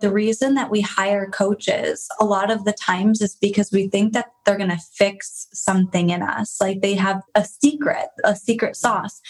The 0.00 0.12
reason 0.12 0.54
that 0.54 0.70
we 0.70 0.80
hire 0.80 1.26
coaches 1.26 2.08
a 2.20 2.24
lot 2.24 2.50
of 2.50 2.64
the 2.64 2.72
times 2.72 3.20
is 3.20 3.34
because 3.34 3.72
we 3.72 3.88
think 3.88 4.12
that 4.12 4.26
they're 4.44 4.56
going 4.56 4.70
to 4.70 4.78
fix 4.94 5.48
something 5.52 6.10
in 6.10 6.22
us. 6.22 6.60
Like 6.60 6.82
they 6.82 6.94
have 6.94 7.22
a 7.34 7.44
secret, 7.44 8.08
a 8.24 8.36
secret 8.36 8.76
sauce. 8.76 9.20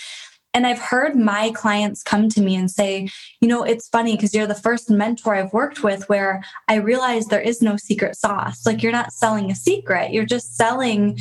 And 0.55 0.67
I've 0.67 0.79
heard 0.79 1.15
my 1.15 1.53
clients 1.55 2.03
come 2.03 2.29
to 2.31 2.41
me 2.41 2.57
and 2.57 2.71
say, 2.71 3.09
you 3.41 3.49
know, 3.49 3.63
it's 3.63 3.89
funny 3.89 4.17
because 4.17 4.35
you're 4.35 4.47
the 4.47 4.55
first 4.55 4.91
mentor 4.91 5.35
I've 5.35 5.53
worked 5.53 5.83
with 5.83 6.09
where 6.09 6.43
I 6.69 6.77
realize 6.77 7.27
there 7.27 7.41
is 7.41 7.63
no 7.63 7.77
secret 7.77 8.17
sauce. 8.17 8.65
Like 8.67 8.83
you're 8.83 8.93
not 8.93 9.13
selling 9.13 9.51
a 9.51 9.55
secret, 9.55 10.13
you're 10.13 10.27
just 10.27 10.57
selling 10.57 11.19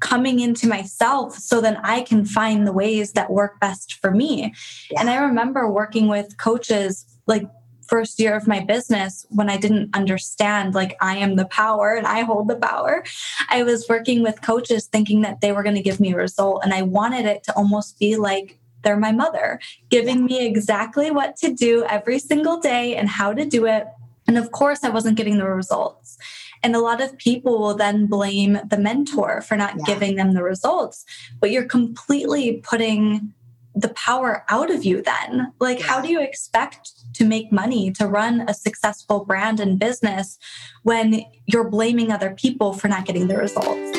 coming 0.00 0.40
into 0.40 0.68
myself 0.68 1.36
so 1.36 1.60
then 1.60 1.78
I 1.82 2.02
can 2.02 2.24
find 2.24 2.66
the 2.66 2.72
ways 2.72 3.12
that 3.12 3.30
work 3.30 3.58
best 3.60 3.94
for 3.94 4.10
me. 4.10 4.52
And 4.98 5.08
I 5.08 5.16
remember 5.16 5.70
working 5.70 6.08
with 6.08 6.36
coaches 6.36 7.06
like 7.26 7.44
first 7.88 8.18
year 8.18 8.36
of 8.36 8.46
my 8.46 8.60
business 8.60 9.26
when 9.30 9.48
I 9.48 9.56
didn't 9.56 9.94
understand 9.94 10.74
like 10.74 10.96
I 11.00 11.16
am 11.16 11.36
the 11.36 11.46
power 11.46 11.94
and 11.94 12.06
I 12.06 12.22
hold 12.22 12.48
the 12.48 12.56
power. 12.56 13.04
I 13.48 13.62
was 13.62 13.86
working 13.88 14.22
with 14.22 14.42
coaches 14.42 14.86
thinking 14.86 15.22
that 15.22 15.40
they 15.40 15.52
were 15.52 15.62
going 15.62 15.76
to 15.76 15.82
give 15.82 16.00
me 16.00 16.12
a 16.12 16.16
result 16.16 16.62
and 16.64 16.72
I 16.72 16.82
wanted 16.82 17.26
it 17.26 17.44
to 17.44 17.56
almost 17.56 17.98
be 17.98 18.16
like 18.16 18.58
they're 18.82 18.96
my 18.96 19.12
mother, 19.12 19.58
giving 19.88 20.24
me 20.24 20.46
exactly 20.46 21.10
what 21.10 21.36
to 21.36 21.52
do 21.52 21.84
every 21.88 22.20
single 22.20 22.60
day 22.60 22.94
and 22.94 23.08
how 23.08 23.32
to 23.32 23.44
do 23.44 23.66
it. 23.66 23.86
And 24.28 24.38
of 24.38 24.52
course, 24.52 24.84
I 24.84 24.90
wasn't 24.90 25.16
getting 25.16 25.38
the 25.38 25.48
results. 25.48 26.18
And 26.62 26.74
a 26.76 26.80
lot 26.80 27.00
of 27.00 27.16
people 27.18 27.58
will 27.58 27.74
then 27.74 28.06
blame 28.06 28.58
the 28.68 28.78
mentor 28.78 29.40
for 29.40 29.56
not 29.56 29.74
yeah. 29.76 29.84
giving 29.86 30.16
them 30.16 30.32
the 30.32 30.42
results, 30.42 31.04
but 31.40 31.50
you're 31.50 31.66
completely 31.66 32.60
putting 32.62 33.32
the 33.76 33.90
power 33.90 34.44
out 34.48 34.70
of 34.70 34.84
you 34.84 35.02
then. 35.02 35.52
Like, 35.60 35.80
yeah. 35.80 35.86
how 35.86 36.00
do 36.00 36.08
you 36.08 36.20
expect 36.20 36.92
to 37.14 37.24
make 37.24 37.52
money, 37.52 37.92
to 37.92 38.06
run 38.06 38.46
a 38.48 38.54
successful 38.54 39.24
brand 39.24 39.60
and 39.60 39.78
business 39.78 40.38
when 40.82 41.24
you're 41.44 41.68
blaming 41.68 42.10
other 42.10 42.30
people 42.30 42.72
for 42.72 42.88
not 42.88 43.04
getting 43.04 43.28
the 43.28 43.36
results? 43.36 43.96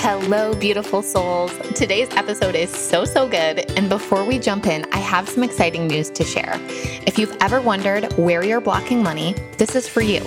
Hello, 0.00 0.54
beautiful 0.54 1.02
souls. 1.02 1.52
Today's 1.74 2.08
episode 2.12 2.54
is 2.54 2.70
so, 2.70 3.04
so 3.04 3.28
good. 3.28 3.70
And 3.76 3.90
before 3.90 4.24
we 4.24 4.38
jump 4.38 4.66
in, 4.66 4.86
I 4.92 4.98
have 4.98 5.28
some 5.28 5.42
exciting 5.42 5.86
news 5.86 6.08
to 6.10 6.24
share. 6.24 6.58
If 7.06 7.18
you've 7.18 7.36
ever 7.40 7.60
wondered 7.60 8.10
where 8.14 8.42
you're 8.42 8.62
blocking 8.62 9.02
money, 9.02 9.34
this 9.58 9.76
is 9.76 9.86
for 9.86 10.00
you. 10.00 10.22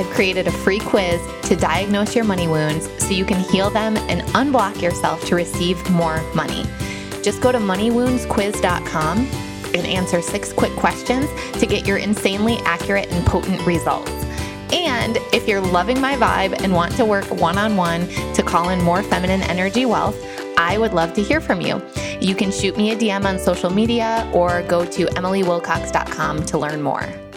I've 0.00 0.08
created 0.14 0.48
a 0.48 0.50
free 0.50 0.78
quiz 0.78 1.20
to 1.42 1.54
diagnose 1.54 2.16
your 2.16 2.24
money 2.24 2.48
wounds 2.48 2.88
so 3.04 3.10
you 3.10 3.26
can 3.26 3.38
heal 3.38 3.68
them 3.68 3.98
and 3.98 4.22
unblock 4.32 4.80
yourself 4.80 5.22
to 5.26 5.34
receive 5.34 5.90
more 5.90 6.22
money. 6.32 6.64
Just 7.22 7.42
go 7.42 7.52
to 7.52 7.58
moneywoundsquiz.com 7.58 9.18
and 9.18 9.86
answer 9.86 10.22
six 10.22 10.54
quick 10.54 10.72
questions 10.72 11.28
to 11.60 11.66
get 11.66 11.86
your 11.86 11.98
insanely 11.98 12.56
accurate 12.64 13.12
and 13.12 13.26
potent 13.26 13.60
results. 13.66 14.10
And 14.72 15.18
if 15.34 15.46
you're 15.46 15.60
loving 15.60 16.00
my 16.00 16.16
vibe 16.16 16.62
and 16.62 16.72
want 16.72 16.96
to 16.96 17.04
work 17.04 17.26
one 17.26 17.58
on 17.58 17.76
one 17.76 18.08
to 18.32 18.42
call 18.42 18.70
in 18.70 18.82
more 18.82 19.02
feminine 19.02 19.42
energy 19.42 19.84
wealth, 19.84 20.16
I 20.56 20.78
would 20.78 20.94
love 20.94 21.12
to 21.12 21.22
hear 21.22 21.42
from 21.42 21.60
you. 21.60 21.82
You 22.22 22.34
can 22.34 22.50
shoot 22.50 22.74
me 22.74 22.92
a 22.92 22.96
DM 22.96 23.26
on 23.26 23.38
social 23.38 23.68
media 23.68 24.30
or 24.32 24.62
go 24.62 24.86
to 24.86 25.04
emilywilcox.com 25.08 26.46
to 26.46 26.56
learn 26.56 26.80
more. 26.80 27.29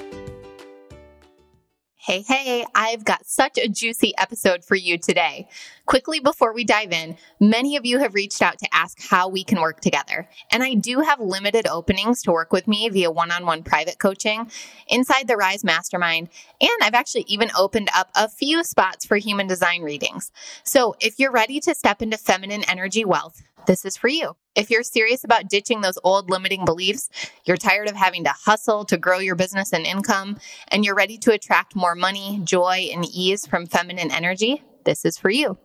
Hey, 2.06 2.22
hey, 2.22 2.66
I've 2.76 3.06
got 3.06 3.26
such 3.26 3.58
a 3.58 3.70
juicy 3.70 4.12
episode 4.18 4.66
for 4.66 4.76
you 4.76 4.98
today. 4.98 5.48
Quickly 5.86 6.20
before 6.20 6.54
we 6.54 6.66
dive 6.66 6.92
in, 6.92 7.16
many 7.40 7.78
of 7.78 7.86
you 7.86 8.00
have 8.00 8.14
reached 8.14 8.42
out 8.42 8.60
to 8.60 8.68
ask 8.74 8.98
how 9.02 9.30
we 9.30 9.46
can 9.46 9.62
work 9.62 9.80
together. 9.80 10.28
And 10.52 10.64
I 10.64 10.74
do 10.74 11.00
have 11.00 11.22
limited 11.22 11.66
openings 11.66 12.22
to 12.24 12.34
work 12.34 12.52
with 12.52 12.68
me 12.68 12.90
via 12.90 13.10
one 13.10 13.32
on 13.32 13.46
one 13.46 13.64
private 13.64 14.00
coaching 14.00 14.52
inside 14.90 15.30
the 15.30 15.38
Rise 15.38 15.64
Mastermind. 15.64 16.28
And 16.60 16.72
I've 16.82 16.94
actually 16.94 17.24
even 17.30 17.50
opened 17.58 17.88
up 17.96 18.10
a 18.16 18.28
few 18.28 18.66
spots 18.66 19.06
for 19.06 19.16
human 19.16 19.48
design 19.48 19.82
readings. 19.82 20.30
So 20.66 20.98
if 21.00 21.20
you're 21.20 21.32
ready 21.32 21.62
to 21.62 21.74
step 21.74 22.02
into 22.02 22.18
feminine 22.18 22.66
energy 22.66 23.06
wealth, 23.06 23.42
this 23.66 23.86
is 23.86 23.98
for 23.98 24.08
you. 24.08 24.36
If 24.56 24.70
you're 24.70 24.84
serious 24.84 25.24
about 25.24 25.50
ditching 25.50 25.82
those 25.82 25.98
old 26.04 26.30
limiting 26.30 26.66
beliefs, 26.66 27.10
you're 27.46 27.58
tired 27.58 27.90
of 27.90 27.96
having 27.96 28.24
to 28.26 28.34
hustle 28.46 28.86
to 28.86 28.98
grow 28.98 29.20
your 29.20 29.36
business 29.36 29.74
and 29.74 29.86
income, 29.86 30.38
and 30.68 30.86
you're 30.86 30.96
ready 30.96 31.18
to 31.20 31.32
attract 31.32 31.76
more 31.76 31.96
money, 31.96 32.42
joy, 32.44 32.90
and 32.94 33.06
ease 33.12 33.48
from 33.48 33.66
feminine 33.66 34.12
energy, 34.12 34.62
this 34.86 35.06
is 35.06 35.18
for 35.18 35.30
you. 35.30 35.58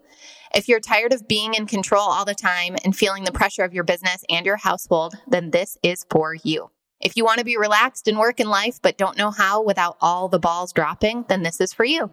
If 0.55 0.69
you're 0.69 0.81
tired 0.81 1.13
of 1.13 1.29
being 1.29 1.55
in 1.55 1.67
control 1.67 2.09
all 2.09 2.25
the 2.25 2.35
time 2.35 2.77
and 2.85 2.97
feeling 2.97 3.25
the 3.25 3.33
pressure 3.33 3.65
of 3.65 3.75
your 3.75 3.85
business 3.85 4.25
and 4.31 4.47
your 4.47 4.57
household, 4.57 5.15
then 5.27 5.51
this 5.51 5.77
is 5.83 6.07
for 6.11 6.35
you. 6.35 6.71
If 7.01 7.17
you 7.17 7.25
want 7.25 7.39
to 7.39 7.45
be 7.45 7.57
relaxed 7.57 8.09
in 8.09 8.19
work 8.19 8.41
and 8.41 8.51
life, 8.51 8.81
but 8.83 8.99
don't 8.99 9.17
know 9.17 9.31
how 9.31 9.63
without 9.63 9.97
all 10.01 10.29
the 10.29 10.41
balls 10.41 10.73
dropping, 10.73 11.27
then 11.29 11.45
this 11.45 11.61
is 11.61 11.73
for 11.73 11.85
you. 11.85 12.11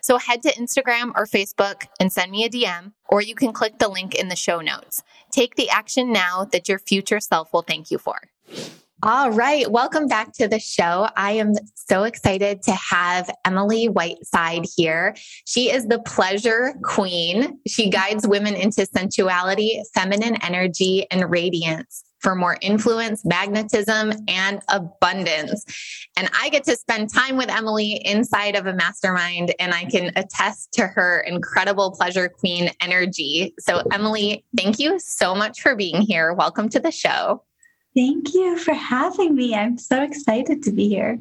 So 0.00 0.18
head 0.18 0.42
to 0.42 0.52
Instagram 0.54 1.12
or 1.14 1.26
Facebook 1.26 1.84
and 2.00 2.12
send 2.12 2.32
me 2.32 2.44
a 2.44 2.50
DM, 2.50 2.92
or 3.08 3.22
you 3.22 3.36
can 3.36 3.52
click 3.52 3.78
the 3.78 3.88
link 3.88 4.12
in 4.12 4.28
the 4.28 4.36
show 4.36 4.60
notes. 4.60 5.04
Take 5.30 5.54
the 5.54 5.70
action 5.70 6.12
now 6.12 6.46
that 6.50 6.68
your 6.68 6.80
future 6.80 7.20
self 7.20 7.52
will 7.52 7.62
thank 7.62 7.92
you 7.92 7.98
for. 7.98 8.16
All 9.04 9.30
right. 9.30 9.70
Welcome 9.70 10.08
back 10.08 10.32
to 10.34 10.48
the 10.48 10.58
show. 10.58 11.08
I 11.16 11.32
am 11.32 11.52
so 11.74 12.02
excited 12.02 12.62
to 12.62 12.72
have 12.72 13.30
Emily 13.44 13.88
Whiteside 13.88 14.64
here. 14.76 15.14
She 15.44 15.70
is 15.70 15.86
the 15.86 16.00
pleasure 16.00 16.74
queen. 16.82 17.60
She 17.68 17.88
guides 17.88 18.26
women 18.26 18.54
into 18.54 18.84
sensuality, 18.86 19.80
feminine 19.94 20.42
energy, 20.42 21.06
and 21.10 21.30
radiance 21.30 22.02
for 22.24 22.34
more 22.34 22.56
influence, 22.62 23.24
magnetism, 23.24 24.12
and 24.26 24.60
abundance. 24.68 25.64
And 26.16 26.28
I 26.36 26.48
get 26.48 26.64
to 26.64 26.74
spend 26.74 27.12
time 27.12 27.36
with 27.36 27.50
Emily 27.50 28.00
inside 28.04 28.56
of 28.56 28.66
a 28.66 28.72
mastermind, 28.72 29.54
and 29.60 29.74
I 29.74 29.84
can 29.84 30.10
attest 30.16 30.72
to 30.72 30.86
her 30.86 31.20
incredible 31.20 31.92
pleasure 31.92 32.28
queen 32.28 32.70
energy. 32.80 33.54
So, 33.60 33.82
Emily, 33.92 34.44
thank 34.56 34.78
you 34.80 34.98
so 34.98 35.34
much 35.34 35.60
for 35.60 35.76
being 35.76 36.00
here. 36.00 36.32
Welcome 36.32 36.68
to 36.70 36.80
the 36.80 36.90
show. 36.90 37.44
Thank 37.94 38.34
you 38.34 38.58
for 38.58 38.74
having 38.74 39.36
me. 39.36 39.54
I'm 39.54 39.78
so 39.78 40.02
excited 40.02 40.62
to 40.64 40.72
be 40.72 40.88
here. 40.88 41.18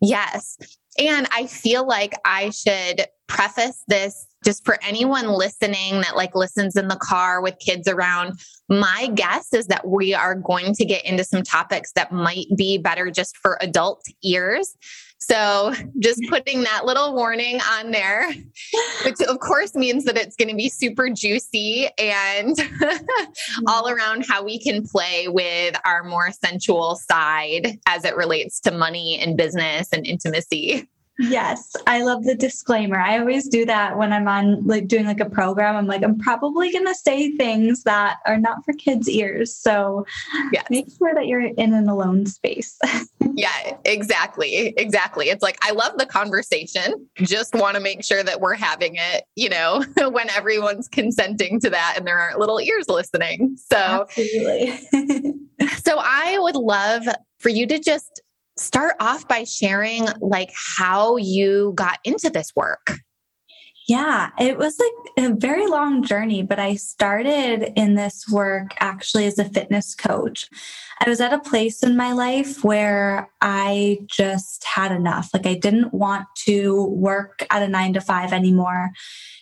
Yes. 0.00 0.56
And 0.98 1.28
I 1.32 1.46
feel 1.46 1.86
like 1.86 2.14
I 2.24 2.50
should 2.50 3.06
preface 3.28 3.84
this 3.86 4.26
just 4.44 4.64
for 4.64 4.78
anyone 4.82 5.28
listening 5.28 6.00
that 6.00 6.16
like 6.16 6.34
listens 6.34 6.76
in 6.76 6.88
the 6.88 6.96
car 6.96 7.40
with 7.40 7.58
kids 7.58 7.88
around 7.88 8.38
my 8.68 9.10
guess 9.14 9.52
is 9.52 9.66
that 9.66 9.86
we 9.86 10.14
are 10.14 10.34
going 10.34 10.74
to 10.74 10.84
get 10.84 11.04
into 11.04 11.24
some 11.24 11.42
topics 11.42 11.92
that 11.92 12.12
might 12.12 12.46
be 12.56 12.78
better 12.78 13.10
just 13.10 13.36
for 13.36 13.58
adult 13.60 14.04
ears 14.22 14.76
so 15.22 15.74
just 15.98 16.20
putting 16.30 16.62
that 16.62 16.86
little 16.86 17.14
warning 17.14 17.60
on 17.72 17.90
there 17.90 18.30
which 19.04 19.20
of 19.28 19.38
course 19.40 19.74
means 19.74 20.04
that 20.04 20.16
it's 20.16 20.36
going 20.36 20.48
to 20.48 20.54
be 20.54 20.68
super 20.68 21.10
juicy 21.10 21.88
and 21.98 22.58
all 23.68 23.84
mm-hmm. 23.84 23.94
around 23.94 24.24
how 24.26 24.42
we 24.42 24.58
can 24.58 24.82
play 24.86 25.28
with 25.28 25.76
our 25.84 26.02
more 26.04 26.30
sensual 26.32 26.96
side 26.96 27.78
as 27.86 28.04
it 28.04 28.16
relates 28.16 28.60
to 28.60 28.70
money 28.70 29.18
and 29.18 29.36
business 29.36 29.88
and 29.92 30.06
intimacy 30.06 30.88
Yes, 31.20 31.76
I 31.86 32.02
love 32.02 32.24
the 32.24 32.34
disclaimer. 32.34 32.98
I 32.98 33.18
always 33.18 33.46
do 33.46 33.66
that 33.66 33.98
when 33.98 34.10
I'm 34.10 34.26
on 34.26 34.66
like 34.66 34.88
doing 34.88 35.04
like 35.04 35.20
a 35.20 35.28
program. 35.28 35.76
I'm 35.76 35.86
like, 35.86 36.02
I'm 36.02 36.18
probably 36.18 36.72
going 36.72 36.86
to 36.86 36.94
say 36.94 37.36
things 37.36 37.82
that 37.82 38.20
are 38.24 38.38
not 38.38 38.64
for 38.64 38.72
kids' 38.72 39.06
ears. 39.06 39.54
So 39.54 40.06
yes. 40.50 40.64
make 40.70 40.86
sure 40.96 41.14
that 41.14 41.26
you're 41.26 41.42
in 41.42 41.74
an 41.74 41.90
alone 41.90 42.24
space. 42.24 42.78
yeah, 43.34 43.76
exactly. 43.84 44.72
Exactly. 44.78 45.28
It's 45.28 45.42
like, 45.42 45.58
I 45.60 45.72
love 45.72 45.98
the 45.98 46.06
conversation. 46.06 47.06
Just 47.16 47.54
want 47.54 47.74
to 47.74 47.82
make 47.82 48.02
sure 48.02 48.22
that 48.22 48.40
we're 48.40 48.54
having 48.54 48.96
it, 48.96 49.24
you 49.36 49.50
know, 49.50 49.84
when 50.10 50.30
everyone's 50.30 50.88
consenting 50.88 51.60
to 51.60 51.68
that 51.68 51.96
and 51.98 52.06
there 52.06 52.16
aren't 52.16 52.38
little 52.38 52.60
ears 52.60 52.88
listening. 52.88 53.58
So, 53.58 53.76
Absolutely. 53.76 54.78
so 55.82 55.96
I 55.98 56.38
would 56.38 56.56
love 56.56 57.04
for 57.40 57.50
you 57.50 57.66
to 57.66 57.78
just 57.78 58.22
start 58.60 58.94
off 59.00 59.26
by 59.26 59.44
sharing 59.44 60.06
like 60.20 60.52
how 60.76 61.16
you 61.16 61.72
got 61.74 61.98
into 62.04 62.30
this 62.30 62.54
work. 62.54 62.92
Yeah, 63.88 64.30
it 64.38 64.56
was 64.56 64.78
like 64.78 65.26
a 65.26 65.34
very 65.34 65.66
long 65.66 66.04
journey, 66.04 66.44
but 66.44 66.60
I 66.60 66.76
started 66.76 67.72
in 67.74 67.96
this 67.96 68.24
work 68.30 68.72
actually 68.78 69.26
as 69.26 69.36
a 69.38 69.44
fitness 69.44 69.96
coach. 69.96 70.48
I 71.00 71.08
was 71.08 71.20
at 71.20 71.32
a 71.32 71.40
place 71.40 71.82
in 71.82 71.96
my 71.96 72.12
life 72.12 72.62
where 72.62 73.30
I 73.40 73.98
just 74.06 74.62
had 74.64 74.92
enough. 74.92 75.30
Like, 75.34 75.46
I 75.46 75.54
didn't 75.54 75.92
want 75.92 76.26
to 76.44 76.84
work 76.84 77.44
at 77.50 77.62
a 77.62 77.68
nine 77.68 77.94
to 77.94 78.00
five 78.00 78.32
anymore. 78.32 78.90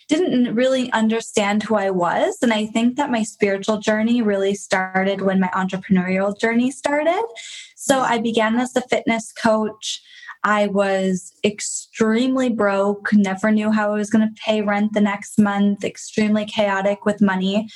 Didn't 0.07 0.55
really 0.55 0.91
understand 0.93 1.61
who 1.61 1.75
I 1.75 1.91
was. 1.91 2.37
And 2.41 2.51
I 2.51 2.65
think 2.65 2.95
that 2.95 3.11
my 3.11 3.21
spiritual 3.21 3.77
journey 3.77 4.23
really 4.23 4.55
started 4.55 5.21
when 5.21 5.39
my 5.39 5.49
entrepreneurial 5.49 6.35
journey 6.39 6.71
started. 6.71 7.23
So 7.81 8.01
I 8.01 8.17
began 8.17 8.59
as 8.59 8.75
a 8.75 8.81
fitness 8.81 9.31
coach. 9.31 10.01
I 10.43 10.67
was 10.67 11.31
extremely 11.45 12.49
broke, 12.49 13.13
never 13.13 13.51
knew 13.51 13.71
how 13.71 13.93
I 13.93 13.95
was 13.95 14.09
going 14.09 14.27
to 14.27 14.41
pay 14.45 14.61
rent 14.61 14.91
the 14.91 14.99
next 14.99 15.39
month, 15.39 15.85
extremely 15.85 16.45
chaotic 16.45 17.05
with 17.05 17.21
money. 17.21 17.69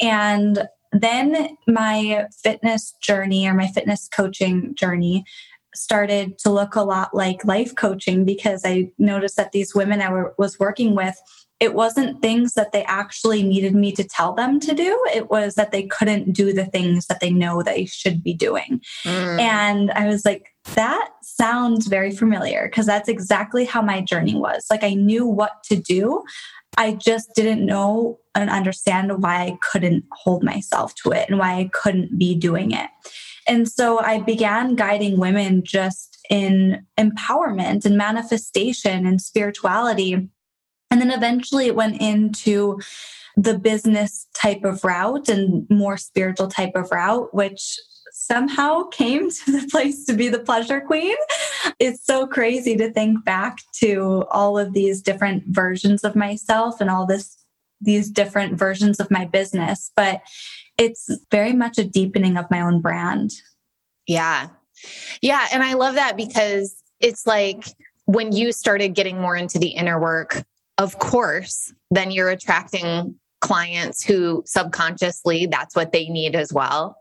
And 0.00 0.66
then 0.92 1.58
my 1.66 2.26
fitness 2.42 2.94
journey 3.02 3.46
or 3.46 3.52
my 3.52 3.66
fitness 3.66 4.08
coaching 4.08 4.74
journey 4.74 5.24
started 5.74 6.38
to 6.38 6.50
look 6.50 6.74
a 6.74 6.82
lot 6.82 7.14
like 7.14 7.44
life 7.44 7.74
coaching 7.74 8.24
because 8.24 8.62
I 8.64 8.90
noticed 8.96 9.36
that 9.36 9.52
these 9.52 9.74
women 9.74 10.00
I 10.00 10.24
was 10.38 10.58
working 10.58 10.94
with, 10.94 11.20
it 11.60 11.74
wasn't 11.74 12.22
things 12.22 12.54
that 12.54 12.72
they 12.72 12.84
actually 12.84 13.42
needed 13.42 13.74
me 13.74 13.92
to 13.92 14.02
tell 14.02 14.32
them 14.34 14.58
to 14.60 14.74
do. 14.74 14.98
It 15.14 15.30
was 15.30 15.54
that 15.54 15.72
they 15.72 15.82
couldn't 15.82 16.32
do 16.32 16.54
the 16.54 16.64
things 16.64 17.06
that 17.06 17.20
they 17.20 17.30
know 17.30 17.62
they 17.62 17.84
should 17.84 18.22
be 18.22 18.32
doing. 18.32 18.80
Mm. 19.04 19.40
And 19.40 19.90
I 19.90 20.06
was 20.06 20.24
like, 20.24 20.54
that 20.74 21.10
sounds 21.22 21.86
very 21.86 22.10
familiar 22.10 22.66
because 22.66 22.86
that's 22.86 23.08
exactly 23.08 23.66
how 23.66 23.82
my 23.82 24.00
journey 24.00 24.34
was. 24.34 24.64
Like 24.70 24.82
I 24.82 24.94
knew 24.94 25.26
what 25.26 25.62
to 25.64 25.76
do. 25.76 26.22
I 26.78 26.92
just 26.94 27.34
didn't 27.34 27.66
know 27.66 28.18
and 28.34 28.48
understand 28.48 29.22
why 29.22 29.42
I 29.42 29.58
couldn't 29.60 30.04
hold 30.12 30.42
myself 30.42 30.94
to 31.02 31.10
it 31.10 31.28
and 31.28 31.38
why 31.38 31.54
I 31.54 31.70
couldn't 31.72 32.18
be 32.18 32.34
doing 32.34 32.72
it. 32.72 32.88
And 33.46 33.68
so 33.68 33.98
I 34.00 34.20
began 34.20 34.76
guiding 34.76 35.18
women 35.18 35.62
just 35.64 36.18
in 36.30 36.86
empowerment 36.98 37.84
and 37.84 37.96
manifestation 37.96 39.04
and 39.06 39.20
spirituality. 39.20 40.28
And 40.90 41.00
then 41.00 41.10
eventually 41.10 41.66
it 41.66 41.76
went 41.76 42.00
into 42.00 42.80
the 43.36 43.58
business 43.58 44.26
type 44.34 44.64
of 44.64 44.84
route 44.84 45.28
and 45.28 45.66
more 45.70 45.96
spiritual 45.96 46.48
type 46.48 46.72
of 46.74 46.90
route, 46.90 47.32
which 47.34 47.78
somehow 48.12 48.82
came 48.84 49.30
to 49.44 49.52
the 49.52 49.68
place 49.68 50.04
to 50.06 50.12
be 50.12 50.28
the 50.28 50.38
pleasure 50.38 50.80
queen. 50.80 51.16
It's 51.78 52.04
so 52.04 52.26
crazy 52.26 52.76
to 52.76 52.92
think 52.92 53.24
back 53.24 53.58
to 53.80 54.24
all 54.30 54.58
of 54.58 54.72
these 54.72 55.00
different 55.00 55.44
versions 55.46 56.04
of 56.04 56.16
myself 56.16 56.80
and 56.80 56.90
all 56.90 57.06
this 57.06 57.36
these 57.82 58.10
different 58.10 58.58
versions 58.58 59.00
of 59.00 59.10
my 59.10 59.24
business, 59.24 59.90
but 59.96 60.20
it's 60.76 61.08
very 61.30 61.54
much 61.54 61.78
a 61.78 61.84
deepening 61.84 62.36
of 62.36 62.50
my 62.50 62.60
own 62.60 62.80
brand. 62.80 63.30
Yeah. 64.06 64.48
Yeah, 65.22 65.46
and 65.52 65.62
I 65.62 65.74
love 65.74 65.94
that 65.94 66.16
because 66.16 66.74
it's 67.00 67.26
like 67.26 67.64
when 68.04 68.32
you 68.32 68.52
started 68.52 68.94
getting 68.94 69.20
more 69.20 69.36
into 69.36 69.58
the 69.58 69.68
inner 69.68 69.98
work, 70.00 70.42
of 70.80 70.98
course, 70.98 71.72
then 71.90 72.10
you're 72.10 72.30
attracting 72.30 73.14
clients 73.42 74.02
who 74.02 74.42
subconsciously 74.46 75.46
that's 75.46 75.76
what 75.76 75.92
they 75.92 76.08
need 76.08 76.34
as 76.34 76.52
well. 76.52 76.96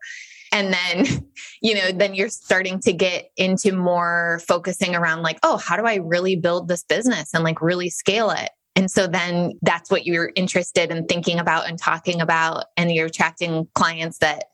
And 0.51 0.73
then 0.73 1.25
you 1.61 1.75
know 1.75 1.91
then 1.91 2.13
you're 2.13 2.29
starting 2.29 2.79
to 2.81 2.93
get 2.93 3.31
into 3.37 3.71
more 3.71 4.41
focusing 4.47 4.95
around 4.95 5.21
like 5.21 5.39
oh 5.43 5.57
how 5.57 5.75
do 5.75 5.85
i 5.85 5.95
really 5.95 6.35
build 6.35 6.67
this 6.67 6.83
business 6.83 7.33
and 7.33 7.43
like 7.43 7.61
really 7.61 7.89
scale 7.89 8.29
it? 8.31 8.49
And 8.75 8.91
so 8.91 9.07
then 9.07 9.53
that's 9.61 9.89
what 9.89 10.05
you're 10.05 10.31
interested 10.35 10.91
in 10.91 11.05
thinking 11.05 11.39
about 11.39 11.67
and 11.67 11.79
talking 11.79 12.21
about 12.21 12.65
and 12.75 12.91
you're 12.91 13.07
attracting 13.07 13.67
clients 13.75 14.19
that 14.19 14.45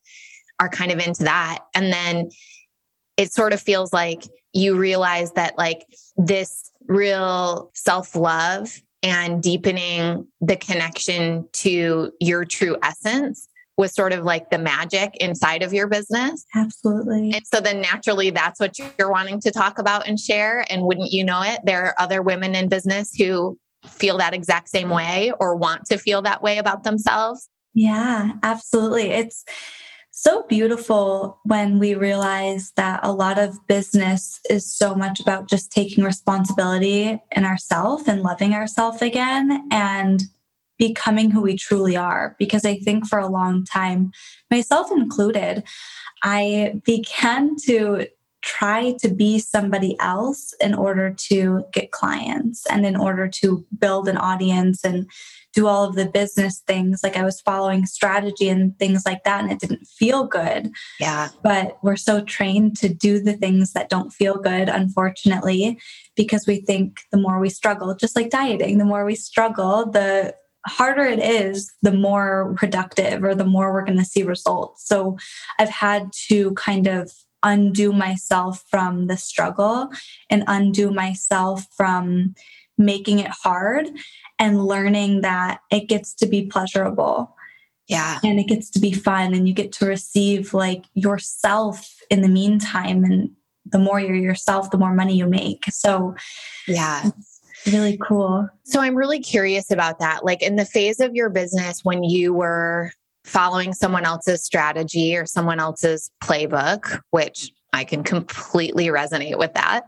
are 0.59 0.69
kind 0.69 0.91
of 0.91 0.99
into 0.99 1.23
that. 1.23 1.59
And 1.73 1.91
then 1.91 2.29
it 3.17 3.33
sort 3.33 3.53
of 3.53 3.61
feels 3.61 3.91
like 3.91 4.23
you 4.53 4.77
realize 4.77 5.31
that 5.33 5.57
like 5.57 5.85
this 6.15 6.71
real 6.87 7.71
self-love 7.73 8.81
and 9.05 9.41
deepening 9.41 10.25
the 10.41 10.55
connection 10.55 11.47
to 11.53 12.11
your 12.19 12.43
true 12.43 12.75
essence 12.81 13.47
was 13.77 13.93
sort 13.93 14.13
of 14.13 14.23
like 14.23 14.49
the 14.49 14.57
magic 14.57 15.15
inside 15.17 15.61
of 15.61 15.73
your 15.73 15.85
business. 15.85 16.43
Absolutely. 16.55 17.31
And 17.33 17.45
so 17.45 17.59
then 17.59 17.81
naturally 17.81 18.31
that's 18.31 18.59
what 18.59 18.79
you're 18.79 19.11
wanting 19.11 19.39
to 19.41 19.51
talk 19.51 19.77
about 19.77 20.07
and 20.07 20.19
share. 20.19 20.65
And 20.71 20.83
wouldn't 20.83 21.11
you 21.11 21.23
know 21.23 21.43
it, 21.43 21.59
there 21.63 21.85
are 21.85 21.95
other 21.99 22.23
women 22.23 22.55
in 22.55 22.67
business 22.67 23.13
who 23.13 23.59
feel 23.85 24.17
that 24.17 24.33
exact 24.33 24.69
same 24.69 24.89
way 24.89 25.31
or 25.39 25.55
want 25.55 25.85
to 25.85 25.99
feel 25.99 26.23
that 26.23 26.41
way 26.41 26.57
about 26.57 26.83
themselves. 26.83 27.47
Yeah, 27.75 28.31
absolutely. 28.41 29.11
It's 29.11 29.45
so 30.17 30.43
beautiful 30.43 31.41
when 31.43 31.77
we 31.77 31.93
realize 31.93 32.71
that 32.77 33.01
a 33.03 33.11
lot 33.11 33.37
of 33.37 33.59
business 33.67 34.39
is 34.49 34.65
so 34.65 34.95
much 34.95 35.19
about 35.19 35.49
just 35.49 35.73
taking 35.73 36.05
responsibility 36.05 37.19
in 37.33 37.43
ourselves 37.43 38.07
and 38.07 38.23
loving 38.23 38.53
ourselves 38.53 39.01
again 39.01 39.67
and 39.71 40.23
becoming 40.77 41.31
who 41.31 41.41
we 41.41 41.57
truly 41.57 41.97
are. 41.97 42.33
Because 42.39 42.63
I 42.63 42.77
think 42.77 43.05
for 43.05 43.19
a 43.19 43.27
long 43.27 43.65
time, 43.65 44.13
myself 44.49 44.89
included, 44.89 45.63
I 46.23 46.79
began 46.85 47.57
to 47.65 48.07
try 48.45 48.93
to 48.99 49.09
be 49.09 49.39
somebody 49.39 49.97
else 49.99 50.53
in 50.61 50.73
order 50.75 51.09
to 51.09 51.65
get 51.73 51.91
clients 51.91 52.65
and 52.67 52.85
in 52.85 52.95
order 52.95 53.27
to 53.27 53.65
build 53.77 54.07
an 54.07 54.17
audience 54.17 54.85
and 54.85 55.09
do 55.53 55.67
all 55.67 55.85
of 55.85 55.95
the 55.95 56.05
business 56.05 56.59
things. 56.67 57.01
Like 57.01 57.17
I 57.17 57.23
was 57.23 57.41
following 57.41 57.85
strategy 57.85 58.47
and 58.49 58.77
things 58.77 59.03
like 59.05 59.23
that, 59.23 59.41
and 59.41 59.51
it 59.51 59.59
didn't 59.59 59.87
feel 59.87 60.25
good. 60.25 60.69
Yeah. 60.99 61.29
But 61.43 61.77
we're 61.81 61.95
so 61.95 62.21
trained 62.21 62.77
to 62.77 62.89
do 62.89 63.19
the 63.19 63.33
things 63.33 63.73
that 63.73 63.89
don't 63.89 64.11
feel 64.11 64.35
good, 64.35 64.69
unfortunately, 64.69 65.79
because 66.15 66.45
we 66.45 66.57
think 66.57 66.99
the 67.11 67.17
more 67.17 67.39
we 67.39 67.49
struggle, 67.49 67.95
just 67.95 68.15
like 68.15 68.29
dieting, 68.29 68.77
the 68.77 68.85
more 68.85 69.05
we 69.05 69.15
struggle, 69.15 69.89
the 69.89 70.35
harder 70.67 71.05
it 71.05 71.19
is, 71.19 71.71
the 71.81 71.93
more 71.93 72.53
productive 72.57 73.23
or 73.23 73.33
the 73.33 73.45
more 73.45 73.71
we're 73.71 73.85
going 73.85 73.97
to 73.97 74.05
see 74.05 74.23
results. 74.23 74.85
So 74.87 75.17
I've 75.57 75.69
had 75.69 76.11
to 76.27 76.53
kind 76.53 76.87
of 76.87 77.11
undo 77.45 77.93
myself 77.93 78.63
from 78.69 79.07
the 79.07 79.15
struggle 79.15 79.89
and 80.29 80.43
undo 80.47 80.91
myself 80.91 81.65
from 81.77 82.35
making 82.77 83.19
it 83.19 83.31
hard 83.31 83.87
and 84.37 84.65
learning 84.65 85.21
that 85.21 85.61
it 85.71 85.87
gets 85.87 86.13
to 86.15 86.25
be 86.25 86.45
pleasurable. 86.45 87.33
Yeah. 87.87 88.19
And 88.23 88.39
it 88.39 88.47
gets 88.47 88.69
to 88.71 88.79
be 88.79 88.91
fun 88.91 89.33
and 89.33 89.47
you 89.47 89.53
get 89.53 89.71
to 89.73 89.85
receive 89.85 90.53
like 90.53 90.83
yourself 90.95 91.95
in 92.09 92.21
the 92.21 92.27
meantime. 92.27 93.03
And 93.05 93.29
the 93.65 93.79
more 93.79 93.99
you're 93.99 94.15
yourself, 94.15 94.71
the 94.71 94.77
more 94.77 94.93
money 94.93 95.15
you 95.15 95.27
make. 95.27 95.65
So, 95.69 96.15
yeah 96.67 97.11
really 97.65 97.97
cool. 97.97 98.47
So 98.63 98.79
I'm 98.79 98.95
really 98.95 99.19
curious 99.19 99.71
about 99.71 99.99
that. 99.99 100.23
Like 100.23 100.41
in 100.41 100.55
the 100.55 100.65
phase 100.65 100.99
of 100.99 101.15
your 101.15 101.29
business 101.29 101.83
when 101.83 102.03
you 102.03 102.33
were 102.33 102.91
following 103.25 103.73
someone 103.73 104.05
else's 104.05 104.43
strategy 104.43 105.15
or 105.17 105.25
someone 105.25 105.59
else's 105.59 106.11
playbook, 106.23 106.99
which 107.09 107.51
I 107.73 107.83
can 107.83 108.03
completely 108.03 108.87
resonate 108.87 109.37
with 109.37 109.53
that. 109.55 109.87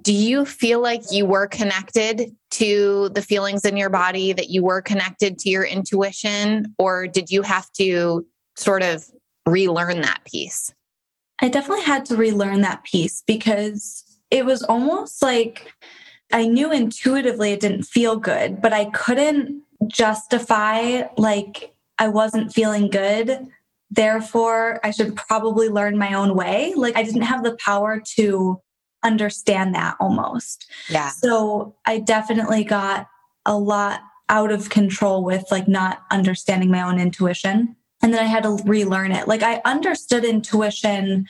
Do 0.00 0.14
you 0.14 0.46
feel 0.46 0.80
like 0.80 1.02
you 1.10 1.26
were 1.26 1.46
connected 1.46 2.34
to 2.52 3.10
the 3.10 3.20
feelings 3.20 3.64
in 3.64 3.76
your 3.76 3.90
body, 3.90 4.32
that 4.32 4.48
you 4.48 4.62
were 4.62 4.80
connected 4.80 5.38
to 5.40 5.50
your 5.50 5.64
intuition, 5.64 6.74
or 6.78 7.06
did 7.06 7.30
you 7.30 7.42
have 7.42 7.70
to 7.72 8.24
sort 8.56 8.82
of 8.82 9.04
relearn 9.44 10.00
that 10.02 10.24
piece? 10.24 10.72
I 11.40 11.48
definitely 11.48 11.84
had 11.84 12.06
to 12.06 12.16
relearn 12.16 12.60
that 12.62 12.84
piece 12.84 13.22
because 13.26 14.04
it 14.30 14.46
was 14.46 14.62
almost 14.62 15.20
like 15.20 15.72
I 16.32 16.46
knew 16.46 16.72
intuitively 16.72 17.52
it 17.52 17.60
didn't 17.60 17.82
feel 17.82 18.16
good, 18.16 18.62
but 18.62 18.72
I 18.72 18.86
couldn't 18.86 19.62
justify 19.88 21.02
like 21.18 21.71
I 22.02 22.08
wasn't 22.08 22.52
feeling 22.52 22.88
good. 22.88 23.46
Therefore, 23.88 24.80
I 24.82 24.90
should 24.90 25.14
probably 25.14 25.68
learn 25.68 25.96
my 25.96 26.14
own 26.14 26.34
way. 26.34 26.72
Like 26.74 26.96
I 26.96 27.04
didn't 27.04 27.22
have 27.22 27.44
the 27.44 27.56
power 27.64 28.02
to 28.16 28.60
understand 29.04 29.76
that 29.76 29.94
almost. 30.00 30.68
Yeah. 30.90 31.10
So 31.10 31.76
I 31.86 32.00
definitely 32.00 32.64
got 32.64 33.06
a 33.46 33.56
lot 33.56 34.00
out 34.28 34.50
of 34.50 34.68
control 34.68 35.22
with 35.22 35.44
like 35.52 35.68
not 35.68 36.02
understanding 36.10 36.72
my 36.72 36.82
own 36.82 36.98
intuition. 36.98 37.76
And 38.02 38.12
then 38.12 38.20
I 38.20 38.26
had 38.26 38.42
to 38.42 38.58
relearn 38.64 39.12
it. 39.12 39.28
Like 39.28 39.44
I 39.44 39.62
understood 39.64 40.24
intuition 40.24 41.28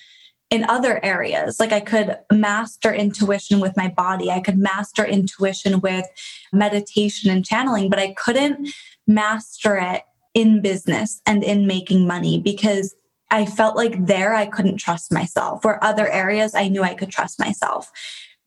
in 0.48 0.64
other 0.70 1.04
areas. 1.04 1.60
Like 1.60 1.72
I 1.72 1.80
could 1.80 2.16
master 2.32 2.94
intuition 2.94 3.60
with 3.60 3.76
my 3.76 3.88
body, 3.88 4.30
I 4.30 4.40
could 4.40 4.56
master 4.56 5.04
intuition 5.04 5.80
with 5.80 6.06
meditation 6.50 7.30
and 7.30 7.44
channeling, 7.44 7.90
but 7.90 7.98
I 7.98 8.14
couldn't 8.14 8.70
master 9.06 9.76
it 9.76 10.04
in 10.34 10.60
business 10.62 11.20
and 11.26 11.44
in 11.44 11.66
making 11.66 12.06
money 12.06 12.40
because 12.40 12.94
I 13.30 13.46
felt 13.46 13.76
like 13.76 14.06
there 14.06 14.34
I 14.34 14.46
couldn't 14.46 14.76
trust 14.76 15.12
myself, 15.12 15.64
where 15.64 15.82
other 15.82 16.08
areas 16.08 16.54
I 16.54 16.68
knew 16.68 16.82
I 16.82 16.94
could 16.94 17.10
trust 17.10 17.40
myself. 17.40 17.90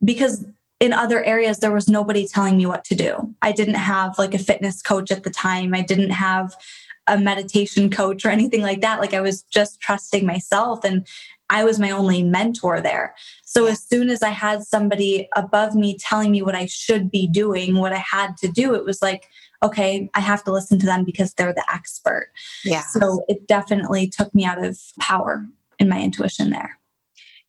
Because 0.04 0.46
in 0.80 0.94
other 0.94 1.24
areas, 1.24 1.60
there 1.60 1.72
was 1.72 1.88
nobody 1.88 2.27
telling 2.27 2.58
me 2.58 2.65
what 2.65 2.84
to 2.86 2.96
do. 2.96 3.34
I 3.42 3.51
didn't 3.51 3.75
have 3.75 4.20
like 4.20 4.34
a 4.34 4.39
fitness 4.39 4.82
coach 4.82 5.12
at 5.12 5.24
the 5.24 5.30
time. 5.30 5.74
I 5.74 5.82
didn't 5.82 6.12
have 6.12 6.56
a 7.08 7.18
meditation 7.18 7.89
coach 7.89 8.25
or 8.25 8.30
anything 8.30 8.62
like 8.62 8.82
that. 8.82 9.00
Like 9.00 9.13
I 9.13 9.22
was 9.22 9.44
just 9.44 9.80
trusting 9.80 10.25
myself 10.25 10.84
and 10.84 11.08
I 11.50 11.63
was 11.63 11.80
my 11.80 11.92
only 11.92 12.24
mentor 12.24 12.82
there. 12.82 13.15
So 13.44 13.68
as 13.68 13.82
soon 13.82 14.10
as 14.10 14.24
I 14.24 14.30
had 14.30 14.63
somebody 14.63 15.30
above 15.36 15.75
me 15.75 15.98
telling 15.98 16.32
me 16.32 16.42
what 16.42 16.56
I 16.56 16.65
should 16.65 17.12
be 17.12 17.27
doing, 17.27 17.75
what 17.75 17.94
I 17.94 18.04
had 18.08 18.38
to 18.38 18.48
do, 18.48 18.74
it 18.74 18.84
was 18.84 19.01
like, 19.01 19.30
okay, 19.63 20.09
I 20.13 20.19
have 20.19 20.43
to 20.45 20.51
listen 20.51 20.79
to 20.79 20.85
them 20.85 21.03
because 21.03 21.33
they're 21.33 21.53
the 21.53 21.65
expert. 21.71 22.29
Yeah. 22.63 22.83
So 22.83 23.24
it 23.27 23.47
definitely 23.47 24.07
took 24.07 24.33
me 24.33 24.45
out 24.45 24.63
of 24.63 24.79
power 25.00 25.45
in 25.79 25.89
my 25.89 26.01
intuition 26.01 26.50
there. 26.50 26.79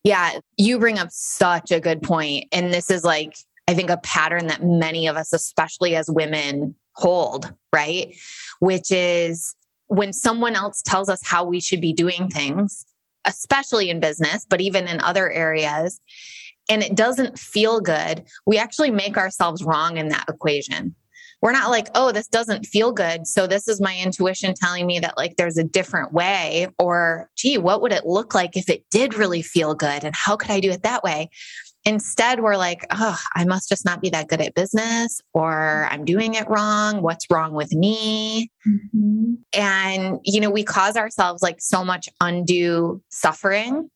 Yeah, 0.05 0.39
you 0.57 0.79
bring 0.79 0.99
up 0.99 1.09
such 1.11 1.73
a 1.73 1.81
good 1.81 2.03
point. 2.03 2.47
And 2.53 2.73
this 2.73 2.91
is 2.91 3.03
like, 3.03 3.37
I 3.67 3.75
think, 3.75 3.91
a 3.91 3.97
pattern 3.99 4.47
that 4.47 4.63
many 4.63 5.09
of 5.09 5.17
us, 5.17 5.33
especially 5.33 5.97
as 5.97 6.09
women, 6.09 6.77
hold, 6.93 7.53
right? 7.73 8.15
Which 8.61 8.93
is 8.93 9.55
when 9.89 10.13
someone 10.13 10.55
else 10.55 10.83
tells 10.83 11.09
us 11.09 11.21
how 11.25 11.45
we 11.45 11.61
should 11.61 11.81
be 11.81 11.93
doing 11.93 12.29
things, 12.29 12.87
especially 13.25 13.91
in 13.91 14.01
business, 14.01 14.47
but 14.49 14.61
even 14.61 14.87
in 14.87 15.01
other 15.01 15.31
areas, 15.31 16.01
and 16.69 16.83
it 16.83 16.95
doesn't 16.95 17.39
feel 17.39 17.81
good, 17.81 18.25
we 18.47 18.59
actually 18.59 18.91
make 18.91 19.17
ourselves 19.17 19.63
wrong 19.63 19.97
in 19.97 20.09
that 20.09 20.27
equation. 20.29 20.95
We're 21.47 21.53
not 21.53 21.71
like, 21.71 21.87
oh, 21.95 22.11
this 22.11 22.27
doesn't 22.27 22.67
feel 22.67 22.91
good. 22.91 23.25
So 23.25 23.47
this 23.47 23.69
is 23.69 23.81
my 23.81 23.97
intuition 23.97 24.53
telling 24.53 24.85
me 24.85 24.99
that 24.99 25.17
like 25.17 25.37
there's 25.37 25.57
a 25.57 25.63
different 25.63 26.13
way. 26.13 26.67
Or, 26.77 27.31
gee, 27.37 27.57
what 27.57 27.81
would 27.83 27.93
it 27.93 28.05
look 28.05 28.35
like 28.35 28.57
if 28.57 28.69
it 28.69 28.85
did 28.91 29.15
really 29.15 29.43
feel 29.43 29.73
good? 29.73 30.03
And 30.03 30.13
how 30.13 30.35
could 30.35 30.51
I 30.51 30.59
do 30.59 30.73
it 30.73 30.83
that 30.83 31.05
way? 31.05 31.31
Instead, 31.85 32.41
we're 32.41 32.57
like, 32.57 32.85
oh, 32.91 33.17
I 33.37 33.45
must 33.45 33.69
just 33.69 33.85
not 33.85 34.01
be 34.03 34.11
that 34.11 34.27
good 34.27 34.41
at 34.41 34.57
business, 34.57 35.21
or 35.35 35.87
I'm 35.89 36.05
doing 36.05 36.35
it 36.35 36.49
wrong. 36.49 37.01
What's 37.01 37.31
wrong 37.31 37.53
with 37.53 37.73
me? 37.73 38.51
Mm-hmm. 38.67 39.35
And, 39.53 40.19
you 40.25 40.41
know, 40.41 40.51
we 40.51 40.65
cause 40.65 40.97
ourselves 40.97 41.45
like 41.45 41.61
so 41.61 41.85
much 41.85 42.09
undue 42.21 43.01
suffering. 43.11 43.89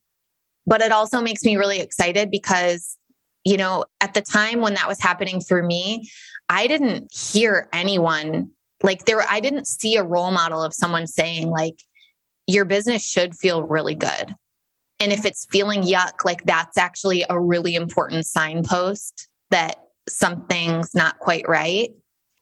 But 0.67 0.83
it 0.83 0.93
also 0.93 1.21
makes 1.21 1.43
me 1.43 1.57
really 1.57 1.81
excited 1.81 2.31
because, 2.31 2.97
you 3.43 3.57
know, 3.57 3.87
at 4.01 4.15
the 4.15 4.23
time 4.23 4.61
when 4.61 4.75
that 4.75 4.87
was 4.87 5.01
happening 5.01 5.41
for 5.41 5.65
me, 5.65 6.09
I 6.51 6.67
didn't 6.67 7.15
hear 7.15 7.71
anyone 7.73 8.51
like 8.83 9.05
there, 9.05 9.23
I 9.23 9.41
didn't 9.41 9.67
see 9.67 9.97
a 9.97 10.03
role 10.03 10.31
model 10.31 10.63
of 10.63 10.75
someone 10.75 11.07
saying, 11.07 11.49
like, 11.49 11.83
your 12.47 12.65
business 12.65 13.05
should 13.05 13.35
feel 13.35 13.63
really 13.63 13.95
good. 13.95 14.35
And 14.99 15.13
if 15.13 15.25
it's 15.25 15.47
feeling 15.51 15.83
yuck, 15.83 16.25
like 16.25 16.45
that's 16.45 16.77
actually 16.77 17.25
a 17.29 17.39
really 17.41 17.75
important 17.75 18.27
signpost 18.27 19.29
that 19.51 19.77
something's 20.09 20.95
not 20.95 21.19
quite 21.21 21.49
right. 21.49 21.91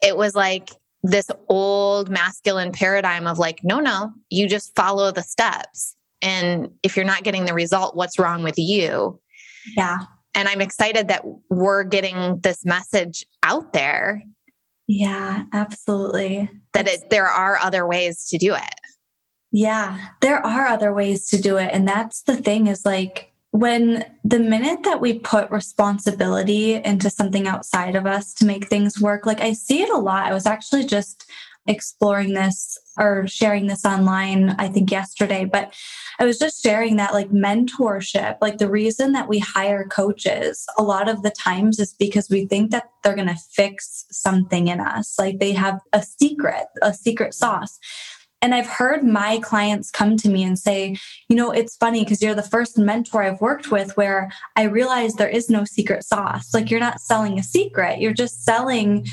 It 0.02 0.16
was 0.16 0.34
like 0.34 0.70
this 1.02 1.30
old 1.48 2.08
masculine 2.08 2.72
paradigm 2.72 3.26
of 3.26 3.38
like, 3.38 3.60
no, 3.62 3.78
no, 3.78 4.12
you 4.30 4.48
just 4.48 4.74
follow 4.74 5.12
the 5.12 5.22
steps. 5.22 5.94
And 6.22 6.70
if 6.82 6.96
you're 6.96 7.04
not 7.04 7.22
getting 7.22 7.44
the 7.44 7.54
result, 7.54 7.94
what's 7.94 8.18
wrong 8.18 8.42
with 8.42 8.58
you? 8.58 9.20
Yeah. 9.76 9.98
And 10.34 10.48
I'm 10.48 10.60
excited 10.60 11.08
that 11.08 11.24
we're 11.50 11.84
getting 11.84 12.40
this 12.40 12.64
message 12.64 13.26
out 13.42 13.72
there. 13.72 14.22
Yeah, 14.86 15.44
absolutely. 15.52 16.48
That 16.72 16.88
it, 16.88 17.10
there 17.10 17.26
are 17.26 17.58
other 17.58 17.86
ways 17.86 18.26
to 18.28 18.38
do 18.38 18.54
it. 18.54 18.74
Yeah, 19.50 20.08
there 20.20 20.44
are 20.44 20.66
other 20.66 20.92
ways 20.92 21.28
to 21.28 21.40
do 21.40 21.56
it. 21.56 21.70
And 21.72 21.88
that's 21.88 22.22
the 22.22 22.36
thing 22.36 22.66
is 22.66 22.84
like 22.84 23.32
when 23.50 24.04
the 24.24 24.38
minute 24.38 24.82
that 24.84 25.00
we 25.00 25.18
put 25.18 25.50
responsibility 25.50 26.74
into 26.74 27.08
something 27.10 27.48
outside 27.48 27.96
of 27.96 28.06
us 28.06 28.34
to 28.34 28.46
make 28.46 28.68
things 28.68 29.00
work, 29.00 29.24
like 29.24 29.40
I 29.40 29.54
see 29.54 29.82
it 29.82 29.90
a 29.90 29.98
lot. 29.98 30.26
I 30.26 30.34
was 30.34 30.46
actually 30.46 30.84
just 30.84 31.28
exploring 31.68 32.32
this 32.32 32.78
or 32.98 33.26
sharing 33.28 33.66
this 33.66 33.84
online, 33.84 34.50
I 34.58 34.68
think 34.68 34.90
yesterday, 34.90 35.44
but 35.44 35.72
I 36.18 36.24
was 36.24 36.38
just 36.38 36.62
sharing 36.62 36.96
that 36.96 37.12
like 37.12 37.30
mentorship, 37.30 38.38
like 38.40 38.58
the 38.58 38.70
reason 38.70 39.12
that 39.12 39.28
we 39.28 39.38
hire 39.38 39.84
coaches 39.84 40.66
a 40.76 40.82
lot 40.82 41.08
of 41.08 41.22
the 41.22 41.30
times 41.30 41.78
is 41.78 41.92
because 41.92 42.28
we 42.28 42.46
think 42.46 42.72
that 42.72 42.90
they're 43.04 43.14
going 43.14 43.28
to 43.28 43.36
fix 43.52 44.06
something 44.10 44.66
in 44.66 44.80
us. 44.80 45.16
Like 45.18 45.38
they 45.38 45.52
have 45.52 45.78
a 45.92 46.02
secret, 46.02 46.66
a 46.82 46.92
secret 46.92 47.34
sauce. 47.34 47.78
And 48.40 48.54
I've 48.54 48.68
heard 48.68 49.02
my 49.02 49.38
clients 49.38 49.90
come 49.90 50.16
to 50.16 50.28
me 50.28 50.44
and 50.44 50.58
say, 50.58 50.96
you 51.28 51.36
know, 51.36 51.50
it's 51.50 51.76
funny 51.76 52.04
because 52.04 52.22
you're 52.22 52.36
the 52.36 52.42
first 52.42 52.78
mentor 52.78 53.22
I've 53.24 53.40
worked 53.40 53.70
with 53.70 53.96
where 53.96 54.30
I 54.54 54.64
realize 54.64 55.14
there 55.14 55.28
is 55.28 55.50
no 55.50 55.64
secret 55.64 56.04
sauce. 56.04 56.54
Like 56.54 56.70
you're 56.70 56.78
not 56.78 57.00
selling 57.00 57.38
a 57.38 57.42
secret, 57.42 58.00
you're 58.00 58.12
just 58.12 58.44
selling 58.44 59.06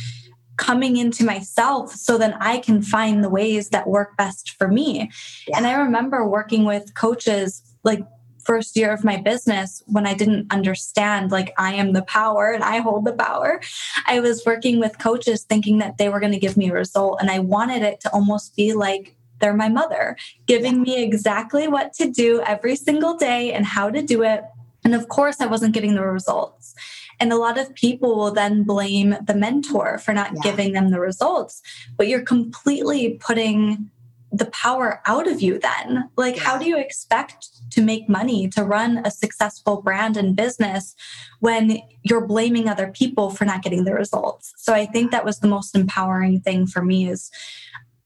coming 0.57 0.97
into 0.97 1.25
myself 1.25 1.93
so 1.93 2.17
then 2.17 2.33
I 2.39 2.59
can 2.59 2.81
find 2.81 3.24
the 3.24 3.29
ways 3.29 3.69
that 3.69 3.88
work 3.88 4.15
best 4.17 4.51
for 4.51 4.67
me. 4.67 5.12
Yeah. 5.47 5.57
And 5.57 5.67
I 5.67 5.74
remember 5.74 6.27
working 6.27 6.65
with 6.65 6.93
coaches 6.93 7.62
like 7.83 8.01
first 8.45 8.77
year 8.77 8.93
of 8.93 9.03
my 9.03 9.17
business 9.17 9.83
when 9.88 10.05
I 10.05 10.13
didn't 10.13 10.53
understand 10.53 11.31
like 11.31 11.53
I 11.57 11.74
am 11.74 11.93
the 11.93 12.03
power 12.03 12.51
and 12.51 12.63
I 12.63 12.77
hold 12.77 13.05
the 13.05 13.13
power. 13.13 13.59
I 14.05 14.19
was 14.19 14.43
working 14.45 14.79
with 14.79 15.00
coaches 15.00 15.43
thinking 15.43 15.79
that 15.79 15.97
they 15.97 16.09
were 16.09 16.19
going 16.19 16.31
to 16.31 16.39
give 16.39 16.55
me 16.55 16.69
a 16.69 16.74
result 16.74 17.19
and 17.19 17.29
I 17.31 17.39
wanted 17.39 17.81
it 17.81 18.00
to 18.01 18.13
almost 18.13 18.55
be 18.55 18.74
like 18.74 19.15
they're 19.39 19.53
my 19.53 19.67
mother, 19.67 20.15
giving 20.45 20.81
me 20.81 21.03
exactly 21.03 21.67
what 21.67 21.93
to 21.93 22.09
do 22.09 22.41
every 22.41 22.75
single 22.75 23.17
day 23.17 23.51
and 23.51 23.65
how 23.65 23.89
to 23.89 24.01
do 24.01 24.24
it. 24.24 24.43
And 24.83 24.95
of 24.95 25.09
course, 25.09 25.41
I 25.41 25.47
wasn't 25.47 25.74
getting 25.74 25.95
the 25.95 26.05
results. 26.05 26.74
And 27.19 27.31
a 27.31 27.38
lot 27.38 27.57
of 27.57 27.74
people 27.75 28.15
will 28.15 28.31
then 28.31 28.63
blame 28.63 29.15
the 29.25 29.36
mentor 29.36 29.98
for 29.98 30.13
not 30.13 30.31
yeah. 30.36 30.41
giving 30.43 30.74
them 30.74 30.89
the 30.89 31.00
results, 31.00 31.62
but 31.98 32.07
you're 32.07 32.22
completely 32.22 33.19
putting 33.22 33.89
the 34.31 34.45
power 34.48 35.01
out 35.05 35.27
of 35.27 35.41
you 35.41 35.60
then. 35.60 36.10
Like, 36.17 36.36
yeah. 36.36 36.43
how 36.43 36.57
do 36.57 36.65
you 36.65 36.77
expect 36.77 37.48
to 37.72 37.81
make 37.81 38.10
money, 38.10 38.50
to 38.50 38.63
run 38.63 39.01
a 39.05 39.12
successful 39.12 39.81
brand 39.81 40.17
and 40.17 40.36
business 40.36 40.95
when 41.39 41.79
you're 42.03 42.25
blaming 42.25 42.67
other 42.67 42.88
people 42.88 43.29
for 43.29 43.45
not 43.45 43.63
getting 43.63 43.86
the 43.86 43.93
results? 43.93 44.53
So 44.57 44.74
I 44.74 44.86
think 44.86 45.12
that 45.12 45.25
was 45.25 45.39
the 45.39 45.48
most 45.48 45.75
empowering 45.75 46.41
thing 46.41 46.67
for 46.67 46.84
me 46.84 47.10
is 47.10 47.31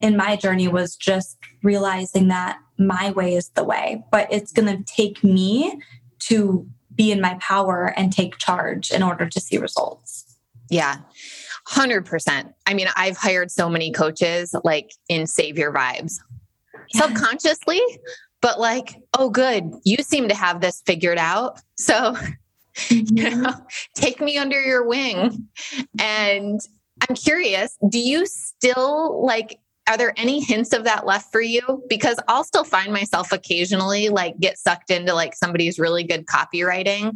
in 0.01 0.15
my 0.15 0.35
journey 0.35 0.67
was 0.67 0.95
just 0.95 1.37
realizing 1.63 2.27
that 2.29 2.59
my 2.77 3.11
way 3.11 3.33
is 3.33 3.49
the 3.49 3.63
way, 3.63 4.03
but 4.11 4.31
it's 4.31 4.53
going 4.53 4.67
to 4.67 4.83
take 4.83 5.23
me 5.23 5.79
to 6.19 6.67
be 6.99 7.13
in 7.13 7.21
my 7.21 7.35
power 7.39 7.93
and 7.95 8.11
take 8.11 8.37
charge 8.39 8.91
in 8.91 9.01
order 9.01 9.25
to 9.25 9.39
see 9.39 9.57
results. 9.57 10.35
Yeah. 10.69 10.97
100%. 11.69 12.53
I 12.67 12.73
mean, 12.73 12.87
I've 12.97 13.15
hired 13.15 13.51
so 13.51 13.69
many 13.69 13.93
coaches 13.93 14.53
like 14.65 14.91
in 15.07 15.25
savior 15.25 15.71
vibes 15.71 16.19
yeah. 16.93 17.01
subconsciously, 17.01 17.79
but 18.41 18.59
like, 18.59 18.95
oh, 19.17 19.29
good, 19.29 19.71
you 19.85 19.95
seem 20.01 20.27
to 20.27 20.35
have 20.35 20.59
this 20.59 20.83
figured 20.85 21.17
out. 21.17 21.61
So, 21.77 21.93
mm-hmm. 22.75 23.17
you 23.17 23.29
know, 23.33 23.53
take 23.95 24.19
me 24.19 24.37
under 24.37 24.61
your 24.61 24.85
wing. 24.85 25.47
And 25.99 26.59
I'm 27.07 27.15
curious, 27.15 27.77
do 27.87 27.97
you 27.99 28.25
still 28.25 29.25
like 29.25 29.57
are 29.89 29.97
there 29.97 30.13
any 30.17 30.39
hints 30.39 30.71
of 30.71 30.83
that 30.83 31.07
left 31.07 31.31
for 31.31 31.41
you? 31.41 31.83
Because 31.89 32.19
I'll 32.27 32.43
still 32.43 32.63
find 32.63 32.93
myself 32.93 33.31
occasionally 33.31 34.09
like 34.09 34.39
get 34.39 34.59
sucked 34.59 34.91
into 34.91 35.15
like 35.15 35.33
somebody's 35.35 35.79
really 35.79 36.03
good 36.03 36.27
copywriting 36.27 37.09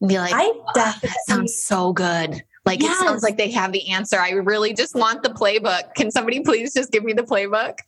and 0.00 0.08
be 0.08 0.18
like, 0.18 0.34
I 0.34 0.52
oh, 0.54 0.64
that 0.74 1.00
sounds 1.26 1.56
so 1.56 1.94
good. 1.94 2.42
Like 2.66 2.82
yes. 2.82 3.00
it 3.00 3.04
sounds 3.04 3.22
like 3.22 3.38
they 3.38 3.50
have 3.52 3.72
the 3.72 3.90
answer. 3.90 4.20
I 4.20 4.30
really 4.32 4.74
just 4.74 4.94
want 4.94 5.22
the 5.22 5.30
playbook. 5.30 5.94
Can 5.94 6.10
somebody 6.10 6.40
please 6.40 6.74
just 6.74 6.92
give 6.92 7.02
me 7.02 7.14
the 7.14 7.22
playbook? 7.22 7.78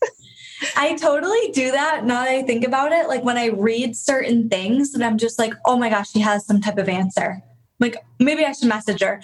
I 0.75 0.95
totally 0.95 1.51
do 1.53 1.71
that 1.73 2.07
now 2.07 2.25
that 2.25 2.31
I 2.31 2.43
think 2.43 2.65
about 2.67 2.93
it. 2.93 3.09
Like 3.09 3.25
when 3.25 3.37
I 3.37 3.49
read 3.49 3.95
certain 3.95 4.49
things 4.49 4.95
and 4.95 5.05
I'm 5.05 5.19
just 5.19 5.39
like, 5.39 5.53
oh 5.67 5.77
my 5.77 5.91
gosh, 5.91 6.11
she 6.13 6.21
has 6.21 6.47
some 6.47 6.63
type 6.63 6.79
of 6.79 6.89
answer. 6.89 7.43
Like 7.79 7.97
maybe 8.19 8.45
I 8.45 8.53
should 8.53 8.69
message 8.69 9.03
her 9.03 9.21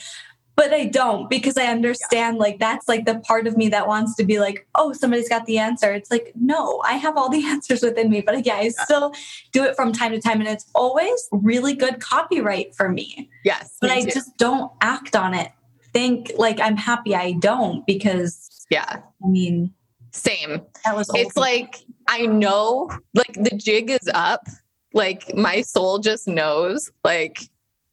but 0.60 0.74
I 0.74 0.84
don't 0.84 1.30
because 1.30 1.56
I 1.56 1.68
understand 1.68 2.36
yeah. 2.36 2.42
like 2.42 2.58
that's 2.58 2.86
like 2.86 3.06
the 3.06 3.18
part 3.20 3.46
of 3.46 3.56
me 3.56 3.70
that 3.70 3.88
wants 3.88 4.14
to 4.16 4.24
be 4.24 4.38
like, 4.38 4.66
oh, 4.74 4.92
somebody's 4.92 5.26
got 5.26 5.46
the 5.46 5.56
answer. 5.56 5.90
It's 5.90 6.10
like, 6.10 6.32
no, 6.34 6.82
I 6.84 6.94
have 6.94 7.16
all 7.16 7.30
the 7.30 7.42
answers 7.46 7.80
within 7.80 8.10
me. 8.10 8.20
But 8.20 8.44
yeah, 8.44 8.56
I 8.56 8.64
yeah. 8.64 8.84
still 8.84 9.14
do 9.52 9.64
it 9.64 9.74
from 9.74 9.90
time 9.90 10.12
to 10.12 10.20
time. 10.20 10.38
And 10.38 10.50
it's 10.50 10.66
always 10.74 11.30
really 11.32 11.72
good 11.72 11.98
copyright 11.98 12.74
for 12.74 12.90
me. 12.90 13.30
Yes. 13.42 13.78
But 13.80 13.88
I 13.88 14.02
too. 14.02 14.10
just 14.10 14.36
don't 14.36 14.70
act 14.82 15.16
on 15.16 15.32
it. 15.32 15.50
Think 15.94 16.30
like 16.36 16.60
I'm 16.60 16.76
happy 16.76 17.14
I 17.16 17.32
don't 17.32 17.86
because 17.86 18.66
yeah. 18.70 19.00
I 19.24 19.26
mean 19.26 19.72
same. 20.10 20.60
That 20.84 20.94
was 20.94 21.10
it's 21.14 21.38
like 21.38 21.76
I 22.06 22.26
know 22.26 22.90
like 23.14 23.32
the 23.32 23.56
jig 23.56 23.88
is 23.88 24.10
up. 24.12 24.46
Like 24.92 25.34
my 25.34 25.62
soul 25.62 26.00
just 26.00 26.28
knows 26.28 26.92
like 27.02 27.40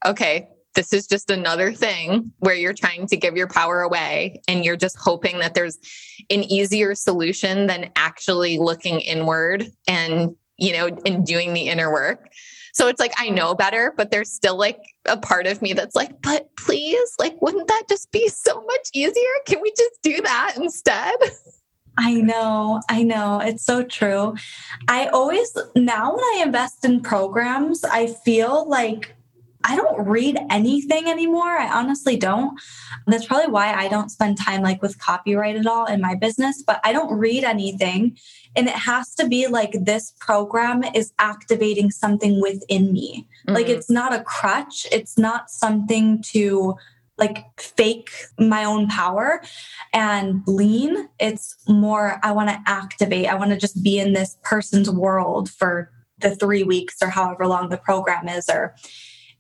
okay, 0.06 0.50
this 0.78 0.94
is 0.94 1.08
just 1.08 1.32
another 1.32 1.74
thing 1.74 2.32
where 2.38 2.54
you're 2.54 2.72
trying 2.72 3.08
to 3.08 3.18
give 3.18 3.36
your 3.36 3.48
power 3.48 3.82
away 3.82 4.40
and 4.48 4.64
you're 4.64 4.78
just 4.78 4.96
hoping 4.96 5.40
that 5.40 5.56
there's 5.56 5.80
an 6.30 6.44
easier 6.44 6.94
solution 6.94 7.66
than 7.66 7.90
actually 7.96 8.60
looking 8.60 9.02
inward 9.02 9.66
and 9.88 10.36
you 10.58 10.72
know 10.72 10.88
and 11.04 11.26
doing 11.26 11.54
the 11.54 11.68
inner 11.68 11.92
work 11.92 12.30
so 12.74 12.88
it's 12.88 13.00
like 13.00 13.14
i 13.18 13.28
know 13.28 13.56
better 13.56 13.92
but 13.98 14.12
there's 14.12 14.32
still 14.32 14.56
like 14.56 14.80
a 15.08 15.18
part 15.18 15.48
of 15.48 15.64
me 15.64 15.74
that's 15.74 15.96
like 15.96 16.22
but 16.22 16.48
please 16.58 17.12
like 17.18 17.42
wouldn't 17.42 17.68
that 17.68 17.84
just 17.90 18.12
be 18.12 18.28
so 18.28 18.64
much 18.64 18.90
easier 18.94 19.34
can 19.48 19.60
we 19.62 19.72
just 19.72 20.00
do 20.04 20.22
that 20.22 20.54
instead 20.58 21.16
I 22.00 22.14
know, 22.14 22.80
I 22.90 23.02
know. 23.02 23.40
It's 23.40 23.66
so 23.66 23.82
true. 23.82 24.36
I 24.88 25.08
always, 25.08 25.58
now 25.76 26.12
when 26.12 26.24
I 26.24 26.44
invest 26.46 26.86
in 26.86 27.02
programs, 27.02 27.84
I 27.84 28.06
feel 28.06 28.70
like 28.70 29.17
I 29.68 29.76
don't 29.76 30.08
read 30.08 30.40
anything 30.50 31.08
anymore. 31.08 31.58
I 31.58 31.70
honestly 31.70 32.16
don't. 32.16 32.60
That's 33.06 33.26
probably 33.26 33.52
why 33.52 33.74
I 33.74 33.90
don't 33.90 34.10
spend 34.10 34.38
time 34.38 34.62
like 34.62 34.82
with 34.82 34.98
copyright 34.98 35.58
at 35.58 35.68
all 35.68 35.86
in 35.86 36.00
my 36.00 36.16
business, 36.16 36.64
but 36.66 36.80
I 36.84 36.94
don't 36.94 37.18
read 37.18 37.44
anything. 37.44 38.18
And 38.56 38.68
it 38.68 38.76
has 38.76 39.14
to 39.16 39.28
be 39.28 39.48
like 39.48 39.74
this 39.74 40.14
program 40.20 40.84
is 40.96 41.14
activating 41.20 41.92
something 41.92 42.42
within 42.42 42.94
me. 42.94 43.28
Mm-hmm. 43.46 43.56
Like 43.56 43.68
it's 43.68 43.90
not 43.90 44.14
a 44.14 44.24
crutch, 44.24 44.88
it's 44.92 45.18
not 45.18 45.50
something 45.50 46.22
to 46.34 46.76
like 47.18 47.46
fake 47.60 48.12
my 48.40 48.64
own 48.64 48.88
power 48.88 49.42
and 49.92 50.44
lean. 50.48 51.10
It's 51.20 51.58
more, 51.68 52.20
I 52.24 52.32
want 52.32 52.50
to 52.50 52.60
activate. 52.68 53.28
I 53.28 53.36
want 53.36 53.52
to 53.52 53.58
just 53.58 53.84
be 53.84 54.00
in 54.00 54.14
this 54.14 54.38
person's 54.44 54.90
world 54.90 55.50
for 55.50 55.92
the 56.20 56.36
three 56.36 56.64
weeks 56.64 56.98
or 57.02 57.10
however 57.10 57.48
long 57.48 57.70
the 57.70 57.78
program 57.78 58.28
is. 58.28 58.50
Or 58.50 58.76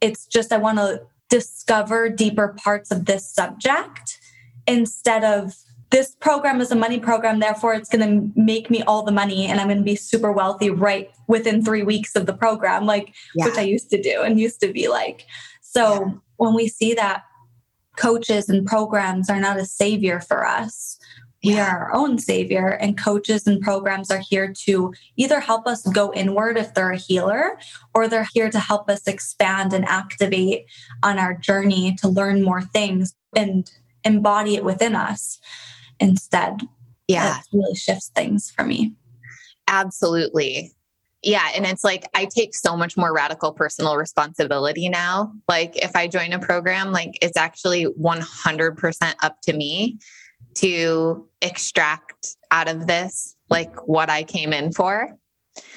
it's 0.01 0.25
just, 0.25 0.51
I 0.51 0.57
want 0.57 0.77
to 0.77 1.01
discover 1.29 2.09
deeper 2.09 2.55
parts 2.63 2.91
of 2.91 3.05
this 3.05 3.27
subject 3.29 4.19
instead 4.67 5.23
of 5.23 5.55
this 5.89 6.15
program 6.15 6.59
is 6.59 6.71
a 6.71 6.75
money 6.75 6.99
program, 6.99 7.39
therefore 7.39 7.73
it's 7.73 7.89
going 7.89 8.05
to 8.05 8.39
make 8.39 8.69
me 8.69 8.83
all 8.83 9.03
the 9.03 9.11
money 9.11 9.45
and 9.45 9.59
I'm 9.59 9.67
going 9.67 9.77
to 9.77 9.83
be 9.83 9.95
super 9.95 10.31
wealthy 10.31 10.69
right 10.69 11.09
within 11.27 11.63
three 11.63 11.83
weeks 11.83 12.15
of 12.15 12.25
the 12.25 12.33
program, 12.33 12.85
like, 12.85 13.13
yeah. 13.35 13.45
which 13.45 13.57
I 13.57 13.61
used 13.61 13.89
to 13.91 14.01
do 14.01 14.21
and 14.21 14.39
used 14.39 14.59
to 14.61 14.71
be 14.71 14.89
like. 14.89 15.25
So 15.61 16.05
yeah. 16.05 16.11
when 16.35 16.53
we 16.53 16.67
see 16.67 16.93
that 16.95 17.23
coaches 17.97 18.49
and 18.49 18.65
programs 18.65 19.29
are 19.29 19.39
not 19.39 19.57
a 19.57 19.65
savior 19.65 20.19
for 20.19 20.45
us. 20.45 20.96
Yeah. 21.47 21.53
We 21.53 21.59
are 21.59 21.79
our 21.79 21.95
own 21.95 22.19
savior, 22.19 22.67
and 22.67 22.97
coaches 22.97 23.47
and 23.47 23.61
programs 23.61 24.11
are 24.11 24.19
here 24.19 24.53
to 24.65 24.93
either 25.15 25.39
help 25.39 25.67
us 25.67 25.85
go 25.87 26.13
inward 26.13 26.57
if 26.57 26.73
they're 26.73 26.91
a 26.91 26.97
healer, 26.97 27.57
or 27.93 28.07
they're 28.07 28.27
here 28.33 28.49
to 28.49 28.59
help 28.59 28.89
us 28.89 29.07
expand 29.07 29.73
and 29.73 29.85
activate 29.85 30.65
on 31.03 31.17
our 31.17 31.33
journey 31.33 31.95
to 31.95 32.07
learn 32.07 32.43
more 32.43 32.61
things 32.61 33.15
and 33.35 33.71
embody 34.03 34.55
it 34.55 34.63
within 34.63 34.95
us 34.95 35.39
instead. 35.99 36.61
Yeah. 37.07 37.37
It 37.37 37.43
really 37.53 37.75
shifts 37.75 38.11
things 38.13 38.51
for 38.51 38.65
me. 38.65 38.93
Absolutely. 39.67 40.73
Yeah. 41.23 41.49
And 41.55 41.65
it's 41.65 41.83
like 41.83 42.07
I 42.13 42.25
take 42.25 42.55
so 42.55 42.77
much 42.77 42.95
more 42.95 43.13
radical 43.13 43.51
personal 43.51 43.97
responsibility 43.97 44.87
now. 44.87 45.33
Like 45.47 45.75
if 45.77 45.95
I 45.95 46.07
join 46.07 46.31
a 46.31 46.39
program, 46.39 46.91
like 46.91 47.17
it's 47.21 47.37
actually 47.37 47.85
100% 47.85 49.13
up 49.23 49.41
to 49.41 49.53
me 49.53 49.97
to 50.57 51.27
extract 51.41 52.35
out 52.51 52.69
of 52.69 52.87
this 52.87 53.35
like 53.49 53.87
what 53.87 54.09
I 54.09 54.23
came 54.23 54.53
in 54.53 54.71
for. 54.71 55.17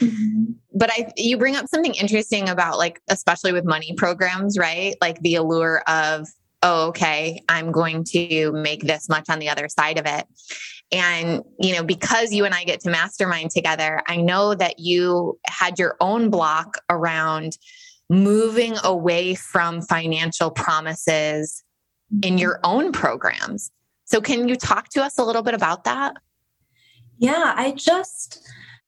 Mm-hmm. 0.00 0.52
But 0.74 0.90
I 0.92 1.12
you 1.16 1.38
bring 1.38 1.56
up 1.56 1.66
something 1.68 1.94
interesting 1.94 2.48
about 2.48 2.78
like 2.78 3.00
especially 3.08 3.52
with 3.52 3.64
money 3.64 3.94
programs, 3.96 4.58
right? 4.58 4.96
Like 5.00 5.20
the 5.20 5.36
allure 5.36 5.82
of 5.86 6.28
oh 6.62 6.88
okay, 6.88 7.42
I'm 7.48 7.72
going 7.72 8.04
to 8.12 8.52
make 8.52 8.82
this 8.82 9.08
much 9.08 9.28
on 9.28 9.38
the 9.38 9.48
other 9.48 9.68
side 9.68 9.98
of 9.98 10.06
it. 10.06 10.26
And, 10.92 11.42
you 11.60 11.74
know, 11.74 11.84
because 11.84 12.32
you 12.32 12.44
and 12.44 12.54
I 12.54 12.64
get 12.64 12.80
to 12.80 12.90
mastermind 12.90 13.52
together, 13.52 14.02
I 14.08 14.16
know 14.16 14.54
that 14.54 14.80
you 14.80 15.38
had 15.46 15.78
your 15.78 15.96
own 16.00 16.30
block 16.30 16.78
around 16.90 17.56
moving 18.08 18.74
away 18.82 19.36
from 19.36 19.82
financial 19.82 20.50
promises 20.50 21.62
in 22.22 22.38
your 22.38 22.58
own 22.64 22.90
programs. 22.90 23.70
So, 24.10 24.20
can 24.20 24.48
you 24.48 24.56
talk 24.56 24.88
to 24.90 25.04
us 25.04 25.18
a 25.18 25.24
little 25.24 25.42
bit 25.42 25.54
about 25.54 25.84
that? 25.84 26.16
Yeah, 27.18 27.54
I 27.56 27.70
just, 27.70 28.44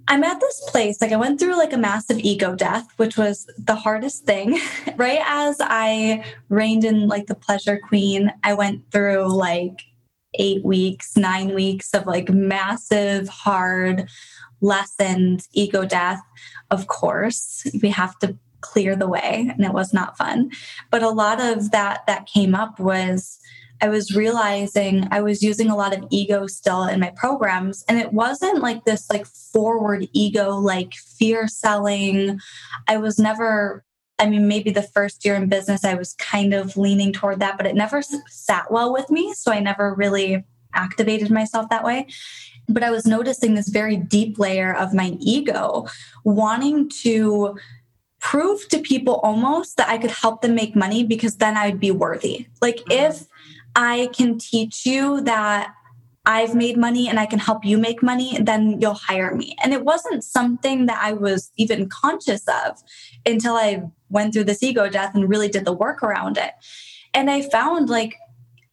I'm 0.08 0.24
at 0.24 0.40
this 0.40 0.60
place, 0.66 1.00
like 1.00 1.12
I 1.12 1.16
went 1.16 1.38
through 1.38 1.56
like 1.56 1.72
a 1.72 1.78
massive 1.78 2.18
ego 2.18 2.56
death, 2.56 2.88
which 2.96 3.16
was 3.16 3.48
the 3.56 3.76
hardest 3.76 4.24
thing. 4.24 4.58
right 4.96 5.20
as 5.24 5.58
I 5.60 6.24
reigned 6.48 6.84
in 6.84 7.06
like 7.06 7.26
the 7.26 7.36
pleasure 7.36 7.78
queen, 7.78 8.32
I 8.42 8.54
went 8.54 8.90
through 8.90 9.32
like 9.32 9.82
eight 10.34 10.64
weeks, 10.64 11.16
nine 11.16 11.54
weeks 11.54 11.94
of 11.94 12.04
like 12.06 12.28
massive, 12.28 13.28
hard 13.28 14.08
lessons, 14.60 15.48
ego 15.52 15.84
death. 15.84 16.20
Of 16.72 16.88
course, 16.88 17.64
we 17.80 17.90
have 17.90 18.18
to 18.20 18.36
clear 18.60 18.96
the 18.96 19.08
way 19.08 19.52
and 19.54 19.64
it 19.64 19.72
was 19.72 19.92
not 19.92 20.16
fun. 20.18 20.50
But 20.90 21.04
a 21.04 21.10
lot 21.10 21.40
of 21.40 21.70
that 21.70 22.06
that 22.08 22.26
came 22.26 22.56
up 22.56 22.80
was 22.80 23.38
I 23.82 23.88
was 23.88 24.14
realizing 24.14 25.08
I 25.10 25.20
was 25.20 25.42
using 25.42 25.68
a 25.68 25.76
lot 25.76 25.94
of 25.94 26.06
ego 26.10 26.46
still 26.46 26.84
in 26.84 27.00
my 27.00 27.12
programs. 27.16 27.84
And 27.88 27.98
it 27.98 28.12
wasn't 28.12 28.62
like 28.62 28.84
this 28.84 29.10
like 29.10 29.26
forward 29.26 30.08
ego, 30.12 30.50
like 30.56 30.94
fear 30.94 31.48
selling. 31.48 32.38
I 32.88 32.96
was 32.96 33.18
never 33.18 33.84
I 34.18 34.28
mean, 34.28 34.46
maybe 34.46 34.70
the 34.70 34.82
first 34.82 35.24
year 35.24 35.34
in 35.34 35.48
business, 35.48 35.84
I 35.84 35.94
was 35.94 36.14
kind 36.14 36.54
of 36.54 36.76
leaning 36.76 37.12
toward 37.12 37.40
that, 37.40 37.56
but 37.56 37.66
it 37.66 37.74
never 37.74 38.02
sat 38.28 38.70
well 38.70 38.92
with 38.92 39.10
me. 39.10 39.34
So 39.34 39.50
I 39.50 39.58
never 39.58 39.94
really 39.94 40.44
activated 40.74 41.28
myself 41.32 41.68
that 41.70 41.82
way. 41.82 42.06
But 42.68 42.84
I 42.84 42.90
was 42.90 43.04
noticing 43.04 43.54
this 43.54 43.68
very 43.68 43.96
deep 43.96 44.38
layer 44.38 44.72
of 44.72 44.94
my 44.94 45.16
ego 45.18 45.88
wanting 46.24 46.88
to 47.00 47.58
prove 48.20 48.68
to 48.68 48.78
people 48.78 49.14
almost 49.24 49.76
that 49.76 49.88
I 49.88 49.98
could 49.98 50.12
help 50.12 50.42
them 50.42 50.54
make 50.54 50.76
money 50.76 51.02
because 51.02 51.38
then 51.38 51.56
I'd 51.56 51.80
be 51.80 51.90
worthy. 51.90 52.46
Like, 52.60 52.76
mm-hmm. 52.76 53.16
if 53.16 53.26
I 53.74 54.10
can 54.12 54.38
teach 54.38 54.84
you 54.86 55.20
that 55.22 55.74
I've 56.24 56.54
made 56.54 56.76
money 56.76 57.08
and 57.08 57.18
I 57.18 57.26
can 57.26 57.40
help 57.40 57.64
you 57.64 57.78
make 57.78 58.02
money, 58.02 58.38
then 58.40 58.80
you'll 58.80 58.94
hire 58.94 59.34
me. 59.34 59.56
And 59.62 59.72
it 59.72 59.84
wasn't 59.84 60.22
something 60.22 60.86
that 60.86 61.00
I 61.02 61.12
was 61.12 61.50
even 61.56 61.88
conscious 61.88 62.44
of 62.46 62.78
until 63.26 63.54
I 63.54 63.82
went 64.08 64.32
through 64.32 64.44
this 64.44 64.62
ego 64.62 64.88
death 64.88 65.14
and 65.14 65.28
really 65.28 65.48
did 65.48 65.64
the 65.64 65.72
work 65.72 66.02
around 66.02 66.36
it. 66.36 66.52
And 67.12 67.28
I 67.28 67.42
found 67.42 67.90
like 67.90 68.16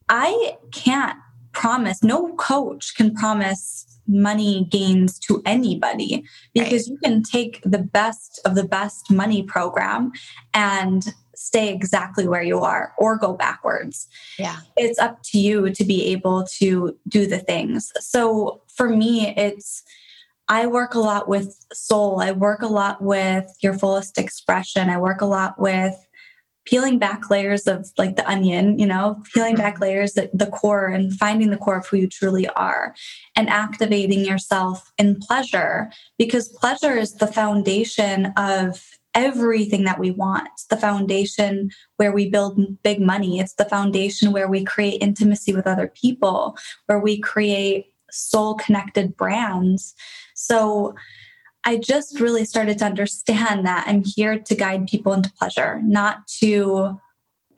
I 0.10 0.58
can't 0.72 1.18
promise, 1.54 2.04
no 2.04 2.36
coach 2.36 2.96
can 2.96 3.16
promise 3.16 3.86
money 4.08 4.68
gains 4.70 5.20
to 5.20 5.42
anybody 5.46 6.24
because 6.54 6.88
right. 6.88 6.94
you 6.94 6.98
can 7.04 7.24
take 7.24 7.62
the 7.64 7.78
best 7.78 8.40
of 8.46 8.56
the 8.56 8.64
best 8.64 9.12
money 9.12 9.44
program 9.44 10.12
and 10.54 11.14
stay 11.40 11.74
exactly 11.74 12.28
where 12.28 12.44
you 12.44 12.60
are 12.60 12.94
or 12.98 13.18
go 13.18 13.34
backwards. 13.34 14.08
Yeah. 14.38 14.58
It's 14.76 15.00
up 15.00 15.24
to 15.32 15.40
you 15.40 15.70
to 15.70 15.86
be 15.86 16.08
able 16.08 16.46
to 16.58 16.98
do 17.08 17.26
the 17.26 17.40
things. 17.40 17.94
So 18.02 18.62
for 18.68 18.90
me, 18.90 19.34
it's, 19.38 19.82
I 20.50 20.68
work 20.68 20.96
a 20.96 21.00
lot 21.00 21.30
with 21.30 21.56
soul. 21.72 22.20
I 22.20 22.32
work 22.32 22.62
a 22.62 22.68
lot 22.68 23.02
with 23.02 23.46
your 23.62 23.74
fullest 23.74 24.18
expression. 24.18 24.90
I 24.90 25.00
work 25.00 25.22
a 25.22 25.26
lot 25.26 25.58
with 25.58 25.96
peeling 26.66 27.00
back 27.00 27.30
layers 27.30 27.68
of 27.68 27.90
like 27.98 28.18
the 28.18 28.30
onion, 28.30 28.78
you 28.78 28.86
know, 28.86 29.24
peeling 29.34 29.56
back 29.56 29.76
mm-hmm. 29.76 29.84
layers 29.84 30.18
at 30.18 30.38
the 30.38 30.48
core 30.48 30.88
and 30.88 31.14
finding 31.14 31.52
the 31.52 31.58
core 31.58 31.78
of 31.78 31.88
who 31.88 31.98
you 31.98 32.08
truly 32.08 32.50
are 32.50 32.94
and 33.38 33.50
activating 33.50 34.26
yourself 34.26 34.92
in 34.98 35.16
pleasure 35.16 35.90
because 36.18 36.50
pleasure 36.50 36.98
is 36.98 37.14
the 37.16 37.28
foundation 37.28 38.34
of 38.36 38.99
everything 39.16 39.84
that 39.86 40.00
we 40.00 40.12
want. 40.12 40.48
It's 40.54 40.66
the 40.66 40.78
foundation 40.78 41.72
where 41.98 42.12
we 42.12 42.30
build 42.30 42.82
big 42.84 43.02
money. 43.02 43.40
It's 43.40 43.54
the 43.54 43.66
foundation 43.66 44.32
where 44.32 44.48
we 44.48 44.64
create 44.64 45.02
intimacy 45.02 45.54
with 45.54 45.68
other 45.68 45.88
people, 45.88 46.58
where 46.86 47.00
we 47.00 47.20
create 47.20 47.94
soul 48.12 48.56
connected 48.56 49.16
brands. 49.18 49.96
So 50.36 50.96
I 51.66 51.78
just 51.78 52.20
really 52.20 52.46
started 52.46 52.78
to 52.80 52.86
understand 52.86 53.66
that 53.66 53.88
I'm 53.88 54.04
here 54.04 54.40
to 54.40 54.56
guide 54.56 54.88
people 54.88 55.14
into 55.14 55.32
pleasure, 55.34 55.82
not 55.84 56.28
to 56.40 57.00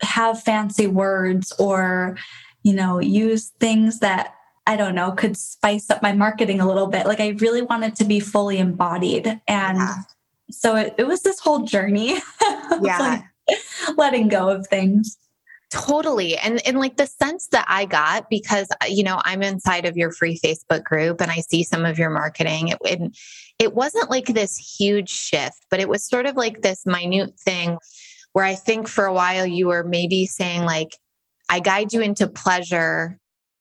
have 0.01 0.41
fancy 0.41 0.87
words 0.87 1.53
or, 1.59 2.17
you 2.63 2.73
know, 2.73 2.99
use 2.99 3.51
things 3.59 3.99
that 3.99 4.35
I 4.67 4.75
don't 4.77 4.95
know, 4.95 5.11
could 5.11 5.37
spice 5.37 5.89
up 5.89 6.03
my 6.03 6.13
marketing 6.13 6.59
a 6.59 6.67
little 6.67 6.87
bit. 6.87 7.07
Like 7.07 7.19
I 7.19 7.29
really 7.39 7.63
wanted 7.63 7.95
to 7.95 8.05
be 8.05 8.19
fully 8.19 8.59
embodied. 8.59 9.27
And 9.47 9.77
yeah 9.77 9.95
so 10.51 10.75
it, 10.75 10.93
it 10.97 11.07
was 11.07 11.21
this 11.23 11.39
whole 11.39 11.59
journey 11.59 12.19
yeah 12.81 13.21
like 13.47 13.57
letting 13.97 14.27
go 14.27 14.49
of 14.49 14.67
things 14.67 15.17
Totally. 15.71 16.37
And 16.37 16.61
and 16.67 16.79
like 16.79 16.97
the 16.97 17.07
sense 17.07 17.47
that 17.47 17.63
I 17.69 17.85
got 17.85 18.29
because 18.29 18.67
uh, 18.71 18.87
you 18.89 19.05
know, 19.05 19.21
I'm 19.23 19.41
inside 19.41 19.85
of 19.85 19.95
your 19.95 20.11
free 20.11 20.37
Facebook 20.37 20.83
group 20.83 21.21
and 21.21 21.31
I 21.31 21.37
see 21.37 21.63
some 21.63 21.85
of 21.85 21.97
your 21.97 22.09
marketing. 22.09 22.67
It 22.67 22.77
it, 22.83 23.17
it 23.57 23.73
wasn't 23.73 24.09
like 24.09 24.25
this 24.25 24.57
huge 24.57 25.09
shift, 25.09 25.65
but 25.69 25.79
it 25.79 25.87
was 25.87 26.05
sort 26.05 26.25
of 26.25 26.35
like 26.35 26.61
this 26.61 26.85
minute 26.85 27.39
thing 27.39 27.77
where 28.33 28.43
I 28.43 28.55
think 28.55 28.89
for 28.89 29.05
a 29.05 29.13
while 29.13 29.45
you 29.45 29.67
were 29.67 29.85
maybe 29.85 30.25
saying 30.25 30.65
like 30.65 30.89
I 31.47 31.61
guide 31.61 31.93
you 31.93 32.01
into 32.01 32.27
pleasure 32.27 33.17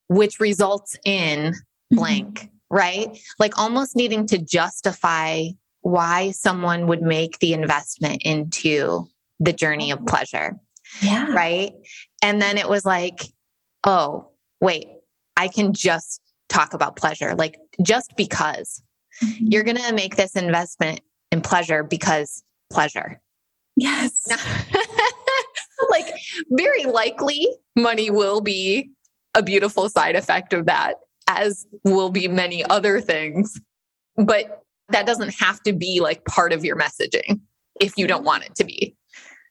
which 0.09 0.41
results 0.41 0.97
in 1.05 1.53
mm-hmm. 1.53 1.97
blank, 1.97 2.41
mm-hmm. 2.41 2.77
right? 2.77 3.19
Like 3.39 3.57
almost 3.57 3.95
needing 3.95 4.27
to 4.27 4.39
justify 4.39 5.45
why 5.83 6.31
someone 6.31 6.87
would 6.87 7.03
make 7.03 7.39
the 7.39 7.53
investment 7.53 8.23
into 8.25 9.09
the 9.39 9.53
journey 9.53 9.91
of 9.91 10.05
pleasure. 10.07 10.59
Yeah. 11.03 11.33
Right. 11.33 11.73
And 12.23 12.41
then 12.41 12.59
it 12.59 12.69
was 12.69 12.85
like, 12.85 13.23
oh, 13.85 14.31
wait, 14.61 14.89
I 15.37 15.49
can 15.49 15.73
just 15.73 16.21
talk 16.49 16.75
about 16.75 16.97
pleasure. 16.97 17.35
Like, 17.35 17.59
just 17.83 18.15
because 18.17 18.83
mm-hmm. 19.23 19.47
you're 19.49 19.65
going 19.65 19.79
to 19.79 19.95
make 19.95 20.17
this 20.17 20.37
investment 20.37 21.01
in 21.33 21.41
pleasure 21.41 21.83
because 21.83 22.45
pleasure. 22.71 23.21
Yes. 23.77 24.27
like, 25.91 26.13
very 26.51 26.85
likely 26.85 27.49
money 27.77 28.11
will 28.11 28.41
be 28.41 28.91
a 29.35 29.43
beautiful 29.43 29.89
side 29.89 30.17
effect 30.17 30.53
of 30.53 30.67
that, 30.67 30.97
as 31.29 31.67
will 31.85 32.11
be 32.11 32.29
many 32.29 32.65
other 32.65 33.01
things. 33.01 33.59
But 34.17 34.63
that 34.93 35.07
doesn't 35.07 35.35
have 35.35 35.63
to 35.63 35.73
be 35.73 36.01
like 36.01 36.25
part 36.25 36.53
of 36.53 36.65
your 36.65 36.77
messaging 36.77 37.41
if 37.81 37.97
you 37.97 38.07
don't 38.07 38.25
want 38.25 38.45
it 38.45 38.55
to 38.57 38.65
be. 38.65 38.97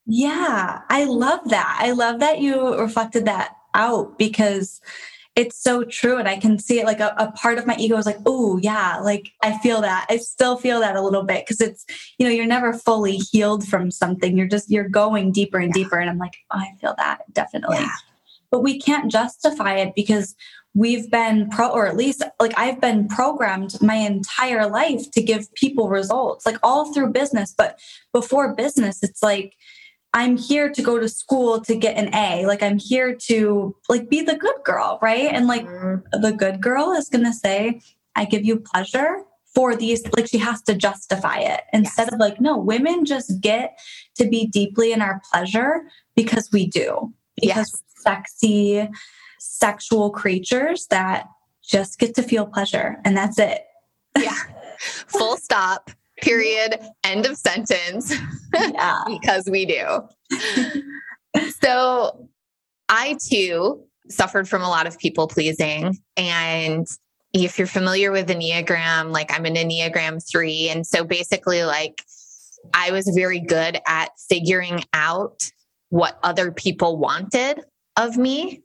Yeah, 0.06 0.82
I 0.89 1.04
love 1.06 1.49
that. 1.49 1.78
I 1.80 1.91
love 1.91 2.19
that 2.19 2.39
you 2.39 2.75
reflected 2.78 3.25
that 3.25 3.56
out 3.73 4.17
because 4.17 4.82
it's 5.36 5.62
so 5.62 5.84
true. 5.84 6.17
And 6.17 6.28
I 6.28 6.38
can 6.38 6.58
see 6.58 6.80
it 6.80 6.86
like 6.86 6.99
a, 6.99 7.13
a 7.17 7.32
part 7.32 7.60
of 7.60 7.67
my 7.67 7.75
ego 7.78 7.95
is 7.97 8.06
like, 8.06 8.17
oh, 8.25 8.58
yeah, 8.58 8.97
like 8.97 9.30
I 9.43 9.58
feel 9.60 9.82
that. 9.82 10.08
I 10.10 10.17
still 10.17 10.58
feel 10.58 10.80
that 10.80 10.95
a 10.95 11.02
little 11.02 11.23
bit 11.23 11.45
because 11.45 11.62
it's, 11.62 11.86
you 12.17 12.25
know, 12.25 12.32
you're 12.32 12.45
never 12.45 12.73
fully 12.73 13.17
healed 13.17 13.67
from 13.67 13.91
something. 13.91 14.38
You're 14.38 14.47
just, 14.47 14.69
you're 14.69 14.89
going 14.89 15.32
deeper 15.32 15.60
and 15.60 15.69
yeah. 15.69 15.84
deeper. 15.84 15.99
And 15.99 16.10
I'm 16.10 16.17
like, 16.17 16.36
oh, 16.52 16.58
I 16.58 16.73
feel 16.82 16.95
that 16.97 17.21
definitely. 17.32 17.78
Yeah. 17.78 17.93
But 18.52 18.63
we 18.63 18.80
can't 18.80 19.12
justify 19.12 19.75
it 19.75 19.93
because 19.95 20.36
we've 20.80 21.12
been 21.12 21.50
pro 21.50 21.68
or 21.68 21.86
at 21.86 21.98
least 21.98 22.24
like 22.39 22.54
I've 22.58 22.80
been 22.80 23.10
programmed 23.10 23.82
my 23.82 23.96
entire 23.96 24.65
life 24.65 25.12
to 25.12 25.22
give 25.22 25.54
people 25.54 25.89
results, 25.89 26.46
like 26.46 26.56
all 26.63 26.94
through 26.94 27.12
business. 27.12 27.54
But 27.56 27.78
before 28.13 28.56
business, 28.56 29.04
it's 29.04 29.22
like, 29.22 29.56
I'm 30.13 30.38
here 30.38 30.70
to 30.72 30.82
go 30.82 30.98
to 30.98 31.10
school 31.10 31.60
to 31.62 31.76
get 31.76 31.98
an 31.98 32.15
A. 32.15 32.46
Like 32.46 32.63
I'm 32.63 32.80
here 32.80 33.13
to 33.28 33.76
like 33.89 34.10
be 34.10 34.22
the 34.22 34.38
good 34.38 34.56
girl, 34.63 35.00
right? 35.02 35.30
And 35.34 35.48
like 35.48 35.65
mm-hmm. 35.65 36.22
the 36.22 36.32
good 36.32 36.62
girl 36.62 36.94
is 36.94 37.10
going 37.10 37.26
to 37.26 37.34
say, 37.34 37.82
"I 38.15 38.24
give 38.24 38.46
you 38.46 38.58
pleasure 38.58 39.24
for 39.54 39.76
these 39.76 40.02
like 40.15 40.28
she 40.28 40.38
has 40.38 40.62
to 40.63 40.76
justify 40.76 41.39
it 41.39 41.62
instead 41.74 42.08
yes. 42.08 42.13
of 42.13 42.20
like 42.20 42.39
no, 42.39 42.58
women 42.58 43.06
just 43.06 43.42
get 43.42 43.78
to 44.15 44.28
be 44.28 44.48
deeply 44.48 44.94
in 44.94 45.02
our 45.02 45.22
pleasure 45.32 45.82
because 46.15 46.50
we 46.54 46.68
do. 46.68 47.13
Because 47.36 47.70
yes. 47.72 47.84
sexy 47.98 48.89
sexual 49.39 50.10
creatures 50.12 50.88
that 50.88 51.28
just 51.63 51.99
get 51.99 52.15
to 52.15 52.23
feel 52.23 52.45
pleasure 52.45 52.97
and 53.06 53.15
that's 53.15 53.39
it. 53.39 53.62
Yeah. 54.17 54.38
Full 55.08 55.38
stop 55.38 55.91
period, 56.21 56.80
end 57.04 57.25
of 57.25 57.38
sentence. 57.38 58.13
Yeah. 58.54 59.04
because 59.08 59.49
we 59.49 59.65
do. 59.65 60.02
so 61.62 62.30
I 62.88 63.17
too 63.23 63.84
suffered 64.10 64.49
from 64.49 64.62
a 64.62 64.69
lot 64.69 64.88
of 64.88 64.97
people 64.97 65.28
pleasing. 65.28 65.97
And 66.17 66.88
if 67.34 67.58
you're 67.58 67.67
familiar 67.67 68.12
with 68.12 68.28
the 68.28 68.36
Enneagram, 68.36 69.12
like 69.12 69.32
I'm 69.32 69.45
an 69.45 69.56
Enneagram 69.56 70.21
three. 70.30 70.69
And 70.69 70.86
so 70.86 71.04
basically, 71.04 71.63
like 71.63 72.02
I 72.73 72.91
was 72.91 73.08
very 73.15 73.39
good 73.39 73.80
at 73.88 74.10
figuring 74.28 74.84
out 74.93 75.52
what 75.89 76.19
other 76.23 76.52
people 76.52 76.97
wanted 76.97 77.62
of 77.97 78.17
me 78.17 78.63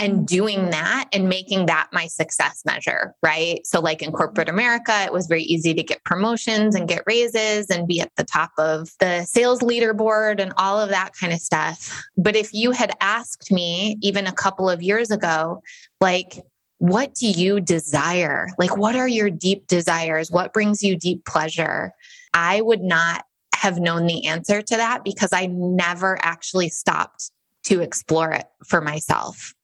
and 0.00 0.12
mm-hmm. 0.12 0.24
doing 0.24 0.70
that 0.70 1.08
and 1.12 1.28
making 1.28 1.66
that 1.66 1.88
my 1.92 2.06
success 2.06 2.62
measure, 2.64 3.14
right? 3.22 3.66
So, 3.66 3.80
like 3.80 4.02
in 4.02 4.12
corporate 4.12 4.48
America, 4.48 5.02
it 5.04 5.12
was 5.12 5.26
very 5.26 5.42
easy 5.42 5.74
to 5.74 5.82
get 5.82 6.02
promotions 6.04 6.74
and 6.74 6.88
get 6.88 7.02
raises 7.06 7.70
and 7.70 7.86
be 7.86 8.00
at 8.00 8.12
the 8.16 8.24
top 8.24 8.50
of 8.58 8.90
the 9.00 9.24
sales 9.24 9.60
leaderboard 9.60 10.40
and 10.40 10.52
all 10.56 10.80
of 10.80 10.90
that 10.90 11.12
kind 11.18 11.32
of 11.32 11.40
stuff. 11.40 12.02
But 12.16 12.36
if 12.36 12.52
you 12.52 12.70
had 12.70 12.92
asked 13.00 13.52
me 13.52 13.96
even 14.00 14.26
a 14.26 14.32
couple 14.32 14.68
of 14.68 14.82
years 14.82 15.10
ago, 15.10 15.62
like, 16.00 16.38
what 16.78 17.14
do 17.14 17.28
you 17.28 17.60
desire? 17.60 18.48
Like, 18.58 18.76
what 18.76 18.96
are 18.96 19.08
your 19.08 19.30
deep 19.30 19.66
desires? 19.68 20.30
What 20.30 20.52
brings 20.52 20.82
you 20.82 20.96
deep 20.96 21.24
pleasure? 21.24 21.92
I 22.34 22.60
would 22.60 22.82
not 22.82 23.24
have 23.54 23.78
known 23.78 24.06
the 24.06 24.26
answer 24.26 24.60
to 24.60 24.76
that 24.76 25.04
because 25.04 25.32
I 25.32 25.46
never 25.46 26.18
actually 26.22 26.68
stopped 26.68 27.30
to 27.64 27.80
explore 27.80 28.32
it 28.32 28.46
for 28.66 28.80
myself. 28.80 29.54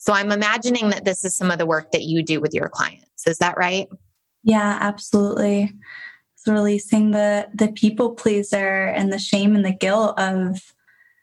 So 0.00 0.14
I'm 0.14 0.32
imagining 0.32 0.88
that 0.90 1.04
this 1.04 1.26
is 1.26 1.36
some 1.36 1.50
of 1.50 1.58
the 1.58 1.66
work 1.66 1.92
that 1.92 2.04
you 2.04 2.22
do 2.22 2.40
with 2.40 2.54
your 2.54 2.70
clients. 2.70 3.26
Is 3.26 3.36
that 3.38 3.58
right? 3.58 3.86
Yeah, 4.42 4.78
absolutely. 4.80 5.74
So 6.36 6.54
releasing 6.54 7.10
the 7.10 7.48
the 7.54 7.68
people 7.68 8.14
pleaser 8.14 8.86
and 8.86 9.12
the 9.12 9.18
shame 9.18 9.54
and 9.54 9.64
the 9.64 9.74
guilt 9.74 10.18
of 10.18 10.72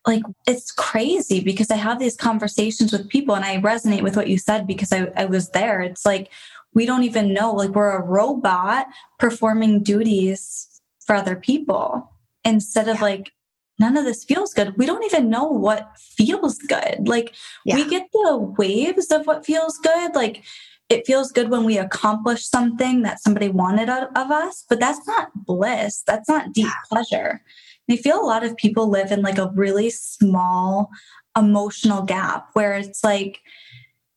like 0.06 0.22
it's 0.46 0.72
crazy 0.72 1.40
because 1.40 1.72
I 1.72 1.76
have 1.76 1.98
these 1.98 2.16
conversations 2.16 2.92
with 2.94 3.10
people 3.10 3.36
and 3.36 3.44
I 3.44 3.58
resonate 3.58 4.04
with 4.04 4.16
what 4.16 4.30
you 4.30 4.38
said 4.38 4.68
because 4.68 4.94
I, 4.94 5.12
I 5.18 5.26
was 5.26 5.50
there. 5.50 5.82
It's 5.82 6.06
like 6.06 6.32
we 6.76 6.86
don't 6.86 7.04
even 7.04 7.34
know, 7.34 7.54
like 7.54 7.72
we're 7.72 7.98
a 7.98 8.06
robot 8.06 8.86
performing 9.18 9.82
duties 9.82 10.82
for 11.04 11.16
other 11.16 11.36
people 11.36 12.14
instead 12.46 12.88
of 12.88 13.02
like 13.02 13.32
none 13.80 13.98
of 13.98 14.06
this 14.06 14.24
feels 14.24 14.54
good. 14.54 14.78
We 14.78 14.86
don't 14.86 15.04
even 15.06 15.30
know 15.30 15.46
what 15.46 15.92
feels 15.98 16.58
good. 16.58 17.08
Like 17.08 17.34
yeah. 17.66 17.76
we 17.76 17.90
get 17.90 18.08
the 18.12 18.38
waves 18.58 19.12
of 19.12 19.28
what 19.28 19.46
feels 19.46 19.78
good. 19.78 20.16
Like 20.16 20.44
it 20.90 21.06
feels 21.06 21.32
good 21.32 21.50
when 21.50 21.64
we 21.64 21.78
accomplish 21.78 22.48
something 22.48 23.02
that 23.02 23.22
somebody 23.22 23.50
wanted 23.50 23.90
of 23.90 24.32
us, 24.32 24.66
but 24.70 24.80
that's 24.80 25.06
not 25.06 25.30
bliss. 25.46 26.04
That's 26.08 26.30
not 26.30 26.54
deep 26.54 26.72
pleasure. 26.90 27.42
And 27.88 27.98
I 27.98 28.02
feel 28.02 28.22
a 28.22 28.26
lot 28.26 28.44
of 28.44 28.56
people 28.58 28.90
live 28.90 29.12
in 29.12 29.22
like 29.22 29.38
a 29.38 29.52
really 29.54 29.90
small 29.90 30.90
emotional 31.38 32.02
gap 32.04 32.50
where 32.54 32.74
it's 32.74 33.04
like 33.04 33.42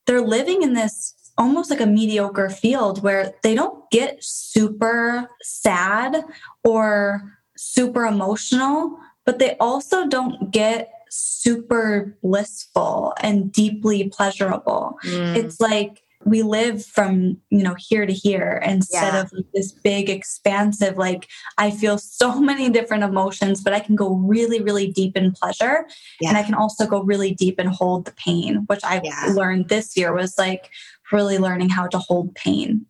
they're 0.07 0.23
living 0.23 0.63
in 0.63 0.75
this 0.75 1.15
almost 1.37 1.71
like 1.71 1.81
a 1.81 1.87
mediocre 1.87 2.51
field 2.51 3.03
where 3.03 3.33
they 3.43 3.55
don't 3.55 3.89
get 3.91 4.23
super 4.23 5.29
sad 5.43 6.25
or 6.65 7.39
super 7.57 8.05
emotional 8.05 8.99
but 9.31 9.39
they 9.39 9.57
also 9.61 10.09
don't 10.09 10.51
get 10.51 10.93
super 11.09 12.19
blissful 12.21 13.15
and 13.21 13.53
deeply 13.53 14.09
pleasurable. 14.09 14.99
Mm. 15.05 15.37
It's 15.37 15.61
like 15.61 16.03
we 16.25 16.43
live 16.43 16.85
from 16.85 17.39
you 17.51 17.63
know 17.63 17.77
here 17.79 18.07
to 18.07 18.13
here 18.13 18.61
instead 18.67 19.15
yeah. 19.15 19.21
of 19.21 19.33
this 19.55 19.71
big 19.73 20.11
expansive 20.11 20.99
like 20.99 21.27
i 21.57 21.71
feel 21.71 21.97
so 21.97 22.39
many 22.51 22.69
different 22.69 23.03
emotions 23.03 23.63
but 23.63 23.73
i 23.73 23.81
can 23.81 23.97
go 23.97 24.17
really 24.17 24.61
really 24.61 24.87
deep 24.87 25.17
in 25.17 25.33
pleasure 25.33 25.87
yeah. 26.21 26.29
and 26.29 26.37
i 26.37 26.43
can 26.43 26.53
also 26.53 26.87
go 26.87 27.03
really 27.03 27.33
deep 27.35 27.59
and 27.59 27.71
hold 27.71 28.05
the 28.05 28.13
pain 28.13 28.65
which 28.67 28.85
i 28.85 29.01
yeah. 29.03 29.33
learned 29.35 29.71
this 29.71 29.97
year 29.97 30.13
was 30.13 30.37
like 30.37 30.69
really 31.11 31.39
learning 31.39 31.71
how 31.71 31.87
to 31.87 31.97
hold 31.97 32.35
pain 32.35 32.85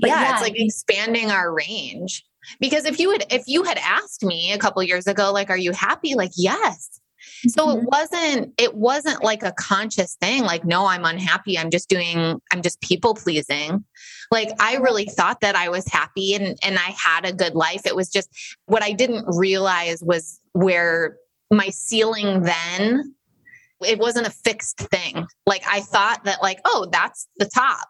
but 0.00 0.08
yeah, 0.08 0.34
it's 0.34 0.42
like 0.42 0.54
expanding 0.54 1.32
our 1.32 1.52
range 1.52 2.24
because 2.58 2.84
if 2.84 2.98
you 2.98 3.10
had 3.12 3.24
if 3.30 3.44
you 3.46 3.62
had 3.62 3.78
asked 3.78 4.24
me 4.24 4.52
a 4.52 4.58
couple 4.58 4.82
years 4.82 5.06
ago 5.06 5.32
like 5.32 5.50
are 5.50 5.56
you 5.56 5.72
happy? 5.72 6.14
Like 6.14 6.32
yes. 6.36 7.00
So 7.48 7.66
mm-hmm. 7.66 7.80
it 7.80 7.84
wasn't 7.84 8.54
it 8.58 8.74
wasn't 8.74 9.22
like 9.22 9.42
a 9.42 9.52
conscious 9.52 10.16
thing 10.20 10.42
like 10.42 10.64
no 10.64 10.86
i'm 10.86 11.04
unhappy. 11.04 11.58
I'm 11.58 11.70
just 11.70 11.88
doing 11.88 12.40
i'm 12.52 12.62
just 12.62 12.80
people 12.80 13.14
pleasing. 13.14 13.84
Like 14.30 14.50
i 14.58 14.76
really 14.76 15.06
thought 15.06 15.40
that 15.40 15.56
i 15.56 15.68
was 15.68 15.86
happy 15.86 16.34
and 16.34 16.58
and 16.62 16.78
i 16.78 16.94
had 16.96 17.24
a 17.24 17.32
good 17.32 17.54
life. 17.54 17.86
It 17.86 17.96
was 17.96 18.10
just 18.10 18.30
what 18.66 18.82
i 18.82 18.92
didn't 18.92 19.26
realize 19.28 20.02
was 20.02 20.40
where 20.52 21.16
my 21.50 21.68
ceiling 21.68 22.42
then 22.42 23.14
it 23.82 23.98
wasn't 23.98 24.26
a 24.26 24.30
fixed 24.30 24.78
thing. 24.78 25.26
Like 25.46 25.62
i 25.68 25.80
thought 25.80 26.24
that 26.24 26.42
like 26.42 26.60
oh 26.64 26.88
that's 26.90 27.28
the 27.36 27.46
top. 27.46 27.88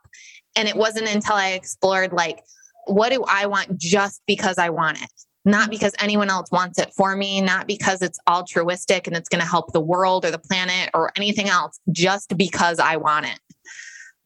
And 0.57 0.69
it 0.69 0.77
wasn't 0.77 1.13
until 1.13 1.37
i 1.37 1.51
explored 1.51 2.13
like 2.13 2.43
what 2.87 3.11
do 3.11 3.25
I 3.29 3.47
want 3.47 3.79
just 3.79 4.23
because 4.27 4.59
I 4.59 4.71
want 4.71 5.03
it? 5.03 5.11
Not 5.45 5.71
because 5.71 5.95
anyone 5.99 6.29
else 6.29 6.51
wants 6.51 6.79
it 6.79 6.93
for 6.95 7.17
me, 7.17 7.41
not 7.41 7.67
because 7.67 8.03
it's 8.03 8.19
altruistic 8.29 9.07
and 9.07 9.17
it's 9.17 9.29
going 9.29 9.41
to 9.41 9.49
help 9.49 9.73
the 9.73 9.81
world 9.81 10.25
or 10.25 10.31
the 10.31 10.39
planet 10.39 10.91
or 10.93 11.13
anything 11.17 11.49
else, 11.49 11.81
just 11.91 12.37
because 12.37 12.79
I 12.79 12.97
want 12.97 13.27
it. 13.27 13.41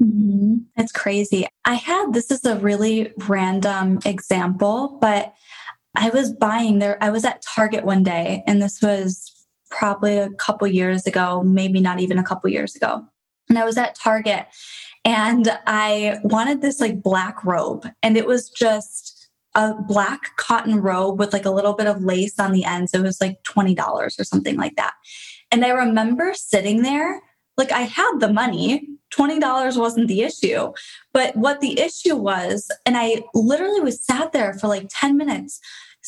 Mm-hmm. 0.02 0.56
It's 0.76 0.90
crazy. 0.90 1.46
I 1.64 1.74
had 1.74 2.12
this 2.12 2.30
is 2.30 2.44
a 2.44 2.56
really 2.56 3.12
random 3.28 4.00
example, 4.04 4.98
but 5.00 5.34
I 5.94 6.10
was 6.10 6.32
buying 6.32 6.80
there. 6.80 6.98
I 7.00 7.10
was 7.10 7.24
at 7.24 7.42
Target 7.42 7.84
one 7.84 8.02
day, 8.02 8.42
and 8.48 8.60
this 8.60 8.82
was 8.82 9.30
probably 9.70 10.18
a 10.18 10.30
couple 10.30 10.66
years 10.66 11.06
ago, 11.06 11.42
maybe 11.44 11.80
not 11.80 12.00
even 12.00 12.18
a 12.18 12.24
couple 12.24 12.50
years 12.50 12.74
ago. 12.74 13.04
And 13.48 13.58
I 13.58 13.64
was 13.64 13.78
at 13.78 13.94
Target 13.94 14.46
and 15.04 15.50
I 15.66 16.18
wanted 16.24 16.62
this 16.62 16.80
like 16.80 17.02
black 17.02 17.44
robe, 17.44 17.88
and 18.02 18.16
it 18.16 18.26
was 18.26 18.50
just 18.50 19.28
a 19.54 19.74
black 19.74 20.36
cotton 20.36 20.80
robe 20.80 21.18
with 21.18 21.32
like 21.32 21.44
a 21.44 21.50
little 21.50 21.74
bit 21.74 21.86
of 21.86 22.02
lace 22.02 22.38
on 22.38 22.52
the 22.52 22.64
ends. 22.64 22.92
It 22.92 23.02
was 23.02 23.20
like 23.20 23.42
$20 23.44 23.78
or 23.86 24.24
something 24.24 24.56
like 24.56 24.76
that. 24.76 24.94
And 25.52 25.64
I 25.64 25.68
remember 25.68 26.34
sitting 26.34 26.82
there, 26.82 27.22
like 27.56 27.70
I 27.70 27.82
had 27.82 28.18
the 28.18 28.32
money, 28.32 28.88
$20 29.12 29.76
wasn't 29.76 30.08
the 30.08 30.22
issue. 30.22 30.72
But 31.12 31.36
what 31.36 31.60
the 31.60 31.78
issue 31.78 32.16
was, 32.16 32.70
and 32.84 32.96
I 32.96 33.22
literally 33.32 33.80
was 33.80 34.04
sat 34.04 34.32
there 34.32 34.54
for 34.54 34.66
like 34.66 34.86
10 34.90 35.16
minutes 35.16 35.60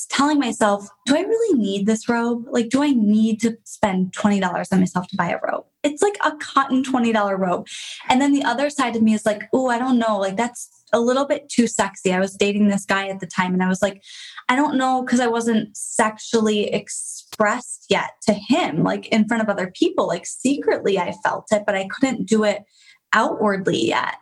telling 0.04 0.38
myself, 0.38 0.86
do 1.06 1.16
I 1.16 1.20
really 1.20 1.58
need 1.58 1.86
this 1.86 2.08
robe? 2.08 2.44
Like, 2.50 2.68
do 2.68 2.82
I 2.82 2.90
need 2.90 3.40
to 3.40 3.56
spend 3.64 4.12
$20 4.12 4.72
on 4.72 4.78
myself 4.78 5.08
to 5.08 5.16
buy 5.16 5.30
a 5.30 5.38
robe? 5.42 5.64
It's 5.82 6.02
like 6.02 6.18
a 6.22 6.36
cotton 6.36 6.82
$20 6.82 7.38
robe. 7.38 7.66
And 8.08 8.20
then 8.20 8.32
the 8.32 8.44
other 8.44 8.68
side 8.68 8.94
of 8.94 9.02
me 9.02 9.14
is 9.14 9.24
like, 9.24 9.44
oh, 9.54 9.68
I 9.68 9.78
don't 9.78 9.98
know. 9.98 10.18
Like, 10.18 10.36
that's 10.36 10.68
a 10.92 11.00
little 11.00 11.24
bit 11.24 11.48
too 11.48 11.66
sexy. 11.66 12.12
I 12.12 12.20
was 12.20 12.36
dating 12.36 12.68
this 12.68 12.84
guy 12.84 13.08
at 13.08 13.20
the 13.20 13.26
time 13.26 13.54
and 13.54 13.62
I 13.62 13.68
was 13.68 13.80
like, 13.80 14.02
I 14.48 14.56
don't 14.56 14.76
know, 14.76 15.02
because 15.02 15.20
I 15.20 15.26
wasn't 15.28 15.74
sexually 15.76 16.72
expressed 16.72 17.86
yet 17.88 18.10
to 18.22 18.34
him, 18.34 18.82
like 18.82 19.06
in 19.08 19.26
front 19.26 19.42
of 19.42 19.48
other 19.48 19.72
people. 19.74 20.06
Like, 20.06 20.26
secretly, 20.26 20.98
I 20.98 21.14
felt 21.24 21.46
it, 21.52 21.62
but 21.64 21.74
I 21.74 21.88
couldn't 21.88 22.28
do 22.28 22.44
it 22.44 22.64
outwardly 23.12 23.86
yet. 23.86 24.16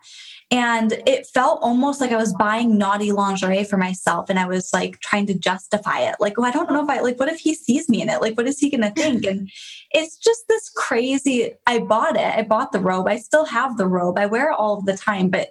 And 0.50 0.92
it 1.06 1.26
felt 1.26 1.60
almost 1.62 2.00
like 2.00 2.12
I 2.12 2.16
was 2.16 2.34
buying 2.34 2.76
naughty 2.76 3.12
lingerie 3.12 3.64
for 3.64 3.76
myself 3.76 4.28
and 4.28 4.38
I 4.38 4.46
was 4.46 4.72
like 4.72 5.00
trying 5.00 5.26
to 5.26 5.34
justify 5.34 6.00
it. 6.00 6.16
Like, 6.20 6.38
oh, 6.38 6.44
I 6.44 6.50
don't 6.50 6.70
know 6.70 6.82
if 6.82 6.90
I 6.90 7.00
like, 7.00 7.18
what 7.18 7.28
if 7.28 7.40
he 7.40 7.54
sees 7.54 7.88
me 7.88 8.02
in 8.02 8.08
it? 8.08 8.20
Like, 8.20 8.36
what 8.36 8.46
is 8.46 8.58
he 8.58 8.70
going 8.70 8.82
to 8.82 8.90
think? 8.90 9.24
And 9.24 9.50
it's 9.90 10.16
just 10.16 10.46
this 10.48 10.70
crazy. 10.70 11.52
I 11.66 11.78
bought 11.78 12.16
it. 12.16 12.34
I 12.34 12.42
bought 12.42 12.72
the 12.72 12.80
robe. 12.80 13.08
I 13.08 13.16
still 13.16 13.46
have 13.46 13.76
the 13.76 13.88
robe. 13.88 14.18
I 14.18 14.26
wear 14.26 14.50
it 14.50 14.56
all 14.58 14.82
the 14.82 14.96
time. 14.96 15.28
But 15.30 15.48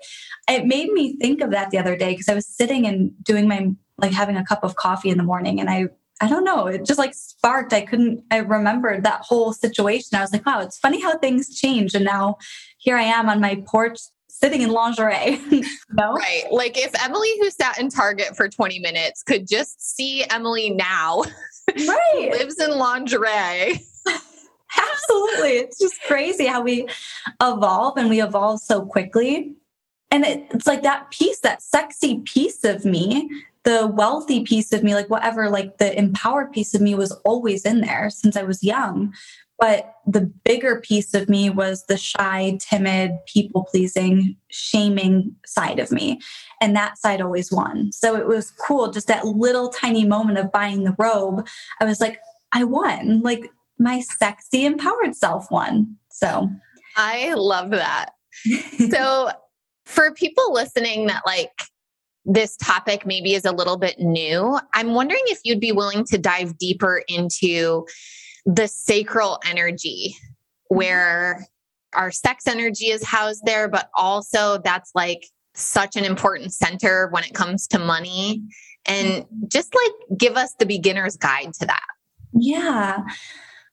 it 0.49 0.65
made 0.65 0.91
me 0.91 1.17
think 1.17 1.41
of 1.41 1.51
that 1.51 1.71
the 1.71 1.79
other 1.79 1.97
day 1.97 2.11
because 2.11 2.29
I 2.29 2.35
was 2.35 2.47
sitting 2.47 2.85
and 2.85 3.11
doing 3.23 3.47
my, 3.47 3.69
like 3.97 4.13
having 4.13 4.37
a 4.37 4.45
cup 4.45 4.63
of 4.63 4.75
coffee 4.75 5.09
in 5.09 5.17
the 5.17 5.23
morning 5.23 5.59
and 5.59 5.69
I 5.69 5.87
I 6.21 6.29
don't 6.29 6.45
know. 6.45 6.67
It 6.67 6.85
just 6.85 6.99
like 6.99 7.13
sparked. 7.13 7.73
I 7.73 7.81
couldn't, 7.81 8.23
I 8.31 8.37
remembered 8.37 9.03
that 9.03 9.21
whole 9.21 9.51
situation. 9.51 10.15
I 10.15 10.21
was 10.21 10.31
like, 10.31 10.45
wow, 10.45 10.61
it's 10.61 10.77
funny 10.77 11.01
how 11.01 11.17
things 11.17 11.53
change. 11.53 11.95
And 11.95 12.05
now 12.05 12.37
here 12.77 12.95
I 12.95 13.03
am 13.03 13.27
on 13.27 13.41
my 13.41 13.61
porch 13.67 13.99
sitting 14.43 14.61
in 14.61 14.71
lingerie. 14.71 15.39
no? 15.91 16.13
Right. 16.13 16.43
Like 16.51 16.77
if 16.77 16.91
Emily, 17.01 17.29
who 17.39 17.49
sat 17.49 17.79
in 17.79 17.89
Target 17.89 18.35
for 18.35 18.49
20 18.49 18.79
minutes, 18.79 19.23
could 19.23 19.47
just 19.47 19.95
see 19.95 20.25
Emily 20.29 20.69
now, 20.69 21.23
right. 21.69 22.29
lives 22.31 22.59
in 22.59 22.71
lingerie. 22.71 23.81
Absolutely. 24.91 25.51
It's 25.51 25.79
just 25.79 26.01
crazy 26.07 26.45
how 26.45 26.61
we 26.61 26.87
evolve 27.41 27.97
and 27.97 28.09
we 28.09 28.21
evolve 28.21 28.59
so 28.59 28.85
quickly. 28.85 29.55
And 30.11 30.25
it, 30.25 30.45
it's 30.51 30.67
like 30.67 30.83
that 30.83 31.09
piece, 31.09 31.39
that 31.39 31.61
sexy 31.61 32.19
piece 32.19 32.65
of 32.65 32.83
me, 32.83 33.29
the 33.63 33.87
wealthy 33.87 34.43
piece 34.43 34.73
of 34.73 34.83
me, 34.83 34.93
like 34.93 35.09
whatever, 35.09 35.49
like 35.49 35.77
the 35.77 35.97
empowered 35.97 36.51
piece 36.51 36.73
of 36.73 36.81
me 36.81 36.95
was 36.95 37.13
always 37.23 37.63
in 37.63 37.79
there 37.79 38.09
since 38.09 38.35
I 38.35 38.43
was 38.43 38.61
young. 38.61 39.13
But 39.63 39.95
the 40.05 40.29
bigger 40.43 40.81
piece 40.81 41.13
of 41.13 41.29
me 41.29 41.49
was 41.49 41.85
the 41.85 41.95
shy, 41.95 42.59
timid, 42.59 43.11
people 43.25 43.63
pleasing, 43.63 44.35
shaming 44.51 45.33
side 45.45 45.79
of 45.79 45.89
me. 45.89 46.19
And 46.59 46.75
that 46.75 46.97
side 46.97 47.21
always 47.21 47.49
won. 47.49 47.93
So 47.93 48.17
it 48.17 48.27
was 48.27 48.51
cool. 48.51 48.91
Just 48.91 49.07
that 49.07 49.25
little 49.25 49.69
tiny 49.69 50.03
moment 50.03 50.37
of 50.37 50.51
buying 50.51 50.83
the 50.83 50.93
robe, 50.99 51.47
I 51.79 51.85
was 51.85 52.01
like, 52.01 52.19
I 52.51 52.65
won. 52.65 53.21
Like 53.21 53.49
my 53.79 54.01
sexy, 54.01 54.65
empowered 54.65 55.15
self 55.15 55.49
won. 55.49 55.95
So 56.11 56.49
I 56.97 57.33
love 57.33 57.69
that. 57.69 58.09
so 58.91 59.31
for 59.85 60.11
people 60.11 60.51
listening 60.51 61.07
that 61.07 61.21
like, 61.25 61.53
this 62.25 62.57
topic 62.57 63.05
maybe 63.05 63.33
is 63.33 63.45
a 63.45 63.51
little 63.53 63.77
bit 63.77 63.97
new. 63.99 64.59
I'm 64.73 64.93
wondering 64.93 65.23
if 65.27 65.39
you'd 65.45 65.61
be 65.61 65.71
willing 65.71 66.03
to 66.05 66.17
dive 66.17 66.57
deeper 66.57 67.03
into 67.07 67.85
the 68.45 68.67
sacral 68.67 69.39
energy 69.49 70.15
where 70.67 71.45
our 71.93 72.11
sex 72.11 72.47
energy 72.47 72.87
is 72.87 73.03
housed 73.03 73.43
there, 73.45 73.67
but 73.67 73.89
also 73.95 74.57
that's 74.63 74.91
like 74.95 75.25
such 75.55 75.95
an 75.95 76.03
important 76.03 76.53
center 76.53 77.07
when 77.11 77.23
it 77.23 77.33
comes 77.33 77.67
to 77.67 77.79
money. 77.79 78.41
And 78.85 79.25
just 79.47 79.73
like 79.73 80.19
give 80.19 80.35
us 80.35 80.53
the 80.59 80.65
beginner's 80.65 81.15
guide 81.15 81.53
to 81.59 81.65
that. 81.67 81.85
Yeah. 82.33 83.03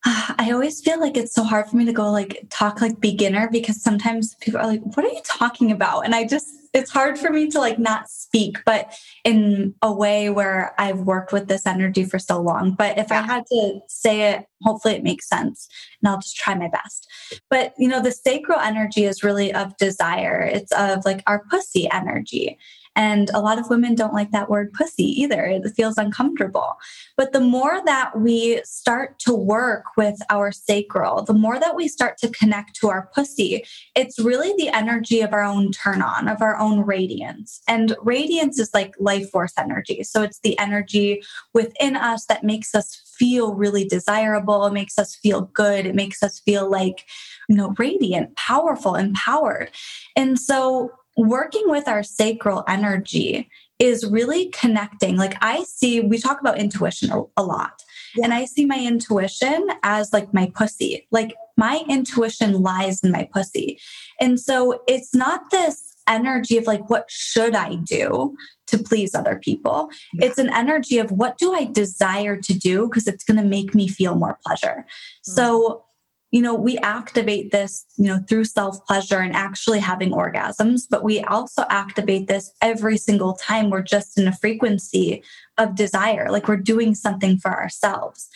I 0.04 0.50
always 0.52 0.80
feel 0.80 0.98
like 0.98 1.16
it's 1.16 1.34
so 1.34 1.42
hard 1.42 1.66
for 1.68 1.76
me 1.76 1.84
to 1.84 1.92
go 1.92 2.10
like 2.10 2.46
talk 2.50 2.80
like 2.80 3.00
beginner 3.00 3.48
because 3.50 3.82
sometimes 3.82 4.34
people 4.36 4.60
are 4.60 4.66
like, 4.66 4.82
what 4.96 5.04
are 5.04 5.10
you 5.10 5.20
talking 5.24 5.70
about? 5.70 6.02
And 6.02 6.14
I 6.14 6.26
just, 6.26 6.46
it's 6.72 6.90
hard 6.90 7.18
for 7.18 7.30
me 7.30 7.50
to 7.50 7.58
like 7.58 7.78
not 7.78 8.08
speak, 8.08 8.58
but 8.64 8.94
in 9.24 9.74
a 9.82 9.92
way 9.92 10.30
where 10.30 10.74
I've 10.78 11.00
worked 11.00 11.32
with 11.32 11.48
this 11.48 11.66
energy 11.66 12.04
for 12.04 12.18
so 12.18 12.40
long. 12.40 12.72
But 12.72 12.96
if 12.96 13.08
yeah. 13.10 13.20
I 13.20 13.22
had 13.22 13.44
to 13.46 13.80
say 13.88 14.32
it, 14.32 14.46
hopefully 14.62 14.94
it 14.94 15.02
makes 15.02 15.28
sense 15.28 15.68
and 16.00 16.08
I'll 16.08 16.20
just 16.20 16.36
try 16.36 16.54
my 16.54 16.68
best. 16.68 17.06
But 17.50 17.74
you 17.76 17.88
know, 17.88 18.00
the 18.00 18.12
sacral 18.12 18.60
energy 18.60 19.04
is 19.04 19.24
really 19.24 19.52
of 19.52 19.76
desire. 19.76 20.40
It's 20.42 20.72
of 20.72 21.04
like 21.04 21.22
our 21.26 21.44
pussy 21.50 21.90
energy. 21.90 22.58
And 22.96 23.31
a 23.31 23.40
lot 23.40 23.59
of 23.59 23.70
women 23.70 23.94
don't 23.94 24.12
like 24.12 24.31
that 24.33 24.50
word 24.50 24.72
pussy 24.72 25.05
either. 25.05 25.44
It 25.44 25.66
feels 25.76 25.96
uncomfortable. 25.96 26.76
But 27.16 27.33
the 27.33 27.40
more 27.40 27.81
that 27.85 28.18
we 28.18 28.61
start 28.64 29.18
to 29.20 29.35
work 29.35 29.85
with 29.96 30.18
our 30.29 30.50
sacral, 30.53 31.22
the 31.22 31.35
more 31.35 31.59
that 31.61 31.76
we 31.76 31.88
start 31.88 32.18
to 32.18 32.29
connect 32.29 32.74
to 32.76 32.88
our 32.88 33.09
pussy, 33.14 33.64
it's 33.94 34.18
really 34.18 34.53
the 34.57 34.74
energy 34.74 35.20
of 35.20 35.33
our 35.33 35.44
own 35.44 35.70
turn 35.72 36.03
on, 36.03 36.29
of 36.29 36.42
our 36.42 36.57
own 36.57 36.81
radiance. 36.81 37.61
And 37.68 37.94
radiance 38.03 38.59
is 38.59 38.70
like 38.74 38.94
life 38.98 39.31
force 39.31 39.53
energy. 39.57 40.03
So 40.03 40.22
it's 40.22 40.40
the 40.40 40.59
energy 40.59 41.22
within 41.55 41.96
us 41.96 42.26
that 42.26 42.44
makes 42.44 42.74
us 42.74 42.96
feel 43.16 43.55
really 43.55 43.85
desirable. 43.85 44.66
It 44.66 44.72
makes 44.72 44.98
us 44.98 45.14
feel 45.14 45.42
good. 45.42 45.87
It 45.87 45.94
makes 45.94 46.22
us 46.22 46.40
feel 46.40 46.70
like, 46.70 47.05
you 47.48 47.57
know, 47.57 47.74
radiant, 47.79 48.35
powerful, 48.37 48.94
empowered. 48.94 49.70
And 50.16 50.38
so 50.38 50.90
working 51.28 51.64
with 51.66 51.88
our 51.88 52.02
sacral 52.02 52.64
energy 52.68 53.50
is 53.78 54.06
really 54.06 54.50
connecting. 54.50 55.16
Like 55.16 55.37
I 55.40 55.64
see, 55.64 56.00
we 56.00 56.18
talk 56.18 56.40
about 56.40 56.59
intuition 56.59 57.11
a, 57.37 57.42
lot. 57.42 57.83
Yeah. 58.14 58.24
And 58.24 58.35
I 58.35 58.44
see 58.44 58.66
my 58.66 58.78
intuition 58.78 59.68
as 59.83 60.12
like 60.12 60.33
my 60.35 60.52
pussy. 60.54 61.06
Like 61.11 61.35
my 61.56 61.85
intuition 61.88 62.62
lies 62.62 63.02
in 63.02 63.11
my 63.11 63.28
pussy. 63.33 63.80
And 64.20 64.38
so 64.38 64.83
it's 64.87 65.14
not 65.14 65.50
this 65.50 65.96
energy 66.06 66.59
of 66.59 66.66
like, 66.66 66.90
what 66.90 67.11
should 67.11 67.54
I 67.54 67.76
do 67.76 68.37
to 68.66 68.78
please 68.78 69.14
other 69.14 69.38
people? 69.42 69.88
Yeah. 70.12 70.26
It's 70.26 70.38
an 70.38 70.52
energy 70.52 70.98
of 70.98 71.11
what 71.11 71.38
do 71.38 71.54
I 71.54 71.64
desire 71.64 72.37
to 72.37 72.52
do 72.52 72.87
because 72.87 73.06
it's 73.06 73.24
going 73.24 73.38
to 73.38 73.44
make 73.44 73.74
me 73.74 73.88
feel 73.88 74.14
more 74.14 74.38
pleasure. 74.44 74.85
Mm-hmm. 74.85 75.33
So 75.33 75.85
you 76.31 76.40
know, 76.40 76.55
we 76.55 76.79
activate 76.79 77.51
this, 77.51 77.85
you 77.97 78.07
know, 78.07 78.21
through 78.29 78.45
self 78.45 78.85
pleasure 78.87 79.19
and 79.19 79.35
actually 79.35 79.81
having 79.81 80.12
orgasms, 80.12 80.83
but 80.88 81.03
we 81.03 81.21
also 81.25 81.64
activate 81.69 82.29
this 82.29 82.53
every 82.62 82.97
single 82.97 83.35
time 83.35 83.71
we're 83.71 83.83
just 83.83 84.19
in 84.19 84.29
a 84.29 84.37
frequency 84.37 85.23
of 85.59 85.75
desire, 85.75 86.31
like 86.31 86.47
we're 86.47 86.57
doing 86.57 86.95
something 86.95 87.37
for 87.38 87.51
ourselves. 87.51 88.29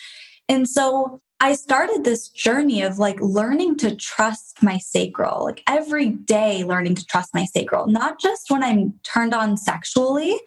And 0.49 0.67
so 0.67 1.21
I 1.39 1.53
started 1.53 2.03
this 2.03 2.29
journey 2.29 2.81
of 2.81 2.99
like 2.99 3.19
learning 3.19 3.77
to 3.77 3.95
trust 3.95 4.61
my 4.61 4.77
sacral, 4.77 5.43
like 5.45 5.63
every 5.67 6.09
day 6.09 6.63
learning 6.63 6.95
to 6.95 7.05
trust 7.05 7.33
my 7.33 7.45
sacral, 7.45 7.87
not 7.87 8.19
just 8.19 8.49
when 8.49 8.63
I'm 8.63 8.93
turned 9.03 9.33
on 9.33 9.57
sexually, 9.57 10.39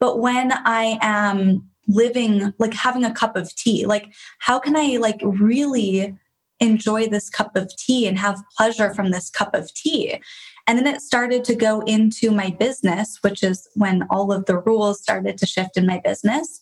but 0.00 0.18
when 0.18 0.52
I 0.52 0.98
am 1.00 1.68
living, 1.88 2.52
like 2.58 2.74
having 2.74 3.04
a 3.04 3.14
cup 3.14 3.36
of 3.36 3.54
tea. 3.54 3.86
Like, 3.86 4.12
how 4.38 4.58
can 4.58 4.76
I 4.76 4.98
like 4.98 5.20
really 5.22 6.16
enjoy 6.62 7.08
this 7.08 7.28
cup 7.28 7.56
of 7.56 7.74
tea 7.76 8.06
and 8.06 8.18
have 8.18 8.42
pleasure 8.56 8.94
from 8.94 9.10
this 9.10 9.28
cup 9.28 9.54
of 9.54 9.72
tea. 9.74 10.20
And 10.66 10.78
then 10.78 10.86
it 10.86 11.02
started 11.02 11.44
to 11.44 11.56
go 11.56 11.80
into 11.80 12.30
my 12.30 12.50
business, 12.50 13.18
which 13.22 13.42
is 13.42 13.68
when 13.74 14.04
all 14.10 14.32
of 14.32 14.46
the 14.46 14.58
rules 14.58 15.02
started 15.02 15.36
to 15.38 15.46
shift 15.46 15.76
in 15.76 15.86
my 15.86 16.00
business. 16.04 16.60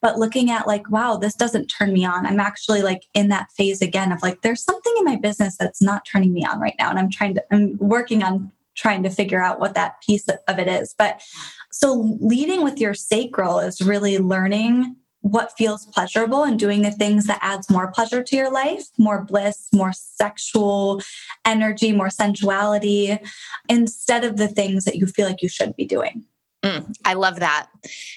But 0.00 0.18
looking 0.18 0.50
at 0.50 0.66
like, 0.66 0.90
wow, 0.90 1.16
this 1.16 1.34
doesn't 1.34 1.68
turn 1.68 1.92
me 1.92 2.04
on. 2.04 2.26
I'm 2.26 2.40
actually 2.40 2.82
like 2.82 3.02
in 3.14 3.28
that 3.28 3.52
phase 3.52 3.82
again 3.82 4.10
of 4.10 4.22
like, 4.22 4.40
there's 4.40 4.64
something 4.64 4.94
in 4.98 5.04
my 5.04 5.16
business 5.16 5.56
that's 5.58 5.82
not 5.82 6.06
turning 6.10 6.32
me 6.32 6.44
on 6.44 6.58
right 6.58 6.74
now. 6.78 6.90
And 6.90 6.98
I'm 6.98 7.10
trying 7.10 7.34
to, 7.34 7.44
I'm 7.52 7.76
working 7.78 8.22
on 8.22 8.50
trying 8.74 9.02
to 9.02 9.10
figure 9.10 9.42
out 9.42 9.60
what 9.60 9.74
that 9.74 10.00
piece 10.04 10.26
of 10.28 10.58
it 10.58 10.66
is. 10.66 10.94
But 10.96 11.22
so 11.70 12.18
leading 12.20 12.64
with 12.64 12.80
your 12.80 12.94
sacral 12.94 13.60
is 13.60 13.82
really 13.82 14.18
learning 14.18 14.96
what 15.22 15.56
feels 15.56 15.86
pleasurable 15.86 16.44
and 16.44 16.58
doing 16.58 16.82
the 16.82 16.90
things 16.90 17.26
that 17.26 17.38
adds 17.42 17.70
more 17.70 17.90
pleasure 17.90 18.22
to 18.22 18.36
your 18.36 18.50
life 18.50 18.84
more 18.98 19.24
bliss 19.24 19.68
more 19.72 19.92
sexual 19.92 21.00
energy 21.44 21.92
more 21.92 22.10
sensuality 22.10 23.18
instead 23.68 24.24
of 24.24 24.36
the 24.36 24.48
things 24.48 24.84
that 24.84 24.96
you 24.96 25.06
feel 25.06 25.26
like 25.26 25.42
you 25.42 25.48
should 25.48 25.74
be 25.76 25.86
doing 25.86 26.24
Mm, 26.64 26.94
I 27.04 27.14
love 27.14 27.40
that. 27.40 27.68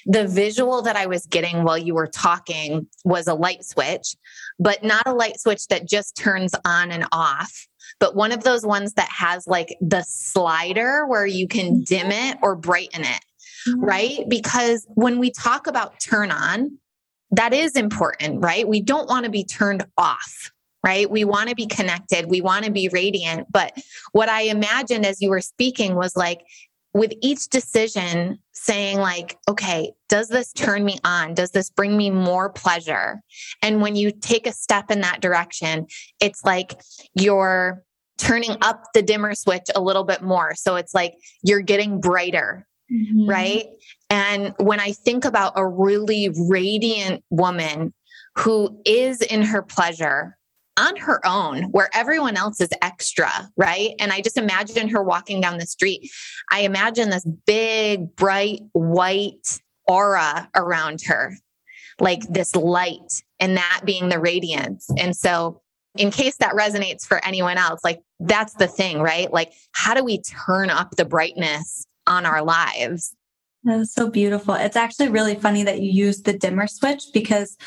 The 0.06 0.28
visual 0.28 0.84
that 0.84 0.96
I 0.96 1.08
was 1.08 1.26
getting 1.26 1.63
while 1.63 1.80
you 1.80 1.96
were 1.96 2.08
talking 2.08 2.88
was 3.04 3.26
a 3.28 3.34
light 3.34 3.65
switch, 3.65 4.15
but 4.60 4.84
not 4.84 5.08
a 5.08 5.13
light 5.13 5.39
switch 5.39 5.65
that 5.68 5.88
just 5.88 6.15
turns 6.15 6.54
on 6.63 6.91
and 6.91 7.06
off, 7.12 7.68
but 8.00 8.15
one 8.15 8.32
of 8.32 8.44
those 8.44 8.65
ones 8.65 8.94
that 8.94 9.10
has 9.10 9.48
like 9.48 9.76
the 9.82 10.04
slider 10.04 11.08
where 11.08 11.26
you 11.26 11.48
can 11.48 11.82
dim 11.82 12.12
it 12.12 12.38
or 12.44 12.56
brighten 12.56 13.02
it, 13.02 13.22
mm-hmm. 13.68 13.84
right? 13.84 14.20
Because 14.30 14.86
when 14.89 15.18
we 15.18 15.32
talk 15.32 15.65
about 15.65 16.00
turn 16.00 16.30
on, 16.30 16.78
that 17.32 17.54
is 17.54 17.76
important, 17.76 18.44
right? 18.44 18.68
We 18.68 18.82
don't 18.82 19.10
want 19.10 19.26
to 19.26 19.32
be 19.32 19.44
turned 19.44 19.86
off, 19.98 20.52
right? 20.84 21.10
We 21.10 21.26
want 21.26 21.50
to 21.50 21.56
be 21.56 21.68
connected, 21.68 22.30
we 22.30 22.42
want 22.42 22.66
to 22.66 22.72
be 22.72 22.90
radiant. 22.90 23.52
But 23.52 23.78
what 24.12 24.30
I 24.30 24.44
imagined 24.44 25.06
as 25.06 25.22
you 25.22 25.30
were 25.30 25.42
speaking 25.42 25.96
was 25.96 26.16
like, 26.16 26.42
with 26.96 27.12
each 27.22 27.50
decision 27.50 28.40
saying 28.54 28.98
like 28.98 29.38
okay 29.50 29.92
does 30.08 30.30
this 30.30 30.54
turn 30.54 30.86
me 30.86 30.98
on 31.04 31.34
does 31.34 31.52
this 31.52 31.70
bring 31.70 31.98
me 31.98 32.10
more 32.10 32.50
pleasure 32.50 33.22
and 33.62 33.82
when 33.82 33.98
you 33.98 34.12
take 34.12 34.48
a 34.48 34.54
step 34.54 34.90
in 34.90 35.02
that 35.02 35.20
direction 35.20 35.86
it's 36.22 36.42
like 36.46 36.80
you're 37.14 37.84
turning 38.18 38.56
up 38.62 38.86
the 38.94 39.02
dimmer 39.02 39.36
switch 39.36 39.66
a 39.76 39.82
little 39.82 40.06
bit 40.06 40.22
more 40.22 40.56
so 40.56 40.78
it's 40.78 40.94
like 40.94 41.14
you're 41.44 41.60
getting 41.60 42.00
brighter 42.00 42.66
mm-hmm. 42.90 43.30
right 43.30 43.66
and 44.15 44.54
when 44.58 44.80
i 44.80 44.91
think 44.91 45.25
about 45.25 45.54
a 45.56 45.67
really 45.67 46.30
radiant 46.49 47.23
woman 47.30 47.93
who 48.38 48.82
is 48.86 49.21
in 49.21 49.41
her 49.41 49.62
pleasure 49.62 50.38
on 50.78 50.95
her 50.97 51.25
own 51.25 51.63
where 51.71 51.89
everyone 51.93 52.36
else 52.36 52.60
is 52.60 52.69
extra, 52.82 53.32
right? 53.56 53.91
And 53.99 54.12
I 54.12 54.21
just 54.21 54.38
imagine 54.38 54.89
her 54.89 55.01
walking 55.01 55.39
down 55.39 55.58
the 55.58 55.65
street. 55.65 56.12
I 56.51 56.62
imagine 56.62 57.10
this 57.10 57.25
big, 57.45 58.15
bright, 58.15 58.62
white 58.73 59.60
aura 59.88 60.49
around 60.56 61.01
her, 61.06 61.34
like 61.99 62.21
this 62.30 62.56
light, 62.56 63.23
and 63.39 63.58
that 63.58 63.82
being 63.86 64.10
the 64.10 64.19
radiance. 64.19 64.89
And 64.97 65.15
so, 65.15 65.62
in 65.97 66.12
case 66.12 66.36
that 66.38 66.56
resonates 66.56 67.06
for 67.06 67.23
anyone 67.23 67.58
else, 67.58 67.80
like 67.86 68.01
that's 68.19 68.56
the 68.56 68.67
thing, 68.67 68.99
right? 68.99 69.32
Like, 69.32 69.54
how 69.71 69.93
do 69.93 70.04
we 70.04 70.21
turn 70.21 70.69
up 70.69 70.91
the 70.91 71.06
brightness 71.06 71.88
on 72.06 72.25
our 72.25 72.43
lives? 72.43 73.14
That 73.65 73.80
is 73.80 73.93
so 73.93 74.10
beautiful. 74.10 74.54
It's 74.54 74.75
actually 74.75 75.10
really 75.10 75.36
funny 75.36 75.63
that 75.63 75.82
you 75.82 75.91
use 75.91 76.21
the 76.21 76.34
dimmer 76.34 76.67
switch 76.67 77.04
because 77.13 77.58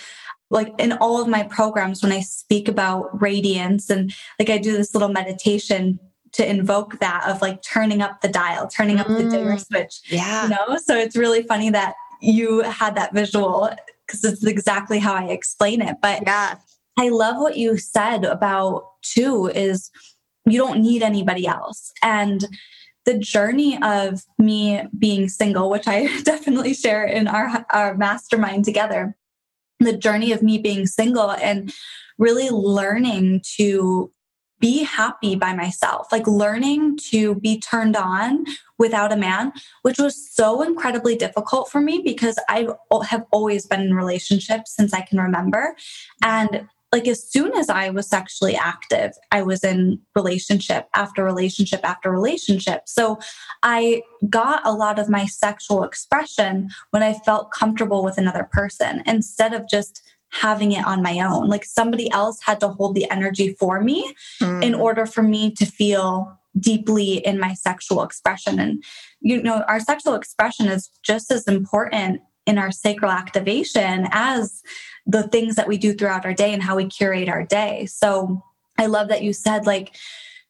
like 0.51 0.73
in 0.79 0.93
all 0.93 1.21
of 1.21 1.29
my 1.29 1.43
programs 1.43 2.03
when 2.03 2.11
i 2.11 2.21
speak 2.21 2.69
about 2.69 3.21
radiance 3.21 3.91
and 3.91 4.15
like 4.39 4.49
i 4.49 4.57
do 4.57 4.73
this 4.73 4.95
little 4.95 5.11
meditation 5.11 5.99
to 6.33 6.49
invoke 6.49 6.99
that 7.01 7.23
of 7.29 7.43
like 7.43 7.63
turning 7.63 8.01
up 8.01 8.23
the 8.23 8.29
dial 8.29 8.67
turning 8.67 8.99
up 8.99 9.07
mm, 9.09 9.19
the 9.19 9.29
dimmer 9.29 9.59
switch 9.59 10.01
yeah. 10.07 10.45
you 10.45 10.49
know? 10.49 10.79
So 10.79 10.97
it's 10.97 11.17
really 11.17 11.43
funny 11.43 11.69
that 11.69 11.95
you 12.21 12.61
had 12.61 12.97
that 12.97 13.13
visual 13.13 13.71
because 14.07 14.25
it's 14.25 14.45
exactly 14.45 14.99
how 14.99 15.15
i 15.15 15.25
explain 15.25 15.83
it. 15.83 15.97
But 16.01 16.23
yeah. 16.27 16.57
I 16.99 17.11
love 17.11 17.37
what 17.37 17.57
you 17.57 17.77
said 17.77 18.25
about 18.25 18.85
too 19.03 19.47
is 19.55 19.91
you 20.47 20.59
don't 20.59 20.81
need 20.81 21.03
anybody 21.03 21.47
else. 21.47 21.93
And 22.03 22.47
the 23.09 23.19
journey 23.19 23.83
of 23.83 24.23
me 24.39 24.83
being 24.99 25.29
single 25.29 25.71
which 25.71 25.89
i 25.89 26.07
definitely 26.23 26.75
share 26.75 27.05
in 27.05 27.27
our 27.27 27.65
our 27.73 27.97
mastermind 27.97 28.65
together 28.65 29.17
the 29.81 29.97
journey 29.97 30.31
of 30.33 30.43
me 30.43 30.59
being 30.59 30.87
single 30.87 31.31
and 31.31 31.73
really 32.19 32.51
learning 32.51 33.41
to 33.57 34.13
be 34.61 34.83
happy 34.83 35.37
by 35.37 35.55
myself, 35.55 36.11
like 36.11 36.27
learning 36.27 36.97
to 36.97 37.37
be 37.37 37.61
turned 37.61 37.97
on 37.97 38.45
without 38.77 39.13
a 39.13 39.17
man, 39.17 39.53
which 39.83 39.99
was 39.99 40.29
so 40.35 40.63
incredibly 40.63 41.17
difficult 41.17 41.71
for 41.71 41.81
me 41.81 42.03
because 42.05 42.37
I 42.49 42.69
have 43.09 43.25
always 43.31 43.67
been 43.67 43.81
in 43.81 43.95
relationships 43.95 44.75
since 44.75 44.93
I 44.93 45.03
can 45.03 45.21
remember. 45.21 45.77
And 46.25 46.67
like 46.93 47.07
as 47.07 47.23
soon 47.23 47.55
as 47.55 47.69
I 47.69 47.91
was 47.91 48.09
sexually 48.09 48.57
active, 48.57 49.13
I 49.31 49.43
was 49.43 49.63
in 49.63 50.01
relationship 50.15 50.89
after 50.95 51.23
relationship 51.23 51.81
after 51.85 52.11
relationship. 52.11 52.83
So 52.87 53.19
I 53.63 54.03
got 54.29 54.67
a 54.67 54.73
lot 54.73 54.99
of 54.99 55.09
my 55.09 55.27
sexual 55.27 55.85
expression 55.85 56.71
when 56.91 57.03
I 57.03 57.13
felt 57.13 57.53
comfortable 57.53 58.03
with 58.03 58.17
another 58.17 58.49
person 58.51 59.03
instead 59.07 59.53
of 59.53 59.69
just 59.69 60.03
having 60.31 60.73
it 60.73 60.85
on 60.85 61.03
my 61.03 61.21
own. 61.21 61.49
Like 61.49 61.65
somebody 61.65 62.11
else 62.11 62.41
had 62.43 62.61
to 62.61 62.69
hold 62.69 62.95
the 62.95 63.11
energy 63.11 63.55
for 63.59 63.81
me 63.81 64.15
mm. 64.41 64.63
in 64.63 64.75
order 64.75 65.07
for 65.07 65.23
me 65.23 65.51
to 65.53 65.67
feel 65.67 66.39
deeply 66.59 67.19
in 67.19 67.39
my 67.39 67.55
sexual 67.55 68.03
expression. 68.03 68.59
And, 68.59 68.83
you 69.21 69.43
know, 69.43 69.63
our 69.69 69.81
sexual 69.81 70.15
expression 70.15 70.69
is 70.69 70.91
just 71.03 71.31
as 71.31 71.47
important 71.47 72.21
in 72.49 72.59
our 72.59 72.73
sacral 72.73 73.13
activation 73.13 74.09
as 74.11 74.63
the 75.07 75.29
things 75.29 75.55
that 75.57 75.69
we 75.69 75.79
do 75.79 75.93
throughout 75.93 76.25
our 76.25 76.35
day 76.35 76.53
and 76.53 76.63
how 76.63 76.77
we 76.77 76.87
curate 76.87 77.29
our 77.29 77.45
day. 77.45 77.87
So 77.87 78.43
I 78.79 78.87
love 78.87 79.09
that 79.09 79.23
you 79.23 79.33
said, 79.33 79.67
like, 79.67 79.95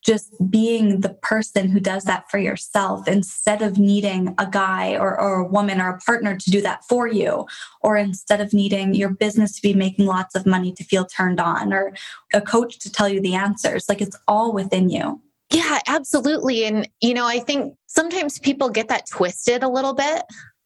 just 0.07 0.33
being 0.49 1.01
the 1.01 1.15
person 1.23 1.69
who 1.69 1.81
does 1.81 2.05
that 2.05 2.31
for 2.31 2.39
yourself 2.39 3.09
instead 3.09 3.63
of 3.63 3.79
needing 3.79 4.35
a 4.39 4.47
guy 4.47 4.95
or, 4.95 5.21
or, 5.21 5.41
a 5.41 5.45
woman 5.45 5.81
or 5.81 5.91
a 5.91 5.99
partner 5.99 6.37
to 6.37 6.51
do 6.51 6.63
that 6.63 6.85
for 6.85 7.09
you, 7.09 7.47
or 7.83 7.97
instead 7.97 8.41
of 8.41 8.53
needing 8.53 8.95
your 8.95 9.11
business 9.11 9.57
to 9.57 9.61
be 9.61 9.75
making 9.75 10.07
lots 10.07 10.37
of 10.37 10.47
money 10.47 10.73
to 10.73 10.85
feel 10.85 11.05
turned 11.05 11.41
on, 11.41 11.73
or 11.73 11.93
a 12.33 12.41
coach 12.41 12.79
to 12.79 12.93
tell 12.93 13.09
you 13.09 13.21
the 13.21 13.35
answers. 13.35 13.89
Like 13.89 14.01
it's 14.01 14.17
all 14.29 14.53
within 14.53 14.89
you. 14.89 15.21
Yeah, 15.51 15.79
absolutely. 15.87 16.65
And, 16.65 16.89
you 17.01 17.15
know, 17.15 17.27
I 17.27 17.41
think 17.41 17.75
sometimes 17.87 18.39
people 18.39 18.69
get 18.69 18.89
that 18.89 19.09
twisted 19.09 19.63
a 19.63 19.69
little 19.69 19.95
bit 19.95 20.23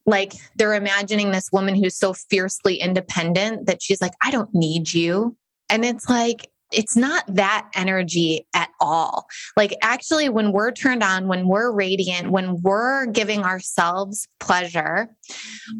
like 0.06 0.34
they're 0.56 0.74
imagining 0.74 1.30
this 1.30 1.50
woman 1.52 1.74
who's 1.74 1.96
so 1.96 2.12
fiercely 2.12 2.76
independent 2.76 3.66
that 3.66 3.82
she's 3.82 4.00
like, 4.00 4.14
I 4.22 4.30
don't 4.30 4.52
need 4.54 4.92
you. 4.92 5.36
And 5.68 5.84
it's 5.84 6.08
like, 6.08 6.50
it's 6.72 6.96
not 6.96 7.24
that 7.28 7.68
energy 7.74 8.46
at 8.54 8.70
all. 8.80 9.26
Like, 9.56 9.76
actually, 9.82 10.28
when 10.28 10.52
we're 10.52 10.72
turned 10.72 11.02
on, 11.02 11.28
when 11.28 11.46
we're 11.46 11.70
radiant, 11.70 12.30
when 12.30 12.60
we're 12.62 13.06
giving 13.06 13.42
ourselves 13.44 14.26
pleasure, 14.40 15.08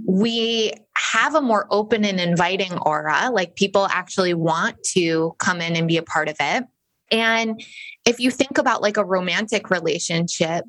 we 0.06 0.72
have 0.94 1.35
a 1.35 1.40
more 1.40 1.66
open 1.70 2.04
and 2.04 2.20
inviting 2.20 2.76
aura. 2.78 3.30
Like, 3.32 3.56
people 3.56 3.87
actually 3.90 4.35
want 4.35 4.82
to 4.92 5.35
come 5.38 5.61
in 5.61 5.76
and 5.76 5.88
be 5.88 5.96
a 5.96 6.02
part 6.02 6.28
of 6.28 6.37
it. 6.38 6.64
And 7.12 7.62
if 8.07 8.18
you 8.18 8.31
think 8.31 8.59
about 8.59 8.83
like 8.83 8.96
a 8.96 9.05
romantic 9.05 9.70
relationship 9.70 10.64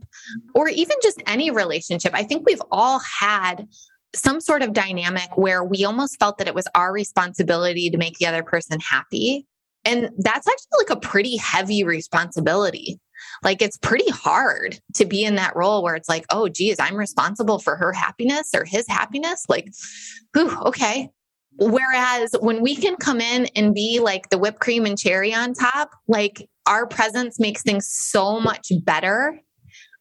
or 0.54 0.68
even 0.68 0.98
just 1.02 1.24
any 1.26 1.50
relationship, 1.50 2.14
I 2.14 2.24
think 2.24 2.46
we've 2.46 2.62
all 2.70 3.00
had 3.00 3.68
some 4.16 4.40
sort 4.40 4.62
of 4.62 4.74
dynamic 4.74 5.36
where 5.38 5.64
we 5.64 5.86
almost 5.86 6.20
felt 6.20 6.38
that 6.38 6.48
it 6.48 6.54
was 6.54 6.68
our 6.76 6.94
responsibility 6.94 7.90
to 7.90 7.98
make 7.98 8.20
the 8.20 8.28
other 8.28 8.44
person 8.44 8.80
happy. 8.80 9.48
And 9.86 10.10
that's 10.20 10.48
actually 10.48 10.78
like 10.78 10.90
a 10.92 11.00
pretty 11.00 11.38
heavy 11.38 11.84
responsibility. 11.84 13.00
Like 13.42 13.62
it's 13.62 13.78
pretty 13.78 14.10
hard 14.12 14.80
to 14.96 15.06
be 15.06 15.24
in 15.24 15.36
that 15.36 15.56
role 15.56 15.82
where 15.82 15.96
it's 15.96 16.10
like, 16.10 16.26
oh, 16.30 16.50
geez, 16.50 16.80
I'm 16.80 16.96
responsible 16.96 17.60
for 17.60 17.76
her 17.76 17.94
happiness 17.94 18.52
or 18.54 18.66
his 18.66 18.88
happiness. 18.88 19.46
Like, 19.50 19.70
whew, 20.34 20.56
okay. 20.62 21.10
Whereas 21.58 22.36
when 22.40 22.62
we 22.62 22.76
can 22.76 22.96
come 22.96 23.22
in 23.22 23.48
and 23.56 23.74
be 23.74 24.00
like 24.00 24.30
the 24.30 24.38
whipped 24.38 24.60
cream 24.60 24.86
and 24.86 24.98
cherry 24.98 25.34
on 25.34 25.54
top, 25.54 25.92
like 26.08 26.50
our 26.66 26.88
presence 26.88 27.40
makes 27.40 27.62
things 27.62 27.88
so 27.88 28.40
much 28.40 28.72
better, 28.84 29.40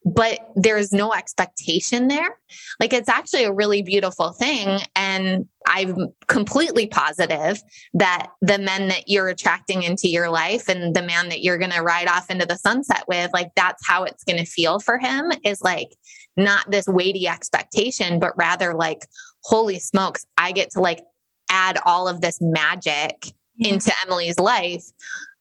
but 0.05 0.41
there's 0.57 0.93
no 0.93 1.13
expectation 1.13 2.09
there. 2.09 2.37
Like 2.81 2.93
it's 2.93 3.09
actually 3.09 3.45
a 3.45 3.53
really 3.53 3.83
beautiful 3.83 4.33
thing. 4.33 4.81
And 4.97 5.47
I'm 5.67 6.09
completely 6.27 6.87
positive 6.87 7.63
that 7.95 8.29
the 8.41 8.59
men 8.59 8.89
that 8.89 9.05
you're 9.07 9.29
attracting 9.29 9.83
into 9.83 10.09
your 10.09 10.29
life 10.31 10.69
and 10.69 10.95
the 10.95 11.03
man 11.03 11.29
that 11.29 11.43
you're 11.43 11.59
going 11.59 11.71
to 11.71 11.83
ride 11.83 12.09
off 12.09 12.31
into 12.31 12.47
the 12.47 12.57
sunset 12.57 13.05
with, 13.07 13.31
like 13.33 13.51
that's 13.55 13.87
how 13.87 14.05
it's 14.05 14.25
going 14.25 14.39
to 14.39 14.45
feel 14.45 14.81
for 14.81 14.99
him 14.99 15.31
is 15.45 15.61
like 15.63 15.95
not 16.37 16.69
this 16.71 16.87
weighty 16.89 17.29
expectation, 17.29 18.19
but 18.19 18.37
rather 18.37 18.75
like, 18.75 19.07
holy 19.45 19.79
smokes, 19.79 20.25
I 20.39 20.53
get 20.53 20.71
to 20.73 20.81
like 20.81 21.05
add 21.53 21.79
all 21.85 22.09
of 22.09 22.21
this 22.21 22.39
magic 22.41 23.33
yeah. 23.57 23.75
into 23.75 23.93
Emily's 24.05 24.39
life, 24.39 24.85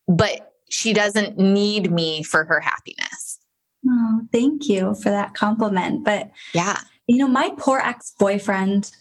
but 0.08 0.54
she 0.70 0.94
doesn't 0.94 1.38
need 1.40 1.92
me 1.92 2.22
for 2.22 2.44
her 2.46 2.60
happiness. 2.60 3.40
Oh, 3.88 4.22
thank 4.32 4.70
you 4.70 4.94
for 4.96 5.10
that 5.10 5.34
compliment. 5.34 6.04
But 6.04 6.30
yeah, 6.54 6.82
you 7.08 7.18
know, 7.18 7.28
my 7.28 7.52
poor 7.58 7.80
ex 7.80 8.14
boyfriend, 8.20 8.92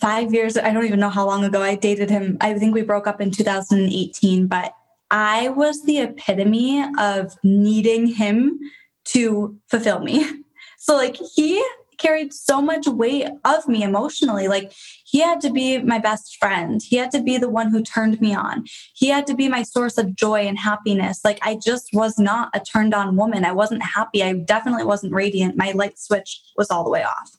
five 0.00 0.34
years, 0.34 0.56
I 0.56 0.72
don't 0.72 0.84
even 0.84 1.00
know 1.00 1.08
how 1.08 1.26
long 1.26 1.44
ago 1.44 1.62
I 1.62 1.76
dated 1.76 2.10
him. 2.10 2.36
I 2.40 2.54
think 2.54 2.74
we 2.74 2.82
broke 2.82 3.06
up 3.06 3.20
in 3.20 3.30
2018, 3.30 4.46
but 4.46 4.74
I 5.10 5.48
was 5.48 5.82
the 5.84 6.00
epitome 6.00 6.84
of 6.98 7.36
needing 7.42 8.06
him 8.06 8.58
to 9.06 9.58
fulfill 9.68 10.00
me. 10.00 10.26
So, 10.80 10.94
like, 10.94 11.16
he 11.34 11.62
carried 11.98 12.32
so 12.32 12.62
much 12.62 12.86
weight 12.86 13.28
of 13.44 13.68
me 13.68 13.82
emotionally. 13.82 14.48
Like 14.48 14.72
he 15.04 15.20
had 15.20 15.40
to 15.42 15.50
be 15.50 15.78
my 15.78 15.98
best 15.98 16.36
friend. 16.38 16.80
He 16.82 16.96
had 16.96 17.10
to 17.12 17.22
be 17.22 17.38
the 17.38 17.48
one 17.48 17.70
who 17.70 17.82
turned 17.82 18.20
me 18.20 18.34
on. 18.34 18.64
He 18.94 19.08
had 19.08 19.26
to 19.26 19.34
be 19.34 19.48
my 19.48 19.62
source 19.62 19.98
of 19.98 20.14
joy 20.14 20.46
and 20.46 20.58
happiness. 20.58 21.20
Like 21.24 21.38
I 21.42 21.56
just 21.56 21.90
was 21.92 22.18
not 22.18 22.50
a 22.54 22.60
turned 22.60 22.94
on 22.94 23.16
woman. 23.16 23.44
I 23.44 23.52
wasn't 23.52 23.82
happy. 23.82 24.22
I 24.22 24.32
definitely 24.32 24.84
wasn't 24.84 25.12
radiant. 25.12 25.56
My 25.56 25.72
light 25.72 25.98
switch 25.98 26.40
was 26.56 26.70
all 26.70 26.84
the 26.84 26.90
way 26.90 27.02
off. 27.02 27.30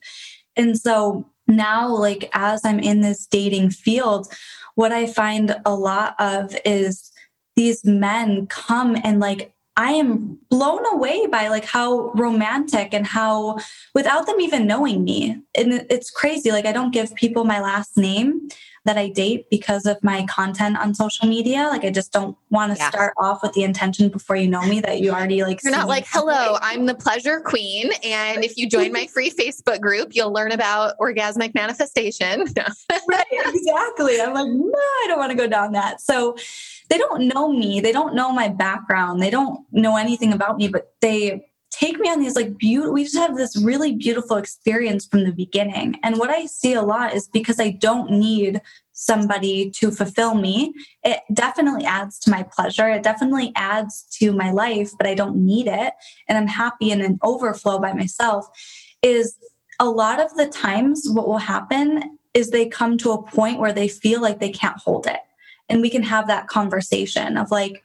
And 0.56 0.78
so 0.78 1.26
now, 1.48 1.88
like 1.88 2.30
as 2.34 2.62
I'm 2.64 2.80
in 2.80 3.02
this 3.02 3.26
dating 3.26 3.72
field, 3.72 4.32
what 4.76 4.92
I 4.92 5.08
find 5.08 5.56
a 5.66 5.74
lot 5.74 6.16
of 6.20 6.56
is 6.64 7.12
these 7.56 7.84
men 7.84 8.48
come 8.48 8.98
and 9.04 9.20
like 9.20 9.54
I 9.80 9.94
am 9.94 10.38
blown 10.50 10.86
away 10.92 11.26
by 11.28 11.48
like 11.48 11.64
how 11.64 12.10
romantic 12.10 12.94
and 12.94 13.08
how 13.08 13.60
without 13.96 14.26
them 14.28 14.42
even 14.42 14.68
knowing 14.68 15.06
me. 15.06 15.42
And 15.56 15.86
it's 15.90 16.12
crazy. 16.12 16.52
Like 16.52 16.66
I 16.66 16.74
don't 16.74 16.92
give 16.92 17.16
people 17.16 17.46
my 17.46 17.62
last 17.62 17.96
name, 17.96 18.50
that 18.86 18.98
I 18.98 19.10
date 19.10 19.50
because 19.50 19.86
of 19.86 20.02
my 20.04 20.26
content 20.26 20.78
on 20.78 20.94
social 20.94 21.28
media. 21.28 21.68
Like 21.70 21.84
I 21.84 21.90
just 21.90 22.12
don't 22.12 22.38
want 22.50 22.74
to 22.74 22.78
yeah. 22.78 22.90
start 22.90 23.14
off 23.18 23.44
with 23.44 23.54
the 23.54 23.64
intention 23.64 24.10
before 24.10 24.36
you 24.36 24.48
know 24.48 24.62
me 24.66 24.80
that 24.82 25.00
you 25.00 25.12
already 25.12 25.44
like 25.44 25.64
You're 25.64 25.72
not 25.72 25.88
like, 25.88 26.06
"Hello, 26.10 26.58
I'm 26.62 26.86
the 26.86 26.96
pleasure 26.96 27.40
queen 27.42 27.92
and 28.04 28.44
if 28.44 28.58
you 28.58 28.70
join 28.70 28.92
my 28.92 29.08
free 29.14 29.32
Facebook 29.32 29.82
group, 29.82 30.10
you'll 30.14 30.34
learn 30.34 30.52
about 30.52 30.98
orgasmic 31.00 31.54
manifestation." 31.54 32.42
right, 33.10 33.26
exactly. 33.32 34.22
I'm 34.22 34.34
like, 34.34 34.48
"No, 34.48 34.72
I 34.74 35.06
don't 35.08 35.20
want 35.20 35.32
to 35.32 35.38
go 35.38 35.48
down 35.48 35.74
that." 35.74 36.02
So 36.02 36.36
they 36.90 36.98
don't 36.98 37.28
know 37.28 37.52
me. 37.52 37.80
They 37.80 37.92
don't 37.92 38.16
know 38.16 38.32
my 38.32 38.50
background. 38.50 39.22
They 39.22 39.30
don't 39.30 39.60
know 39.72 39.96
anything 39.96 40.34
about 40.34 40.58
me, 40.58 40.68
but 40.68 40.94
they 41.02 41.49
take 41.80 42.00
me 42.00 42.10
on 42.10 42.20
these 42.20 42.36
like 42.36 42.58
beautiful 42.58 42.94
we 42.94 43.04
just 43.04 43.18
have 43.18 43.38
this 43.38 43.56
really 43.64 43.94
beautiful 43.94 44.38
experience 44.38 45.06
from 45.06 45.24
the 45.24 45.32
beginning. 45.32 45.96
And 46.04 46.18
what 46.18 46.30
i 46.30 46.46
see 46.46 46.74
a 46.74 46.82
lot 46.82 47.14
is 47.14 47.28
because 47.28 47.60
i 47.60 47.70
don't 47.70 48.12
need 48.12 48.62
somebody 48.92 49.70
to 49.70 49.90
fulfill 49.92 50.36
me 50.36 50.74
it 51.04 51.22
definitely 51.34 51.86
adds 51.86 52.20
to 52.20 52.30
my 52.30 52.44
pleasure. 52.44 52.90
It 52.90 53.04
definitely 53.04 53.54
adds 53.56 54.06
to 54.20 54.34
my 54.34 54.52
life 54.52 54.92
but 54.98 55.08
i 55.08 55.14
don't 55.14 55.38
need 55.38 55.68
it. 55.68 55.94
And 56.28 56.38
i'm 56.38 56.48
happy 56.48 56.92
in 56.92 57.02
an 57.02 57.18
overflow 57.24 57.80
by 57.80 57.94
myself. 57.94 58.48
Is 59.02 59.38
a 59.80 59.90
lot 59.90 60.20
of 60.20 60.36
the 60.36 60.48
times 60.48 61.08
what 61.10 61.28
will 61.28 61.38
happen 61.38 62.18
is 62.34 62.50
they 62.50 62.68
come 62.68 62.98
to 62.98 63.12
a 63.12 63.24
point 63.24 63.60
where 63.60 63.72
they 63.74 63.88
feel 63.88 64.22
like 64.22 64.40
they 64.40 64.52
can't 64.52 64.78
hold 64.78 65.08
it. 65.08 65.22
And 65.70 65.82
we 65.82 65.90
can 65.90 66.04
have 66.04 66.28
that 66.28 66.48
conversation 66.48 67.38
of 67.38 67.52
like 67.52 67.84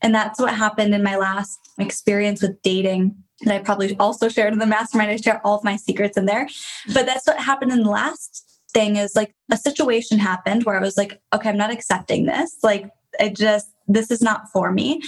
and 0.00 0.14
that's 0.14 0.40
what 0.40 0.54
happened 0.54 0.94
in 0.94 1.02
my 1.02 1.16
last 1.16 1.58
experience 1.78 2.42
with 2.42 2.60
dating. 2.62 3.16
And 3.42 3.52
I 3.52 3.58
probably 3.60 3.96
also 3.98 4.28
shared 4.28 4.52
in 4.52 4.58
the 4.58 4.66
mastermind. 4.66 5.10
I 5.10 5.16
share 5.16 5.40
all 5.44 5.56
of 5.56 5.64
my 5.64 5.76
secrets 5.76 6.16
in 6.16 6.26
there. 6.26 6.48
But 6.92 7.06
that's 7.06 7.26
what 7.26 7.38
happened 7.38 7.72
in 7.72 7.82
the 7.82 7.90
last 7.90 8.44
thing 8.72 8.96
is 8.96 9.14
like 9.14 9.34
a 9.50 9.56
situation 9.56 10.18
happened 10.18 10.64
where 10.64 10.76
I 10.76 10.80
was 10.80 10.96
like, 10.96 11.20
okay, 11.32 11.48
I'm 11.48 11.56
not 11.56 11.72
accepting 11.72 12.26
this. 12.26 12.56
Like, 12.62 12.90
I 13.20 13.28
just, 13.28 13.68
this 13.86 14.10
is 14.10 14.20
not 14.20 14.50
for 14.52 14.72
me. 14.72 15.00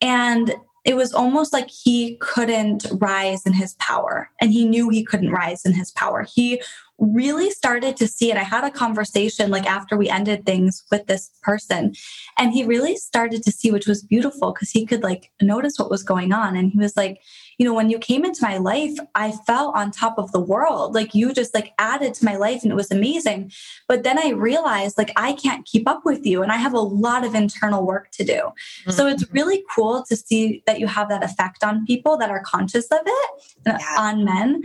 And 0.00 0.54
it 0.84 0.96
was 0.96 1.12
almost 1.12 1.52
like 1.52 1.68
he 1.68 2.16
couldn't 2.16 2.86
rise 2.92 3.44
in 3.44 3.52
his 3.52 3.74
power 3.74 4.30
and 4.40 4.52
he 4.52 4.64
knew 4.64 4.88
he 4.88 5.04
couldn't 5.04 5.30
rise 5.30 5.64
in 5.66 5.74
his 5.74 5.90
power. 5.90 6.22
He 6.22 6.62
really 7.00 7.50
started 7.50 7.96
to 7.96 8.06
see 8.06 8.30
it. 8.30 8.36
I 8.36 8.42
had 8.42 8.62
a 8.62 8.70
conversation 8.70 9.50
like 9.50 9.66
after 9.66 9.96
we 9.96 10.08
ended 10.08 10.44
things 10.44 10.84
with 10.90 11.06
this 11.06 11.30
person, 11.42 11.94
and 12.38 12.52
he 12.52 12.64
really 12.64 12.96
started 12.96 13.42
to 13.42 13.50
see, 13.52 13.70
which 13.70 13.86
was 13.86 14.02
beautiful 14.02 14.52
because 14.52 14.70
he 14.70 14.86
could 14.86 15.02
like 15.02 15.30
notice 15.40 15.78
what 15.78 15.90
was 15.90 16.02
going 16.02 16.32
on. 16.32 16.56
And 16.56 16.70
he 16.70 16.78
was 16.78 16.96
like, 16.96 17.20
you 17.58 17.66
know, 17.66 17.74
when 17.74 17.90
you 17.90 17.98
came 17.98 18.24
into 18.24 18.42
my 18.42 18.56
life, 18.56 18.96
I 19.14 19.32
felt 19.32 19.76
on 19.76 19.90
top 19.90 20.18
of 20.18 20.32
the 20.32 20.40
world. 20.40 20.94
Like 20.94 21.14
you 21.14 21.32
just 21.34 21.54
like 21.54 21.72
added 21.78 22.14
to 22.14 22.24
my 22.24 22.36
life 22.36 22.62
and 22.62 22.72
it 22.72 22.74
was 22.74 22.90
amazing. 22.90 23.52
But 23.88 24.02
then 24.02 24.18
I 24.18 24.30
realized 24.30 24.96
like 24.96 25.12
I 25.16 25.34
can't 25.34 25.66
keep 25.66 25.86
up 25.88 26.02
with 26.04 26.24
you 26.24 26.42
and 26.42 26.52
I 26.52 26.56
have 26.56 26.72
a 26.72 26.80
lot 26.80 27.24
of 27.24 27.34
internal 27.34 27.84
work 27.84 28.10
to 28.12 28.24
do. 28.24 28.32
Mm-hmm. 28.32 28.90
So 28.92 29.06
it's 29.06 29.24
mm-hmm. 29.24 29.34
really 29.34 29.62
cool 29.74 30.04
to 30.08 30.16
see 30.16 30.62
that 30.66 30.80
you 30.80 30.86
have 30.86 31.08
that 31.10 31.22
effect 31.22 31.62
on 31.62 31.84
people 31.84 32.16
that 32.16 32.30
are 32.30 32.40
conscious 32.40 32.86
of 32.86 33.00
it 33.04 33.30
uh, 33.66 33.78
yeah. 33.78 33.96
on 33.98 34.24
men 34.24 34.62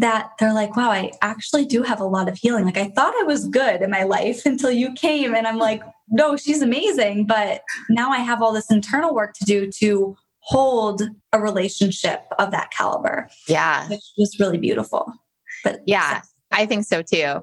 that 0.00 0.32
they're 0.38 0.54
like, 0.54 0.76
wow, 0.76 0.90
I 0.90 1.12
actually 1.20 1.66
do 1.66 1.82
have 1.82 2.00
a 2.00 2.04
lot 2.04 2.28
of 2.28 2.36
healing. 2.36 2.64
Like 2.64 2.78
I 2.78 2.88
thought 2.88 3.14
I 3.20 3.24
was 3.24 3.46
good 3.48 3.82
in 3.82 3.90
my 3.90 4.02
life 4.02 4.42
until 4.46 4.70
you 4.70 4.92
came. 4.94 5.34
And 5.34 5.46
I'm 5.46 5.58
like, 5.58 5.82
no, 6.08 6.36
she's 6.36 6.62
amazing. 6.62 7.26
But 7.26 7.62
now 7.88 8.10
I 8.10 8.18
have 8.18 8.42
all 8.42 8.52
this 8.52 8.70
internal 8.70 9.14
work 9.14 9.34
to 9.34 9.44
do 9.44 9.70
to 9.78 10.16
hold 10.40 11.02
a 11.32 11.40
relationship 11.40 12.24
of 12.38 12.50
that 12.50 12.70
caliber. 12.70 13.28
Yeah. 13.46 13.88
Which 13.88 14.00
was 14.16 14.38
really 14.40 14.58
beautiful. 14.58 15.12
But 15.62 15.80
yeah, 15.86 16.22
I 16.50 16.66
think 16.66 16.86
so 16.86 17.02
too. 17.02 17.42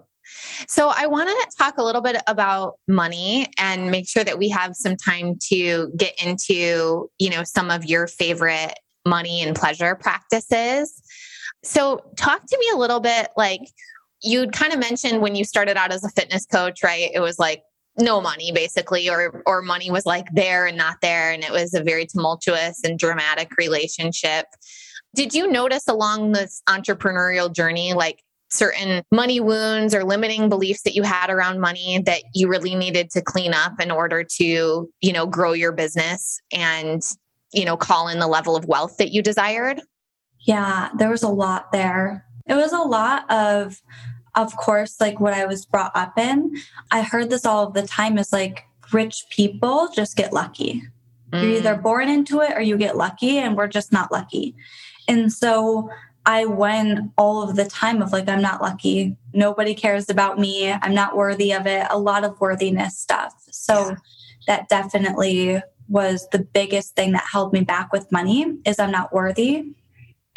So 0.67 0.91
I 0.93 1.07
want 1.07 1.29
to 1.29 1.57
talk 1.57 1.77
a 1.77 1.83
little 1.83 2.01
bit 2.01 2.21
about 2.27 2.73
money 2.87 3.47
and 3.57 3.91
make 3.91 4.09
sure 4.09 4.23
that 4.25 4.37
we 4.37 4.49
have 4.49 4.75
some 4.75 4.97
time 4.97 5.37
to 5.49 5.89
get 5.95 6.21
into, 6.21 7.09
you 7.17 7.29
know, 7.29 7.43
some 7.45 7.69
of 7.69 7.85
your 7.85 8.07
favorite 8.07 8.73
money 9.05 9.41
and 9.41 9.55
pleasure 9.55 9.95
practices. 9.95 11.01
So, 11.67 12.01
talk 12.15 12.45
to 12.45 12.57
me 12.57 12.69
a 12.73 12.77
little 12.77 13.01
bit 13.01 13.27
like 13.35 13.59
you'd 14.23 14.53
kind 14.53 14.71
of 14.71 14.79
mentioned 14.79 15.21
when 15.21 15.35
you 15.35 15.43
started 15.43 15.75
out 15.75 15.91
as 15.91 16.03
a 16.03 16.09
fitness 16.09 16.45
coach, 16.45 16.81
right? 16.81 17.11
It 17.13 17.19
was 17.19 17.37
like 17.37 17.61
no 17.97 18.21
money 18.21 18.51
basically 18.53 19.09
or 19.09 19.43
or 19.45 19.61
money 19.61 19.91
was 19.91 20.05
like 20.05 20.27
there 20.31 20.65
and 20.65 20.77
not 20.77 20.97
there 21.01 21.31
and 21.31 21.43
it 21.43 21.51
was 21.51 21.73
a 21.73 21.83
very 21.83 22.05
tumultuous 22.05 22.79
and 22.85 22.97
dramatic 22.97 23.57
relationship. 23.57 24.45
Did 25.13 25.33
you 25.33 25.51
notice 25.51 25.87
along 25.89 26.31
this 26.31 26.61
entrepreneurial 26.69 27.53
journey 27.53 27.93
like 27.93 28.23
certain 28.49 29.03
money 29.11 29.41
wounds 29.41 29.93
or 29.93 30.05
limiting 30.05 30.47
beliefs 30.47 30.83
that 30.83 30.95
you 30.95 31.03
had 31.03 31.29
around 31.29 31.59
money 31.59 32.01
that 32.05 32.21
you 32.33 32.47
really 32.47 32.75
needed 32.75 33.09
to 33.09 33.21
clean 33.21 33.53
up 33.53 33.81
in 33.81 33.91
order 33.91 34.23
to, 34.23 34.89
you 35.01 35.11
know, 35.11 35.25
grow 35.25 35.51
your 35.51 35.73
business 35.73 36.39
and, 36.53 37.01
you 37.51 37.65
know, 37.65 37.75
call 37.75 38.07
in 38.07 38.19
the 38.19 38.27
level 38.27 38.55
of 38.55 38.63
wealth 38.65 38.95
that 38.97 39.11
you 39.11 39.21
desired? 39.21 39.81
Yeah, 40.47 40.89
there 40.97 41.09
was 41.09 41.23
a 41.23 41.29
lot 41.29 41.71
there. 41.71 42.25
It 42.47 42.55
was 42.55 42.71
a 42.71 42.79
lot 42.79 43.29
of, 43.29 43.81
of 44.33 44.55
course, 44.55 44.99
like 44.99 45.19
what 45.19 45.33
I 45.33 45.45
was 45.45 45.65
brought 45.65 45.91
up 45.93 46.17
in. 46.17 46.55
I 46.89 47.01
heard 47.01 47.29
this 47.29 47.45
all 47.45 47.67
of 47.67 47.73
the 47.73 47.85
time 47.85 48.17
is 48.17 48.31
like 48.31 48.63
rich 48.93 49.25
people 49.29 49.89
just 49.93 50.15
get 50.15 50.31
lucky. 50.31 50.81
Mm. 51.31 51.43
You're 51.43 51.57
either 51.57 51.75
mm. 51.75 51.83
born 51.83 52.07
into 52.07 52.39
it 52.39 52.53
or 52.55 52.61
you 52.61 52.77
get 52.77 52.95
lucky, 52.95 53.37
and 53.37 53.57
we're 53.57 53.67
just 53.67 53.91
not 53.91 54.11
lucky. 54.11 54.55
And 55.09 55.31
so 55.31 55.89
I 56.25 56.45
went 56.45 57.11
all 57.17 57.41
of 57.43 57.55
the 57.55 57.65
time 57.65 58.01
of 58.01 58.13
like, 58.13 58.29
I'm 58.29 58.41
not 58.41 58.61
lucky. 58.61 59.17
Nobody 59.33 59.75
cares 59.75 60.09
about 60.09 60.39
me. 60.39 60.71
I'm 60.71 60.93
not 60.93 61.15
worthy 61.15 61.53
of 61.53 61.67
it. 61.67 61.87
A 61.89 61.99
lot 61.99 62.23
of 62.23 62.39
worthiness 62.39 62.97
stuff. 62.97 63.33
So 63.51 63.89
yeah. 63.89 63.95
that 64.47 64.69
definitely 64.69 65.61
was 65.89 66.27
the 66.31 66.39
biggest 66.39 66.95
thing 66.95 67.13
that 67.13 67.23
held 67.31 67.53
me 67.53 67.61
back 67.61 67.93
with 67.93 68.11
money 68.11 68.57
is 68.65 68.79
I'm 68.79 68.91
not 68.91 69.13
worthy. 69.13 69.73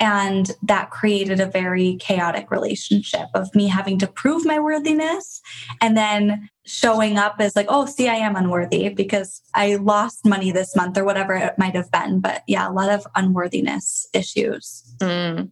And 0.01 0.51
that 0.63 0.91
created 0.91 1.41
a 1.41 1.47
very 1.47 1.97
chaotic 2.01 2.51
relationship 2.51 3.29
of 3.35 3.55
me 3.55 3.69
having 3.69 3.99
to 3.99 4.07
prove 4.07 4.47
my 4.47 4.59
worthiness 4.59 5.43
and 5.83 5.97
then 5.97 6.49
showing 6.65 7.19
up 7.19 7.37
as 7.39 7.55
like, 7.55 7.67
oh, 7.69 7.85
see, 7.85 8.09
I 8.09 8.15
am 8.15 8.35
unworthy 8.35 8.89
because 8.89 9.43
I 9.55 9.75
lost 9.77 10.25
money 10.25 10.53
this 10.53 10.75
month 10.75 10.97
or 10.97 11.05
whatever 11.05 11.35
it 11.35 11.59
might 11.59 11.75
have 11.75 11.91
been. 11.91 12.21
But 12.21 12.43
yeah, 12.47 12.69
a 12.69 12.73
lot 12.73 12.89
of 12.89 13.07
unworthiness 13.15 14.07
issues. 14.15 14.83
Mm. 15.01 15.51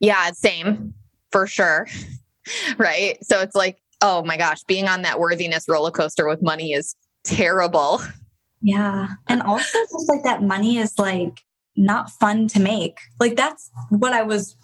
Yeah, 0.00 0.32
same 0.32 0.94
for 1.30 1.46
sure. 1.46 1.86
right. 2.78 3.16
So 3.24 3.40
it's 3.40 3.54
like, 3.54 3.78
oh 4.00 4.24
my 4.24 4.36
gosh, 4.36 4.64
being 4.64 4.88
on 4.88 5.02
that 5.02 5.20
worthiness 5.20 5.66
roller 5.68 5.90
coaster 5.90 6.26
with 6.28 6.42
money 6.42 6.72
is 6.72 6.96
terrible. 7.22 8.00
Yeah. 8.60 9.08
And 9.28 9.42
also 9.42 9.78
just 9.78 10.08
like 10.08 10.24
that 10.24 10.42
money 10.42 10.78
is 10.78 10.98
like 10.98 11.43
not 11.76 12.10
fun 12.10 12.48
to 12.48 12.60
make. 12.60 12.98
Like 13.20 13.36
that's 13.36 13.70
what 13.90 14.12
I 14.12 14.22
was 14.22 14.56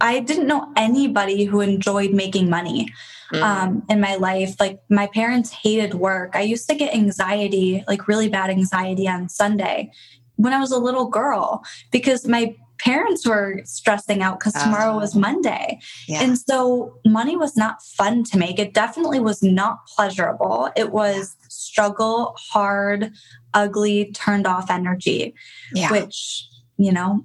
I 0.00 0.18
didn't 0.18 0.48
know 0.48 0.72
anybody 0.76 1.44
who 1.44 1.60
enjoyed 1.60 2.12
making 2.12 2.50
money 2.50 2.92
mm. 3.32 3.40
um, 3.40 3.84
in 3.88 4.00
my 4.00 4.16
life. 4.16 4.58
Like 4.58 4.80
my 4.90 5.06
parents 5.06 5.52
hated 5.52 5.94
work. 5.94 6.32
I 6.34 6.40
used 6.42 6.68
to 6.68 6.74
get 6.74 6.92
anxiety, 6.92 7.84
like 7.86 8.08
really 8.08 8.28
bad 8.28 8.50
anxiety 8.50 9.08
on 9.08 9.28
Sunday 9.28 9.92
when 10.36 10.52
I 10.52 10.58
was 10.58 10.72
a 10.72 10.78
little 10.78 11.06
girl 11.06 11.62
because 11.92 12.26
my 12.26 12.56
parents 12.80 13.26
were 13.26 13.60
stressing 13.64 14.22
out 14.22 14.40
because 14.40 14.54
tomorrow 14.54 14.96
was 14.96 15.16
oh. 15.16 15.20
Monday. 15.20 15.78
Yeah. 16.08 16.22
And 16.22 16.36
so 16.36 16.98
money 17.06 17.36
was 17.36 17.56
not 17.56 17.80
fun 17.82 18.24
to 18.24 18.38
make. 18.38 18.58
It 18.58 18.74
definitely 18.74 19.20
was 19.20 19.40
not 19.40 19.86
pleasurable. 19.86 20.68
It 20.74 20.90
was 20.90 21.36
struggle, 21.48 22.36
hard, 22.38 23.12
ugly, 23.54 24.10
turned 24.12 24.48
off 24.48 24.68
energy, 24.68 25.34
yeah. 25.72 25.92
which 25.92 26.48
you 26.82 26.92
know, 26.92 27.22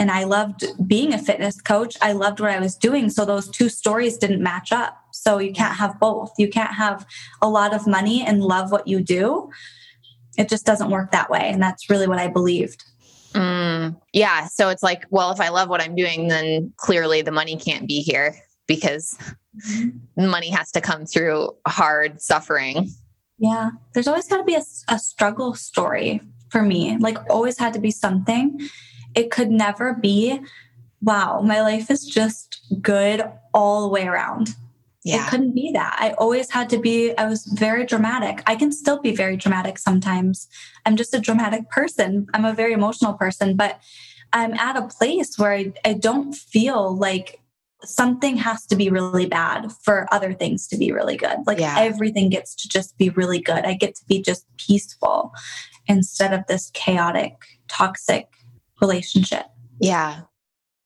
and 0.00 0.10
I 0.10 0.24
loved 0.24 0.64
being 0.86 1.12
a 1.12 1.18
fitness 1.18 1.60
coach. 1.60 1.94
I 2.00 2.12
loved 2.12 2.40
what 2.40 2.50
I 2.50 2.58
was 2.58 2.74
doing. 2.74 3.10
So 3.10 3.26
those 3.26 3.50
two 3.50 3.68
stories 3.68 4.16
didn't 4.16 4.42
match 4.42 4.72
up. 4.72 4.96
So 5.12 5.38
you 5.38 5.52
can't 5.52 5.76
have 5.76 6.00
both. 6.00 6.32
You 6.38 6.48
can't 6.48 6.72
have 6.72 7.06
a 7.42 7.48
lot 7.50 7.74
of 7.74 7.86
money 7.86 8.24
and 8.26 8.42
love 8.42 8.72
what 8.72 8.88
you 8.88 9.02
do. 9.02 9.50
It 10.38 10.48
just 10.48 10.64
doesn't 10.64 10.90
work 10.90 11.12
that 11.12 11.28
way. 11.28 11.50
And 11.50 11.62
that's 11.62 11.90
really 11.90 12.06
what 12.06 12.18
I 12.18 12.28
believed. 12.28 12.82
Mm, 13.34 14.00
yeah. 14.14 14.46
So 14.46 14.70
it's 14.70 14.82
like, 14.82 15.04
well, 15.10 15.32
if 15.32 15.40
I 15.40 15.50
love 15.50 15.68
what 15.68 15.82
I'm 15.82 15.94
doing, 15.94 16.28
then 16.28 16.72
clearly 16.76 17.20
the 17.20 17.30
money 17.30 17.56
can't 17.56 17.86
be 17.86 18.00
here 18.00 18.34
because 18.66 19.18
mm-hmm. 19.68 20.26
money 20.30 20.48
has 20.48 20.70
to 20.72 20.80
come 20.80 21.04
through 21.04 21.50
hard 21.66 22.22
suffering. 22.22 22.88
Yeah. 23.38 23.72
There's 23.92 24.08
always 24.08 24.28
got 24.28 24.38
to 24.38 24.44
be 24.44 24.54
a, 24.54 24.62
a 24.88 24.98
struggle 24.98 25.54
story 25.54 26.22
for 26.48 26.62
me. 26.62 26.96
Like, 26.96 27.18
always 27.28 27.58
had 27.58 27.74
to 27.74 27.80
be 27.80 27.90
something 27.90 28.58
it 29.14 29.30
could 29.30 29.50
never 29.50 29.94
be, 29.94 30.40
wow, 31.02 31.40
my 31.40 31.62
life 31.62 31.90
is 31.90 32.04
just 32.04 32.60
good 32.80 33.22
all 33.52 33.82
the 33.82 33.88
way 33.88 34.06
around. 34.06 34.54
Yeah. 35.02 35.26
It 35.26 35.30
couldn't 35.30 35.54
be 35.54 35.72
that. 35.72 35.96
I 35.98 36.12
always 36.12 36.50
had 36.50 36.68
to 36.70 36.78
be, 36.78 37.16
I 37.16 37.26
was 37.26 37.46
very 37.46 37.86
dramatic. 37.86 38.42
I 38.46 38.54
can 38.54 38.70
still 38.70 39.00
be 39.00 39.16
very 39.16 39.36
dramatic 39.36 39.78
sometimes. 39.78 40.46
I'm 40.84 40.96
just 40.96 41.14
a 41.14 41.20
dramatic 41.20 41.70
person. 41.70 42.26
I'm 42.34 42.44
a 42.44 42.52
very 42.52 42.72
emotional 42.72 43.14
person, 43.14 43.56
but 43.56 43.80
I'm 44.32 44.52
at 44.54 44.76
a 44.76 44.86
place 44.86 45.38
where 45.38 45.52
I, 45.52 45.72
I 45.84 45.94
don't 45.94 46.34
feel 46.34 46.94
like 46.94 47.40
something 47.82 48.36
has 48.36 48.66
to 48.66 48.76
be 48.76 48.90
really 48.90 49.26
bad 49.26 49.72
for 49.82 50.06
other 50.12 50.34
things 50.34 50.68
to 50.68 50.76
be 50.76 50.92
really 50.92 51.16
good. 51.16 51.38
Like 51.46 51.58
yeah. 51.58 51.76
everything 51.78 52.28
gets 52.28 52.54
to 52.56 52.68
just 52.68 52.98
be 52.98 53.08
really 53.08 53.40
good. 53.40 53.64
I 53.64 53.72
get 53.74 53.94
to 53.96 54.04
be 54.04 54.20
just 54.20 54.44
peaceful 54.58 55.32
instead 55.86 56.34
of 56.34 56.46
this 56.46 56.70
chaotic, 56.74 57.36
toxic 57.68 58.28
relationship. 58.80 59.46
Yeah. 59.80 60.22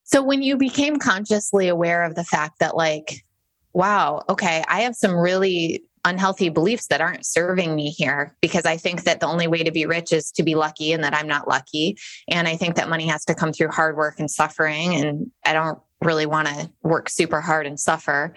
So 0.04 0.22
when 0.22 0.42
you 0.42 0.56
became 0.56 0.98
consciously 0.98 1.68
aware 1.68 2.04
of 2.04 2.14
the 2.14 2.24
fact 2.24 2.58
that, 2.60 2.76
like, 2.76 3.24
wow, 3.72 4.22
okay, 4.28 4.62
I 4.68 4.82
have 4.82 4.94
some 4.94 5.14
really 5.16 5.82
unhealthy 6.04 6.50
beliefs 6.50 6.88
that 6.88 7.00
aren't 7.00 7.24
serving 7.24 7.74
me 7.74 7.90
here 7.90 8.36
because 8.40 8.66
I 8.66 8.76
think 8.76 9.04
that 9.04 9.20
the 9.20 9.26
only 9.26 9.46
way 9.46 9.62
to 9.62 9.72
be 9.72 9.86
rich 9.86 10.12
is 10.12 10.30
to 10.32 10.42
be 10.42 10.54
lucky 10.54 10.92
and 10.92 11.02
that 11.02 11.14
I'm 11.14 11.26
not 11.26 11.48
lucky. 11.48 11.96
And 12.28 12.46
I 12.46 12.56
think 12.56 12.76
that 12.76 12.90
money 12.90 13.06
has 13.06 13.24
to 13.24 13.34
come 13.34 13.52
through 13.52 13.68
hard 13.68 13.96
work 13.96 14.20
and 14.20 14.30
suffering. 14.30 14.94
And 14.94 15.30
I 15.46 15.54
don't 15.54 15.78
really 16.02 16.26
want 16.26 16.48
to 16.48 16.70
work 16.82 17.08
super 17.08 17.40
hard 17.40 17.66
and 17.66 17.80
suffer. 17.80 18.34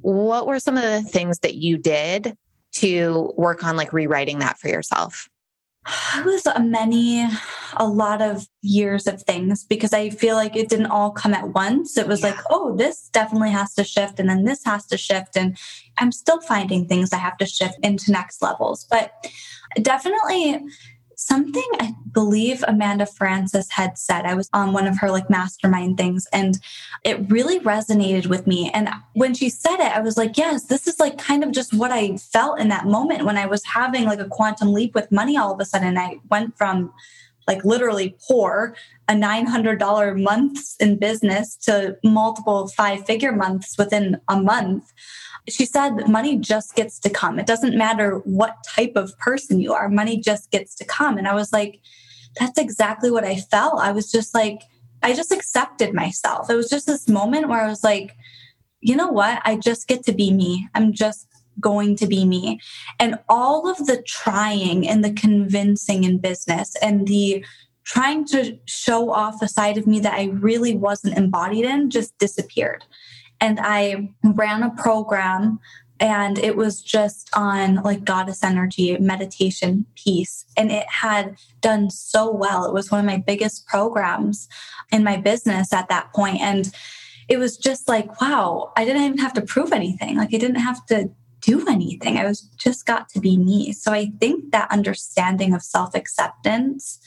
What 0.00 0.46
were 0.46 0.58
some 0.58 0.76
of 0.76 0.82
the 0.82 1.02
things 1.02 1.40
that 1.40 1.56
you 1.56 1.76
did 1.76 2.36
to 2.72 3.34
work 3.36 3.62
on 3.62 3.76
like 3.76 3.92
rewriting 3.92 4.38
that 4.38 4.58
for 4.58 4.68
yourself? 4.68 5.28
It 6.16 6.24
was 6.24 6.46
a 6.46 6.60
many, 6.60 7.26
a 7.76 7.86
lot 7.86 8.22
of 8.22 8.46
years 8.62 9.06
of 9.06 9.22
things 9.22 9.64
because 9.64 9.92
I 9.92 10.10
feel 10.10 10.36
like 10.36 10.56
it 10.56 10.68
didn't 10.68 10.86
all 10.86 11.10
come 11.10 11.34
at 11.34 11.48
once. 11.54 11.96
It 11.96 12.06
was 12.06 12.20
yeah. 12.20 12.30
like, 12.30 12.38
oh, 12.50 12.76
this 12.76 13.08
definitely 13.08 13.50
has 13.50 13.74
to 13.74 13.84
shift, 13.84 14.18
and 14.20 14.28
then 14.28 14.44
this 14.44 14.64
has 14.64 14.86
to 14.86 14.96
shift. 14.96 15.36
And 15.36 15.56
I'm 15.98 16.12
still 16.12 16.40
finding 16.40 16.86
things 16.86 17.12
I 17.12 17.18
have 17.18 17.36
to 17.38 17.46
shift 17.46 17.78
into 17.82 18.12
next 18.12 18.42
levels. 18.42 18.86
But 18.90 19.12
definitely 19.82 20.60
something 21.20 21.66
I 21.78 21.94
believe 22.12 22.64
Amanda 22.66 23.04
Frances 23.04 23.70
had 23.70 23.98
said. 23.98 24.24
I 24.24 24.34
was 24.34 24.48
on 24.54 24.72
one 24.72 24.86
of 24.86 24.98
her 24.98 25.10
like 25.10 25.28
mastermind 25.28 25.98
things 25.98 26.26
and 26.32 26.58
it 27.04 27.30
really 27.30 27.60
resonated 27.60 28.26
with 28.26 28.46
me. 28.46 28.70
And 28.72 28.88
when 29.12 29.34
she 29.34 29.50
said 29.50 29.76
it, 29.76 29.94
I 29.94 30.00
was 30.00 30.16
like, 30.16 30.38
yes, 30.38 30.64
this 30.64 30.86
is 30.86 30.98
like 30.98 31.18
kind 31.18 31.44
of 31.44 31.52
just 31.52 31.74
what 31.74 31.90
I 31.90 32.16
felt 32.16 32.58
in 32.58 32.68
that 32.68 32.86
moment 32.86 33.26
when 33.26 33.36
I 33.36 33.46
was 33.46 33.62
having 33.64 34.04
like 34.04 34.18
a 34.18 34.28
quantum 34.28 34.72
leap 34.72 34.94
with 34.94 35.12
money 35.12 35.36
all 35.36 35.52
of 35.52 35.60
a 35.60 35.64
sudden. 35.66 35.98
I 35.98 36.20
went 36.30 36.56
from 36.56 36.92
like 37.46 37.64
literally 37.64 38.16
poor 38.26 38.74
a 39.08 39.12
$900 39.12 40.22
months 40.22 40.76
in 40.80 40.96
business 40.96 41.56
to 41.56 41.98
multiple 42.02 42.68
five 42.68 43.04
figure 43.04 43.32
months 43.32 43.76
within 43.76 44.20
a 44.28 44.40
month 44.40 44.92
she 45.48 45.64
said 45.64 46.08
money 46.08 46.36
just 46.36 46.74
gets 46.74 46.98
to 47.00 47.10
come. 47.10 47.38
It 47.38 47.46
doesn't 47.46 47.76
matter 47.76 48.18
what 48.24 48.56
type 48.68 48.92
of 48.96 49.16
person 49.18 49.60
you 49.60 49.72
are, 49.72 49.88
money 49.88 50.18
just 50.18 50.50
gets 50.50 50.74
to 50.76 50.84
come. 50.84 51.18
And 51.18 51.26
I 51.26 51.34
was 51.34 51.52
like, 51.52 51.80
that's 52.38 52.58
exactly 52.58 53.10
what 53.10 53.24
I 53.24 53.36
felt. 53.36 53.80
I 53.80 53.92
was 53.92 54.10
just 54.10 54.34
like, 54.34 54.62
I 55.02 55.14
just 55.14 55.32
accepted 55.32 55.94
myself. 55.94 56.50
It 56.50 56.56
was 56.56 56.68
just 56.68 56.86
this 56.86 57.08
moment 57.08 57.48
where 57.48 57.60
I 57.60 57.68
was 57.68 57.82
like, 57.82 58.14
you 58.80 58.96
know 58.96 59.08
what? 59.08 59.40
I 59.44 59.56
just 59.56 59.88
get 59.88 60.04
to 60.04 60.12
be 60.12 60.32
me. 60.32 60.68
I'm 60.74 60.92
just 60.92 61.26
going 61.58 61.96
to 61.96 62.06
be 62.06 62.24
me. 62.24 62.60
And 62.98 63.18
all 63.28 63.68
of 63.68 63.86
the 63.86 64.02
trying 64.02 64.88
and 64.88 65.04
the 65.04 65.12
convincing 65.12 66.04
in 66.04 66.18
business 66.18 66.74
and 66.80 67.06
the 67.06 67.44
trying 67.84 68.24
to 68.26 68.58
show 68.66 69.10
off 69.10 69.42
a 69.42 69.48
side 69.48 69.76
of 69.76 69.86
me 69.86 70.00
that 70.00 70.14
I 70.14 70.26
really 70.26 70.76
wasn't 70.76 71.18
embodied 71.18 71.64
in 71.64 71.90
just 71.90 72.16
disappeared 72.18 72.84
and 73.40 73.58
I 73.60 74.10
ran 74.22 74.62
a 74.62 74.70
program 74.70 75.60
and 75.98 76.38
it 76.38 76.56
was 76.56 76.80
just 76.80 77.28
on 77.34 77.76
like 77.76 78.04
goddess 78.04 78.42
energy 78.42 78.96
meditation 78.98 79.84
piece 79.96 80.46
and 80.56 80.72
it 80.72 80.86
had 80.88 81.36
done 81.60 81.90
so 81.90 82.30
well. 82.30 82.64
It 82.64 82.72
was 82.72 82.90
one 82.90 83.00
of 83.00 83.06
my 83.06 83.18
biggest 83.18 83.66
programs 83.66 84.48
in 84.90 85.04
my 85.04 85.18
business 85.18 85.72
at 85.72 85.88
that 85.88 86.12
point 86.14 86.40
and 86.40 86.72
it 87.28 87.38
was 87.38 87.56
just 87.56 87.86
like 87.86 88.20
wow 88.20 88.72
i 88.76 88.84
didn't 88.84 89.02
even 89.02 89.18
have 89.18 89.34
to 89.34 89.42
prove 89.42 89.72
anything. 89.72 90.16
Like 90.16 90.34
i 90.34 90.38
didn't 90.38 90.56
have 90.56 90.84
to 90.86 91.10
do 91.40 91.66
anything. 91.68 92.18
I 92.18 92.26
was 92.26 92.42
just 92.58 92.84
got 92.84 93.08
to 93.10 93.20
be 93.20 93.36
me. 93.36 93.72
So 93.72 93.92
i 93.92 94.10
think 94.20 94.52
that 94.52 94.70
understanding 94.72 95.54
of 95.54 95.62
self 95.62 95.94
acceptance 95.94 96.98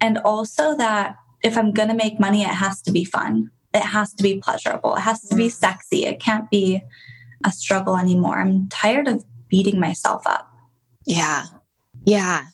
and 0.00 0.18
also 0.18 0.76
that 0.76 1.16
if 1.42 1.56
i'm 1.58 1.72
going 1.72 1.88
to 1.88 1.94
make 1.94 2.20
money 2.20 2.42
it 2.42 2.48
has 2.48 2.80
to 2.82 2.92
be 2.92 3.04
fun 3.04 3.50
it 3.78 3.84
has 3.84 4.12
to 4.14 4.22
be 4.22 4.40
pleasurable. 4.40 4.94
It 4.96 5.00
has 5.00 5.22
to 5.22 5.34
be 5.34 5.48
sexy. 5.48 6.04
It 6.04 6.20
can't 6.20 6.50
be 6.50 6.82
a 7.44 7.50
struggle 7.50 7.96
anymore. 7.96 8.40
I'm 8.40 8.68
tired 8.68 9.08
of 9.08 9.24
beating 9.48 9.80
myself 9.80 10.26
up. 10.26 10.52
Yeah. 11.06 11.44
Yeah. 12.04 12.44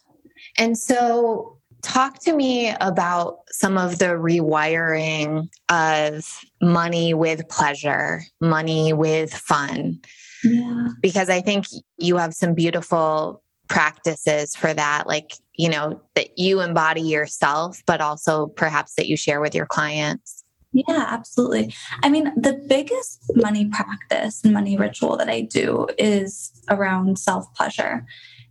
And 0.57 0.79
so, 0.79 1.59
talk 1.83 2.19
to 2.19 2.35
me 2.35 2.75
about 2.81 3.41
some 3.51 3.77
of 3.77 3.99
the 3.99 4.07
rewiring 4.07 5.49
of 5.69 6.41
money 6.63 7.13
with 7.13 7.47
pleasure, 7.49 8.23
money 8.41 8.93
with 8.93 9.35
fun. 9.35 10.01
Yeah. 10.43 10.89
Because 11.03 11.29
I 11.29 11.41
think 11.41 11.67
you 11.99 12.17
have 12.17 12.35
some 12.35 12.55
beautiful 12.55 13.43
practices 13.69 14.57
for 14.57 14.73
that, 14.73 15.07
like, 15.07 15.33
you 15.57 15.69
know, 15.69 16.01
that 16.15 16.39
you 16.39 16.61
embody 16.61 17.03
yourself, 17.03 17.83
but 17.87 18.01
also 18.01 18.47
perhaps 18.47 18.95
that 18.95 19.07
you 19.07 19.17
share 19.17 19.41
with 19.41 19.55
your 19.55 19.67
clients. 19.67 20.44
Yeah, 20.75 21.07
absolutely. 21.09 21.73
I 22.03 22.09
mean, 22.09 22.33
the 22.37 22.61
biggest 22.69 23.31
money 23.37 23.67
practice 23.67 24.43
and 24.43 24.53
money 24.53 24.77
ritual 24.77 25.17
that 25.17 25.29
I 25.29 25.43
do 25.43 25.87
is 25.99 26.51
around 26.69 27.17
self 27.19 27.53
pleasure. 27.55 28.05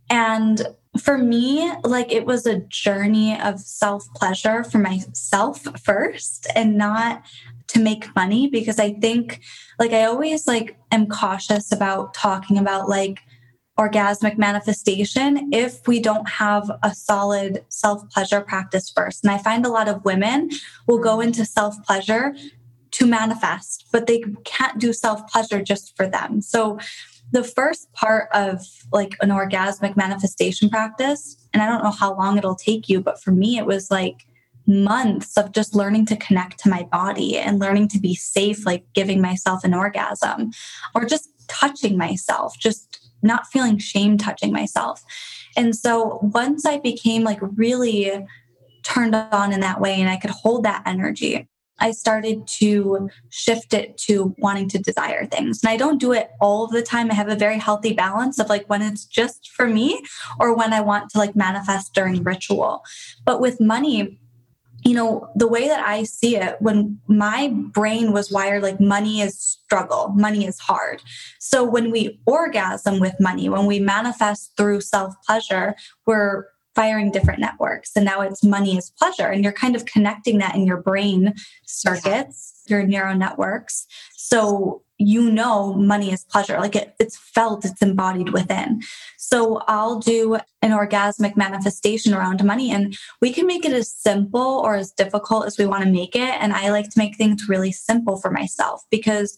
And 0.08 0.66
for 0.98 1.18
me, 1.18 1.70
like 1.84 2.10
it 2.10 2.24
was 2.24 2.46
a 2.46 2.60
journey 2.60 3.38
of 3.38 3.60
self 3.60 4.06
pleasure 4.14 4.64
for 4.64 4.78
myself 4.78 5.66
first 5.84 6.46
and 6.54 6.78
not 6.78 7.22
to 7.68 7.78
make 7.78 8.14
money 8.16 8.48
because 8.48 8.78
I 8.78 8.94
think 8.94 9.40
like 9.78 9.92
I 9.92 10.04
always 10.04 10.46
like 10.46 10.78
am 10.92 11.06
cautious 11.08 11.72
about 11.72 12.14
talking 12.14 12.56
about 12.56 12.88
like 12.88 13.20
orgasmic 13.78 14.38
manifestation 14.38 15.50
if 15.52 15.86
we 15.88 16.00
don't 16.00 16.28
have 16.28 16.70
a 16.82 16.94
solid 16.94 17.64
self 17.68 18.08
pleasure 18.10 18.40
practice 18.40 18.90
first. 18.90 19.24
And 19.24 19.32
I 19.32 19.38
find 19.38 19.66
a 19.66 19.70
lot 19.70 19.88
of 19.88 20.04
women 20.04 20.50
will 20.86 20.98
go 20.98 21.20
into 21.20 21.44
self 21.44 21.82
pleasure 21.84 22.34
to 22.92 23.06
manifest, 23.06 23.86
but 23.90 24.06
they 24.06 24.22
can't 24.44 24.78
do 24.78 24.92
self 24.92 25.26
pleasure 25.28 25.62
just 25.62 25.96
for 25.96 26.06
them. 26.06 26.40
So 26.40 26.78
the 27.32 27.42
first 27.42 27.92
part 27.92 28.28
of 28.32 28.60
like 28.92 29.16
an 29.20 29.30
orgasmic 29.30 29.96
manifestation 29.96 30.70
practice, 30.70 31.36
and 31.52 31.62
I 31.62 31.66
don't 31.66 31.82
know 31.82 31.90
how 31.90 32.16
long 32.16 32.38
it'll 32.38 32.54
take 32.54 32.88
you, 32.88 33.00
but 33.00 33.20
for 33.20 33.32
me, 33.32 33.58
it 33.58 33.66
was 33.66 33.90
like 33.90 34.26
months 34.66 35.36
of 35.36 35.52
just 35.52 35.74
learning 35.74 36.06
to 36.06 36.16
connect 36.16 36.58
to 36.60 36.68
my 36.68 36.84
body 36.84 37.36
and 37.36 37.58
learning 37.58 37.88
to 37.88 37.98
be 37.98 38.14
safe, 38.14 38.64
like 38.64 38.84
giving 38.94 39.20
myself 39.20 39.64
an 39.64 39.74
orgasm 39.74 40.52
or 40.94 41.04
just 41.04 41.28
touching 41.48 41.98
myself, 41.98 42.56
just 42.58 43.03
not 43.24 43.46
feeling 43.48 43.78
shame 43.78 44.16
touching 44.18 44.52
myself. 44.52 45.02
And 45.56 45.74
so 45.74 46.18
once 46.22 46.64
I 46.66 46.78
became 46.78 47.24
like 47.24 47.38
really 47.40 48.26
turned 48.84 49.14
on 49.14 49.52
in 49.52 49.60
that 49.60 49.80
way 49.80 50.00
and 50.00 50.10
I 50.10 50.16
could 50.16 50.30
hold 50.30 50.64
that 50.64 50.82
energy, 50.86 51.48
I 51.80 51.90
started 51.90 52.46
to 52.46 53.10
shift 53.30 53.74
it 53.74 53.96
to 53.98 54.34
wanting 54.38 54.68
to 54.70 54.78
desire 54.78 55.26
things. 55.26 55.62
And 55.62 55.70
I 55.70 55.76
don't 55.76 56.00
do 56.00 56.12
it 56.12 56.30
all 56.40 56.66
the 56.66 56.82
time. 56.82 57.10
I 57.10 57.14
have 57.14 57.28
a 57.28 57.36
very 57.36 57.58
healthy 57.58 57.92
balance 57.92 58.38
of 58.38 58.48
like 58.48 58.66
when 58.68 58.82
it's 58.82 59.04
just 59.04 59.50
for 59.50 59.66
me 59.66 60.00
or 60.38 60.56
when 60.56 60.72
I 60.72 60.80
want 60.80 61.10
to 61.10 61.18
like 61.18 61.34
manifest 61.34 61.92
during 61.94 62.22
ritual. 62.22 62.84
But 63.24 63.40
with 63.40 63.60
money, 63.60 64.20
you 64.84 64.94
know, 64.94 65.30
the 65.34 65.48
way 65.48 65.66
that 65.66 65.80
I 65.84 66.02
see 66.02 66.36
it, 66.36 66.56
when 66.60 67.00
my 67.06 67.48
brain 67.48 68.12
was 68.12 68.30
wired 68.30 68.62
like 68.62 68.80
money 68.80 69.22
is 69.22 69.38
struggle, 69.38 70.08
money 70.08 70.46
is 70.46 70.58
hard. 70.58 71.02
So 71.40 71.64
when 71.64 71.90
we 71.90 72.20
orgasm 72.26 73.00
with 73.00 73.18
money, 73.18 73.48
when 73.48 73.64
we 73.64 73.78
manifest 73.80 74.52
through 74.56 74.82
self 74.82 75.14
pleasure, 75.26 75.74
we're 76.06 76.44
firing 76.74 77.10
different 77.10 77.40
networks. 77.40 77.92
And 77.96 78.04
now 78.04 78.20
it's 78.20 78.42
money 78.42 78.76
is 78.76 78.90
pleasure. 78.90 79.28
And 79.28 79.44
you're 79.44 79.52
kind 79.52 79.76
of 79.76 79.84
connecting 79.84 80.38
that 80.38 80.54
in 80.54 80.66
your 80.66 80.80
brain 80.82 81.34
circuits, 81.64 82.62
your 82.66 82.82
neural 82.82 83.16
networks. 83.16 83.86
So 84.16 84.84
you 84.98 85.30
know 85.30 85.74
money 85.74 86.12
is 86.12 86.24
pleasure 86.24 86.58
like 86.60 86.76
it, 86.76 86.94
it's 87.00 87.16
felt 87.16 87.64
it's 87.64 87.82
embodied 87.82 88.32
within 88.32 88.80
so 89.18 89.60
i'll 89.66 89.98
do 89.98 90.36
an 90.62 90.70
orgasmic 90.70 91.36
manifestation 91.36 92.14
around 92.14 92.44
money 92.44 92.70
and 92.70 92.96
we 93.20 93.32
can 93.32 93.44
make 93.44 93.64
it 93.64 93.72
as 93.72 93.90
simple 93.90 94.62
or 94.64 94.76
as 94.76 94.92
difficult 94.92 95.46
as 95.46 95.58
we 95.58 95.66
want 95.66 95.82
to 95.82 95.90
make 95.90 96.14
it 96.14 96.40
and 96.40 96.52
i 96.52 96.70
like 96.70 96.88
to 96.88 96.98
make 96.98 97.16
things 97.16 97.48
really 97.48 97.72
simple 97.72 98.20
for 98.20 98.30
myself 98.30 98.84
because 98.88 99.36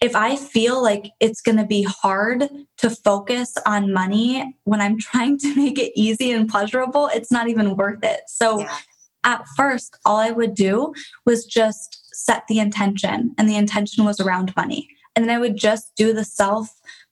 if 0.00 0.16
i 0.16 0.36
feel 0.36 0.82
like 0.82 1.10
it's 1.20 1.40
going 1.40 1.58
to 1.58 1.66
be 1.66 1.82
hard 1.82 2.48
to 2.76 2.90
focus 2.90 3.54
on 3.66 3.92
money 3.92 4.54
when 4.64 4.80
i'm 4.80 4.98
trying 5.10 5.38
to 5.38 5.54
make 5.54 5.78
it 5.78 5.92
easy 5.94 6.30
and 6.30 6.48
pleasurable 6.48 7.10
it's 7.12 7.30
not 7.30 7.48
even 7.48 7.76
worth 7.76 8.02
it 8.02 8.20
so 8.26 8.60
yeah. 8.60 8.78
at 9.24 9.44
first 9.56 9.96
all 10.04 10.18
i 10.18 10.30
would 10.30 10.54
do 10.54 10.92
was 11.24 11.44
just 11.44 12.00
set 12.20 12.46
the 12.46 12.58
intention, 12.58 13.34
and 13.38 13.48
the 13.48 13.56
intention 13.56 14.04
was 14.04 14.20
around 14.20 14.54
money. 14.56 14.88
And 15.14 15.24
then 15.24 15.34
I 15.34 15.40
would 15.40 15.56
just 15.56 15.92
do 15.96 16.12
the 16.12 16.24
self 16.24 16.68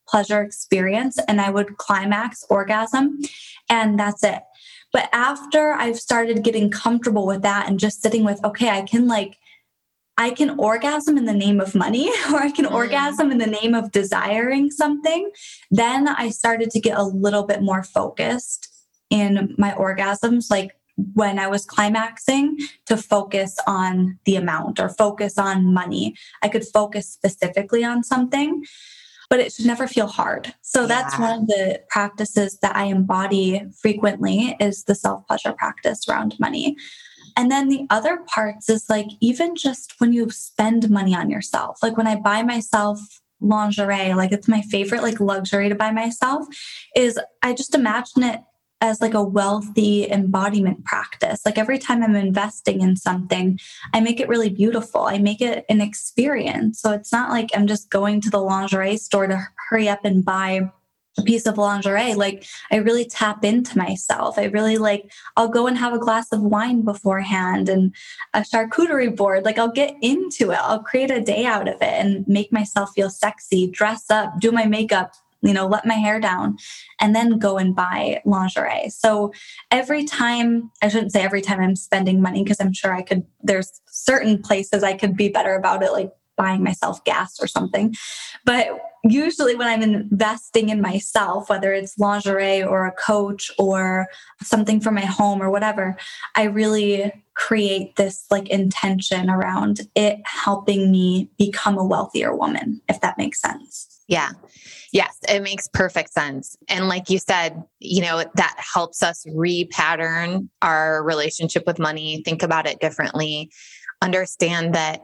pleasure 0.07 0.41
experience 0.41 1.19
and 1.29 1.41
I 1.41 1.51
would 1.51 1.77
climax 1.77 2.45
orgasm, 2.49 3.19
and 3.69 3.99
that's 3.99 4.23
it. 4.23 4.43
But 4.93 5.09
after 5.13 5.73
I've 5.73 5.99
started 5.99 6.45
getting 6.45 6.71
comfortable 6.71 7.27
with 7.27 7.43
that 7.43 7.69
and 7.69 7.79
just 7.79 8.03
sitting 8.03 8.25
with, 8.25 8.43
okay, 8.45 8.71
I 8.71 8.83
can 8.83 9.07
like, 9.07 9.37
I 10.19 10.31
can 10.31 10.59
orgasm 10.59 11.17
in 11.17 11.25
the 11.25 11.33
name 11.33 11.61
of 11.61 11.75
money 11.75 12.09
or 12.33 12.41
I 12.41 12.51
can 12.51 12.67
mm. 12.67 12.73
orgasm 12.73 13.31
in 13.31 13.39
the 13.39 13.47
name 13.47 13.75
of 13.75 13.93
desiring 13.93 14.71
something, 14.71 15.31
then 15.71 16.09
I 16.09 16.31
started 16.31 16.71
to 16.73 16.81
get 16.81 16.99
a 16.99 17.05
little 17.05 17.45
bit 17.45 17.63
more 17.63 17.85
focused 17.85 18.69
in 19.09 19.55
my 19.57 19.71
orgasms. 19.73 20.51
Like 20.51 20.73
when 21.15 21.39
I 21.39 21.47
was 21.47 21.65
climaxing 21.65 22.57
to 22.87 22.97
focus 22.97 23.57
on 23.67 24.19
the 24.25 24.35
amount 24.35 24.81
or 24.81 24.89
focus 24.89 25.39
on 25.39 25.73
money. 25.73 26.17
I 26.43 26.49
could 26.49 26.67
focus 26.67 27.09
specifically 27.09 27.85
on 27.85 28.03
something, 28.03 28.65
but 29.31 29.39
it 29.39 29.53
should 29.53 29.67
never 29.67 29.87
feel 29.87 30.09
hard. 30.09 30.55
So 30.63 30.81
yeah. 30.81 30.87
that's 30.87 31.19
one 31.19 31.43
of 31.43 31.47
the 31.47 31.83
practices 31.89 32.59
that 32.63 32.75
I 32.75 32.87
embody 32.87 33.63
frequently 33.81 34.57
is 34.59 34.85
the 34.85 34.97
self-pleasure 34.97 35.53
practice 35.53 36.09
around 36.09 36.35
money. 36.41 36.77
And 37.39 37.53
then 37.53 37.69
the 37.69 37.87
other 37.89 38.19
parts 38.27 38.69
is 38.69 38.91
like 38.91 39.07
even 39.21 39.55
just 39.55 39.95
when 39.99 40.13
you 40.13 40.29
spend 40.29 40.91
money 40.91 41.15
on 41.15 41.31
yourself. 41.31 41.79
Like 41.85 41.97
when 41.97 42.09
I 42.09 42.17
buy 42.17 42.43
myself 42.43 42.99
lingerie, 43.41 44.13
like 44.15 44.33
it's 44.33 44.49
my 44.49 44.61
favorite 44.63 45.05
like 45.05 45.21
luxury 45.21 45.69
to 45.69 45.77
buy 45.77 45.93
myself 45.93 46.45
is 46.97 47.17
I 47.41 47.55
just 47.55 47.77
imagine 47.77 48.25
it 48.25 48.41
as 48.81 49.01
like 49.01 49.15
a 49.15 49.23
wealthy 49.23 50.11
embodiment 50.11 50.85
practice. 50.85 51.43
Like 51.47 51.59
every 51.59 51.79
time 51.79 52.03
I'm 52.03 52.17
investing 52.17 52.81
in 52.81 52.97
something, 52.97 53.61
I 53.95 54.01
make 54.01 54.19
it 54.19 54.29
really 54.29 54.51
beautiful. 54.51 55.03
I 55.03 55.19
make 55.19 55.41
it 55.41 55.65
an 55.69 55.81
experience. 55.81 56.81
So 56.81 56.91
it's 56.91 57.13
not 57.13 57.31
like 57.31 57.51
I'm 57.55 57.69
just 57.69 57.89
going 57.89 58.21
to 58.23 58.31
the 58.31 58.41
lingerie 58.41 58.97
store 58.97 59.29
to 59.29 59.47
hurry 59.71 59.89
up 59.89 60.05
and 60.05 60.25
buy 60.25 60.73
piece 61.25 61.47
of 61.47 61.59
lingerie. 61.59 62.15
Like 62.15 62.45
I 62.71 62.77
really 62.77 63.05
tap 63.05 63.45
into 63.45 63.77
myself. 63.77 64.39
I 64.39 64.45
really 64.45 64.79
like, 64.79 65.11
I'll 65.37 65.49
go 65.49 65.67
and 65.67 65.77
have 65.79 65.93
a 65.93 65.99
glass 65.99 66.33
of 66.33 66.43
wine 66.43 66.83
beforehand 66.83 67.69
and 67.69 67.95
a 68.35 68.41
charcuterie 68.41 69.15
board. 69.15 69.45
Like 69.45 69.59
I'll 69.59 69.73
get 69.73 69.95
into 70.03 70.51
it. 70.51 70.59
I'll 70.61 70.83
create 70.83 71.11
a 71.11 71.21
day 71.21 71.45
out 71.45 71.69
of 71.69 71.77
it 71.77 71.83
and 71.83 72.27
make 72.29 72.53
myself 72.53 72.91
feel 72.95 73.11
sexy, 73.11 73.69
dress 73.69 74.11
up, 74.11 74.39
do 74.41 74.53
my 74.53 74.67
makeup, 74.67 75.13
you 75.43 75.53
know, 75.53 75.67
let 75.67 75.87
my 75.87 75.95
hair 75.95 76.21
down 76.21 76.57
and 77.01 77.15
then 77.15 77.39
go 77.39 77.59
and 77.59 77.75
buy 77.75 78.21
lingerie. 78.25 78.91
So 78.91 79.33
every 79.71 80.05
time, 80.05 80.71
I 80.83 80.89
shouldn't 80.89 81.13
say 81.13 81.23
every 81.23 81.43
time 81.43 81.61
I'm 81.61 81.77
spending 81.77 82.21
money 82.21 82.43
because 82.43 82.61
I'm 82.61 82.73
sure 82.73 82.93
I 82.93 83.03
could, 83.03 83.25
there's 83.43 83.81
certain 83.87 84.43
places 84.43 84.83
I 84.83 84.97
could 84.97 85.17
be 85.17 85.29
better 85.29 85.55
about 85.55 85.83
it, 85.83 85.93
like 85.93 86.11
buying 86.37 86.63
myself 86.63 87.05
gas 87.05 87.39
or 87.41 87.47
something. 87.47 87.95
But 88.45 88.81
usually 89.05 89.55
when 89.55 89.69
I'm 89.69 89.83
investing 89.83 90.69
in 90.69 90.81
myself, 90.81 91.49
whether 91.49 91.73
it's 91.73 91.99
lingerie 91.99 92.63
or 92.63 92.87
a 92.87 92.93
coach 92.93 93.51
or 93.59 94.09
something 94.43 94.81
for 94.81 94.91
my 94.91 95.05
home 95.05 95.43
or 95.43 95.51
whatever, 95.51 95.97
I 96.35 96.45
really 96.45 97.13
create 97.35 97.97
this 97.97 98.25
like 98.31 98.49
intention 98.49 99.31
around 99.31 99.81
it 99.95 100.21
helping 100.25 100.91
me 100.91 101.31
become 101.39 101.79
a 101.79 101.85
wealthier 101.85 102.35
woman, 102.35 102.81
if 102.89 103.01
that 103.01 103.17
makes 103.17 103.41
sense. 103.41 104.03
Yeah. 104.09 104.31
Yes, 104.93 105.19
it 105.29 105.43
makes 105.43 105.69
perfect 105.69 106.13
sense. 106.13 106.57
And 106.69 106.89
like 106.89 107.11
you 107.11 107.19
said, 107.19 107.63
you 107.79 108.01
know, 108.01 108.25
that 108.35 108.57
helps 108.59 109.03
us 109.03 109.25
repattern 109.27 110.49
our 110.63 111.05
relationship 111.05 111.65
with 111.67 111.79
money, 111.79 112.23
think 112.25 112.43
about 112.43 112.67
it 112.67 112.81
differently, 112.81 113.51
understand 114.03 114.75
that 114.75 115.03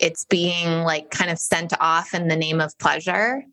it's 0.00 0.24
being 0.24 0.82
like 0.82 1.10
kind 1.10 1.30
of 1.30 1.38
sent 1.38 1.72
off 1.78 2.14
in 2.14 2.28
the 2.28 2.36
name 2.36 2.60
of 2.60 2.76
pleasure 2.78 3.44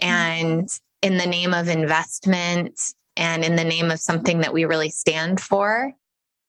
and 0.00 0.68
in 1.02 1.18
the 1.18 1.26
name 1.26 1.52
of 1.52 1.68
investment 1.68 2.80
and 3.16 3.44
in 3.44 3.56
the 3.56 3.64
name 3.64 3.90
of 3.90 4.00
something 4.00 4.40
that 4.40 4.54
we 4.54 4.64
really 4.64 4.90
stand 4.90 5.40
for. 5.40 5.92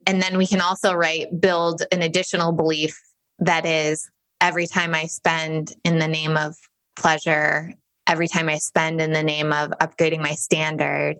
And 0.08 0.22
then 0.22 0.38
we 0.38 0.48
can 0.48 0.62
also, 0.62 0.94
right, 0.94 1.28
build 1.40 1.84
an 1.92 2.02
additional 2.02 2.52
belief 2.52 3.00
that 3.40 3.66
is 3.66 4.10
every 4.40 4.68
time 4.68 4.96
I 4.96 5.06
spend 5.06 5.74
in 5.84 6.00
the 6.00 6.08
name 6.08 6.38
of 6.38 6.56
pleasure 6.96 7.74
every 8.08 8.28
time 8.28 8.50
I 8.50 8.58
spend 8.58 9.02
in 9.02 9.14
the 9.14 9.24
name 9.24 9.54
of 9.54 9.72
upgrading 9.82 10.20
my 10.20 10.34
standard. 10.34 11.16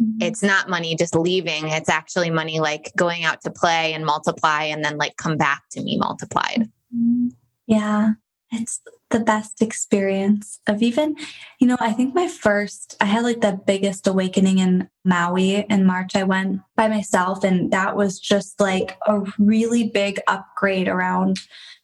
Mm-hmm. 0.00 0.22
It's 0.22 0.42
not 0.42 0.68
money 0.68 0.96
just 0.96 1.14
leaving. 1.14 1.68
It's 1.68 1.88
actually 1.88 2.30
money 2.30 2.60
like 2.60 2.92
going 2.96 3.24
out 3.24 3.40
to 3.42 3.50
play 3.50 3.94
and 3.94 4.04
multiply 4.04 4.64
and 4.64 4.84
then 4.84 4.98
like 4.98 5.16
come 5.16 5.36
back 5.36 5.62
to 5.72 5.82
me 5.82 5.96
multiplied. 5.96 6.68
Mm-hmm. 6.94 7.28
Yeah. 7.66 8.12
It's 8.52 8.80
the 9.10 9.20
best 9.20 9.60
experience 9.60 10.60
of 10.68 10.82
even, 10.82 11.16
you 11.60 11.66
know, 11.66 11.76
I 11.80 11.92
think 11.92 12.14
my 12.14 12.28
first, 12.28 12.96
I 13.00 13.06
had 13.06 13.24
like 13.24 13.40
the 13.40 13.60
biggest 13.66 14.06
awakening 14.06 14.58
in 14.58 14.88
Maui 15.04 15.66
in 15.68 15.84
March. 15.84 16.14
I 16.14 16.22
went 16.22 16.60
by 16.76 16.86
myself, 16.88 17.42
and 17.42 17.72
that 17.72 17.96
was 17.96 18.20
just 18.20 18.60
like 18.60 18.98
a 19.06 19.22
really 19.38 19.88
big 19.88 20.20
upgrade 20.28 20.86
around 20.86 21.40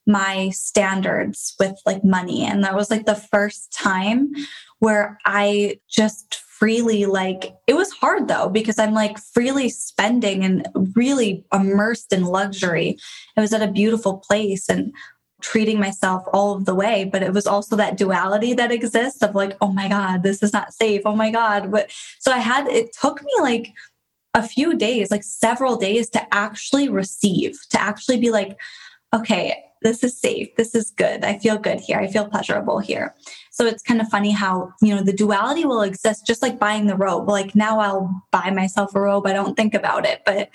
my 0.07 0.51
standards 0.51 1.55
with 1.59 1.81
like 1.85 2.05
money. 2.05 2.45
And 2.45 2.63
that 2.65 2.77
was 2.77 2.91
like 2.91 3.07
the 3.07 3.15
first 3.15 3.73
time 3.73 4.33
where 4.79 5.19
I 5.25 5.81
just 5.89 6.37
freely 6.37 7.07
like 7.07 7.57
it 7.67 7.75
was 7.75 7.91
hard 7.91 8.29
though 8.29 8.49
because 8.49 8.79
I'm 8.79 8.95
like 8.95 9.19
freely 9.19 9.69
spending 9.69 10.45
and 10.45 10.69
really 10.95 11.45
immersed 11.53 12.13
in 12.13 12.25
luxury. 12.25 12.99
It 13.37 13.41
was 13.41 13.53
at 13.53 13.63
a 13.63 13.73
beautiful 13.73 14.19
place 14.19 14.69
and 14.69 14.93
treating 15.43 15.79
myself 15.79 16.23
all 16.33 16.55
of 16.55 16.65
the 16.65 16.75
way 16.75 17.05
but 17.05 17.23
it 17.23 17.33
was 17.33 17.47
also 17.47 17.77
that 17.77 17.97
duality 17.97 18.55
that 18.55 18.73
exists 18.73 19.23
of 19.23 19.35
like 19.35 19.57
oh 19.61 19.73
my 19.73 19.89
god 19.89 20.23
this 20.23 20.43
is 20.43 20.53
not 20.53 20.73
safe 20.73 21.03
oh 21.05 21.17
my 21.17 21.31
god 21.31 21.71
but 21.71 21.91
so 22.19 22.33
i 22.33 22.39
had 22.39 22.67
it 22.69 22.93
took 22.99 23.23
me 23.23 23.33
like 23.41 23.73
a 24.35 24.43
few 24.43 24.77
days 24.77 25.11
like 25.11 25.23
several 25.23 25.77
days 25.77 26.09
to 26.09 26.35
actually 26.35 26.89
receive 26.89 27.59
to 27.69 27.81
actually 27.81 28.19
be 28.19 28.31
like 28.31 28.57
okay 29.15 29.55
this 29.83 30.05
is 30.05 30.19
safe. 30.19 30.55
This 30.57 30.75
is 30.75 30.91
good. 30.91 31.25
I 31.25 31.39
feel 31.39 31.59
good 31.59 31.81
here. 31.81 31.99
I 31.99 32.07
feel 32.09 32.29
pleasurable 32.29 32.79
here. 32.79 33.15
So 33.51 33.67
it's 33.67 33.83
kind 33.83 34.01
of 34.01 34.09
funny 34.09 34.31
how, 34.31 34.73
you 34.81 34.95
know, 34.95 35.03
the 35.03 35.13
duality 35.13 35.65
will 35.65 35.83
exist 35.83 36.27
just 36.27 36.43
like 36.43 36.59
buying 36.59 36.87
the 36.87 36.97
robe. 36.97 37.29
Like 37.29 37.55
now 37.55 37.81
I'll 37.81 38.25
buy 38.31 38.51
myself 38.51 38.95
a 38.95 39.01
robe. 39.01 39.27
I 39.27 39.33
don't 39.33 39.57
think 39.57 39.75
about 39.75 40.07
it. 40.07 40.23
But, 40.25 40.51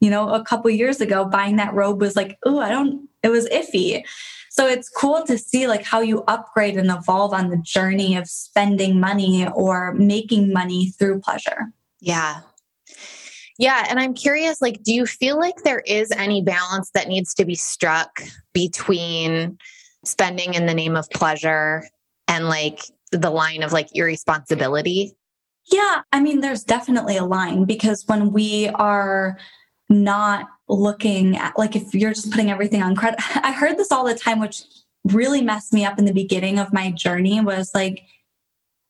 you 0.00 0.10
know, 0.10 0.30
a 0.30 0.42
couple 0.42 0.70
years 0.70 1.00
ago, 1.00 1.24
buying 1.24 1.56
that 1.56 1.74
robe 1.74 2.00
was 2.00 2.16
like, 2.16 2.38
oh, 2.44 2.58
I 2.58 2.70
don't, 2.70 3.08
it 3.22 3.28
was 3.28 3.48
iffy. 3.48 4.02
So 4.50 4.66
it's 4.66 4.88
cool 4.88 5.24
to 5.26 5.38
see 5.38 5.68
like 5.68 5.84
how 5.84 6.00
you 6.00 6.24
upgrade 6.26 6.76
and 6.76 6.90
evolve 6.90 7.32
on 7.32 7.50
the 7.50 7.58
journey 7.58 8.16
of 8.16 8.28
spending 8.28 8.98
money 8.98 9.46
or 9.54 9.94
making 9.94 10.52
money 10.52 10.90
through 10.90 11.20
pleasure. 11.20 11.72
Yeah, 12.00 12.40
yeah. 13.60 13.86
And 13.90 14.00
I'm 14.00 14.14
curious, 14.14 14.62
like, 14.62 14.82
do 14.82 14.94
you 14.94 15.04
feel 15.04 15.38
like 15.38 15.64
there 15.64 15.80
is 15.80 16.10
any 16.12 16.42
balance 16.42 16.90
that 16.94 17.08
needs 17.08 17.34
to 17.34 17.44
be 17.44 17.54
struck 17.54 18.22
between 18.54 19.58
spending 20.02 20.54
in 20.54 20.64
the 20.64 20.72
name 20.72 20.96
of 20.96 21.10
pleasure 21.10 21.86
and 22.26 22.48
like 22.48 22.80
the 23.12 23.28
line 23.28 23.62
of 23.62 23.70
like 23.70 23.88
irresponsibility? 23.92 25.14
Yeah. 25.70 26.00
I 26.10 26.20
mean, 26.20 26.40
there's 26.40 26.64
definitely 26.64 27.18
a 27.18 27.24
line 27.24 27.66
because 27.66 28.06
when 28.06 28.32
we 28.32 28.68
are 28.68 29.36
not 29.90 30.46
looking 30.70 31.36
at, 31.36 31.58
like, 31.58 31.76
if 31.76 31.94
you're 31.94 32.14
just 32.14 32.30
putting 32.30 32.50
everything 32.50 32.82
on 32.82 32.96
credit, 32.96 33.20
I 33.36 33.52
heard 33.52 33.76
this 33.76 33.92
all 33.92 34.04
the 34.04 34.14
time, 34.14 34.40
which 34.40 34.62
really 35.04 35.42
messed 35.42 35.72
me 35.72 35.84
up 35.84 35.98
in 35.98 36.04
the 36.04 36.12
beginning 36.12 36.58
of 36.58 36.72
my 36.72 36.90
journey 36.90 37.40
was 37.40 37.70
like, 37.74 38.02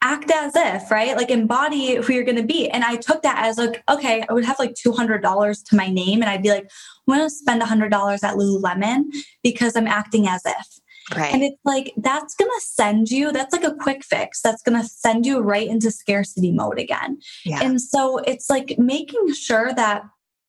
act 0.02 0.30
as 0.30 0.52
if, 0.56 0.90
right? 0.90 1.16
Like 1.16 1.30
embody 1.30 1.96
who 1.96 2.12
you're 2.12 2.24
going 2.24 2.36
to 2.36 2.42
be. 2.42 2.68
And 2.70 2.84
I 2.84 2.96
took 2.96 3.22
that 3.22 3.44
as 3.44 3.58
like, 3.58 3.82
okay, 3.88 4.24
I 4.28 4.32
would 4.32 4.44
have 4.44 4.58
like 4.58 4.74
$200 4.74 5.64
to 5.64 5.76
my 5.76 5.88
name 5.88 6.22
and 6.22 6.30
I'd 6.30 6.42
be 6.42 6.50
like, 6.50 6.70
I'm 7.06 7.14
going 7.14 7.20
to 7.20 7.30
spend 7.30 7.60
$100 7.60 7.92
at 7.92 8.34
Lululemon 8.34 9.04
because 9.42 9.76
I'm 9.76 9.86
acting 9.86 10.26
as 10.26 10.42
if. 10.46 10.80
Right. 11.14 11.34
And 11.34 11.42
it's 11.42 11.60
like, 11.64 11.92
that's 11.96 12.34
going 12.34 12.50
to 12.50 12.60
send 12.64 13.10
you, 13.10 13.32
that's 13.32 13.52
like 13.52 13.64
a 13.64 13.74
quick 13.74 14.04
fix. 14.04 14.40
That's 14.40 14.62
going 14.62 14.80
to 14.80 14.88
send 14.88 15.26
you 15.26 15.40
right 15.40 15.68
into 15.68 15.90
scarcity 15.90 16.52
mode 16.52 16.78
again. 16.78 17.18
Yeah. 17.44 17.60
And 17.62 17.80
so 17.80 18.18
it's 18.18 18.48
like 18.48 18.76
making 18.78 19.34
sure 19.34 19.72
that 19.74 20.04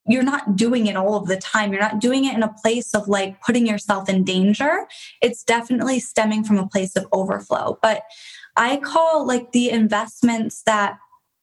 you're 0.07 0.23
not 0.23 0.55
doing 0.55 0.87
it 0.87 0.95
all 0.95 1.15
of 1.15 1.27
the 1.27 1.37
time. 1.37 1.71
You're 1.71 1.81
not 1.81 1.99
doing 1.99 2.25
it 2.25 2.33
in 2.33 2.43
a 2.43 2.53
place 2.61 2.93
of 2.93 3.07
like 3.07 3.41
putting 3.41 3.67
yourself 3.67 4.09
in 4.09 4.23
danger. 4.23 4.87
It's 5.21 5.43
definitely 5.43 5.99
stemming 5.99 6.43
from 6.43 6.57
a 6.57 6.67
place 6.67 6.95
of 6.95 7.07
overflow. 7.11 7.77
But 7.81 8.03
I 8.57 8.77
call 8.77 9.25
like 9.25 9.51
the 9.51 9.69
investments 9.69 10.63
that 10.63 10.97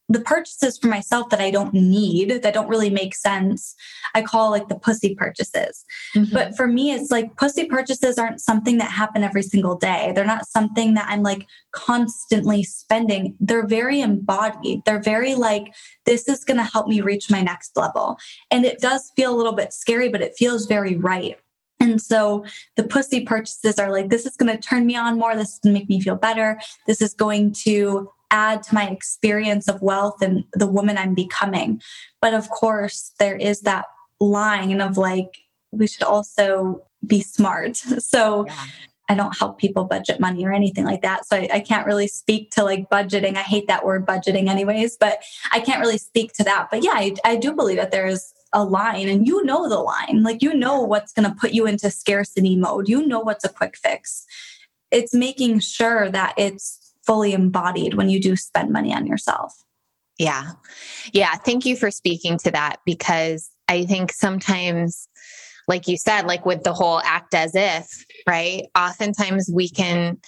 the 0.09 0.20
purchases 0.20 0.78
for 0.78 0.88
myself 0.88 1.28
that 1.28 1.40
I 1.40 1.50
don't 1.50 1.74
need, 1.74 2.42
that 2.42 2.54
don't 2.54 2.68
really 2.68 2.88
make 2.88 3.14
sense, 3.14 3.74
I 4.14 4.22
call 4.22 4.50
like 4.50 4.68
the 4.68 4.78
pussy 4.78 5.14
purchases. 5.14 5.84
Mm-hmm. 6.16 6.32
But 6.32 6.56
for 6.56 6.66
me, 6.66 6.92
it's 6.92 7.11
like 7.11 7.36
pussy 7.36 7.66
purchases 7.66 8.18
aren't 8.18 8.40
something 8.40 8.78
that 8.78 8.90
happen 8.90 9.22
every 9.22 9.42
single 9.42 9.76
day. 9.76 10.12
They're 10.14 10.24
not 10.24 10.48
something 10.48 10.94
that 10.94 11.06
I'm 11.09 11.22
like 11.22 11.46
constantly 11.72 12.62
spending. 12.62 13.36
They're 13.38 13.66
very 13.66 14.00
embodied. 14.00 14.82
They're 14.86 15.02
very 15.02 15.34
like, 15.34 15.74
this 16.06 16.26
is 16.26 16.44
going 16.44 16.56
to 16.56 16.64
help 16.64 16.88
me 16.88 17.02
reach 17.02 17.30
my 17.30 17.42
next 17.42 17.76
level. 17.76 18.16
And 18.50 18.64
it 18.64 18.80
does 18.80 19.12
feel 19.14 19.34
a 19.34 19.36
little 19.36 19.52
bit 19.52 19.74
scary, 19.74 20.09
but 20.09 20.22
it 20.22 20.36
feels 20.38 20.66
very 20.66 20.96
right. 20.96 21.38
And 21.80 22.00
so 22.00 22.44
the 22.76 22.82
pussy 22.82 23.24
purchases 23.24 23.78
are 23.78 23.92
like, 23.92 24.09
this 24.09 24.26
is 24.26 24.36
going 24.36 24.50
to 24.50 24.61
turn 24.61 24.86
me 24.86 24.96
on 24.96 25.18
more. 25.18 25.36
This 25.36 25.52
is 25.52 25.61
going 25.62 25.74
to 25.74 25.80
make 25.80 25.88
me 25.88 26.00
feel 26.00 26.16
better. 26.16 26.59
This 26.86 27.00
is 27.00 27.14
going 27.14 27.52
to 27.64 28.11
add 28.31 28.62
to 28.64 28.74
my 28.74 28.89
experience 28.89 29.68
of 29.68 29.83
wealth 29.83 30.22
and 30.22 30.45
the 30.53 30.66
woman 30.66 30.99
I'm 30.99 31.14
becoming. 31.14 31.81
But 32.20 32.35
of 32.35 32.51
course, 32.51 33.12
there 33.18 33.37
is 33.37 33.62
that 33.62 33.87
line 34.20 34.81
of 34.81 34.97
like, 34.97 35.39
we 35.70 35.87
should 35.87 36.03
also 36.03 36.85
be 37.07 37.20
smart. 37.20 37.83
So 38.01 38.47
yeah. 38.47 38.64
I 39.11 39.14
don't 39.14 39.37
help 39.37 39.59
people 39.59 39.85
budget 39.85 40.20
money 40.20 40.45
or 40.45 40.53
anything 40.53 40.85
like 40.85 41.01
that. 41.03 41.26
So 41.26 41.37
I, 41.37 41.49
I, 41.55 41.61
can't 41.61 41.87
really 41.87 42.09
speak 42.09 42.51
to 42.53 42.62
like 42.62 42.91
budgeting. 42.91 43.37
I 43.37 43.43
hate 43.43 43.66
that 43.68 43.85
word 43.85 44.05
budgeting, 44.05 44.49
anyways, 44.49 44.99
but 44.99 45.22
I 45.51 45.61
can't 45.61 45.81
really 45.81 45.97
speak 45.97 46.35
to 46.35 46.45
that. 46.45 46.68
But 46.70 46.85
yeah, 46.85 46.93
I, 46.95 47.14
I 47.24 47.37
do 47.37 47.55
believe 47.55 47.79
that 47.79 47.91
there's 47.91 48.35
a 48.53 48.64
line 48.64 49.09
and 49.09 49.26
you 49.26 49.43
know 49.45 49.68
the 49.68 49.79
line. 49.79 50.22
Like 50.22 50.43
you 50.43 50.55
know 50.55 50.81
what's 50.83 51.12
going 51.12 51.29
to 51.29 51.37
put 51.37 51.53
you 51.53 51.66
into 51.66 51.91
scarcity 51.91 52.57
mode. 52.57 52.89
You 52.89 53.07
know 53.07 53.20
what's 53.20 53.45
a 53.45 53.49
quick 53.49 53.76
fix. 53.76 54.26
It's 54.91 55.14
making 55.14 55.61
sure 55.61 56.11
that 56.11 56.35
it's 56.37 56.88
fully 57.09 57.32
embodied 57.32 57.94
when 57.94 58.11
you 58.11 58.20
do 58.20 58.36
spend 58.36 58.70
money 58.70 58.94
on 58.94 59.06
yourself. 59.06 59.54
Yeah. 60.18 60.50
Yeah. 61.12 61.34
Thank 61.36 61.64
you 61.64 61.74
for 61.74 61.90
speaking 61.90 62.36
to 62.38 62.50
that 62.50 62.80
because 62.84 63.50
I 63.66 63.86
think 63.86 64.12
sometimes 64.12 65.09
like 65.68 65.86
you 65.88 65.96
said, 65.96 66.26
like 66.26 66.46
with 66.46 66.64
the 66.64 66.72
whole 66.72 67.00
act 67.00 67.34
as 67.34 67.54
if, 67.54 68.04
right? 68.26 68.64
Oftentimes 68.76 69.50
we 69.52 69.68
can 69.68 70.18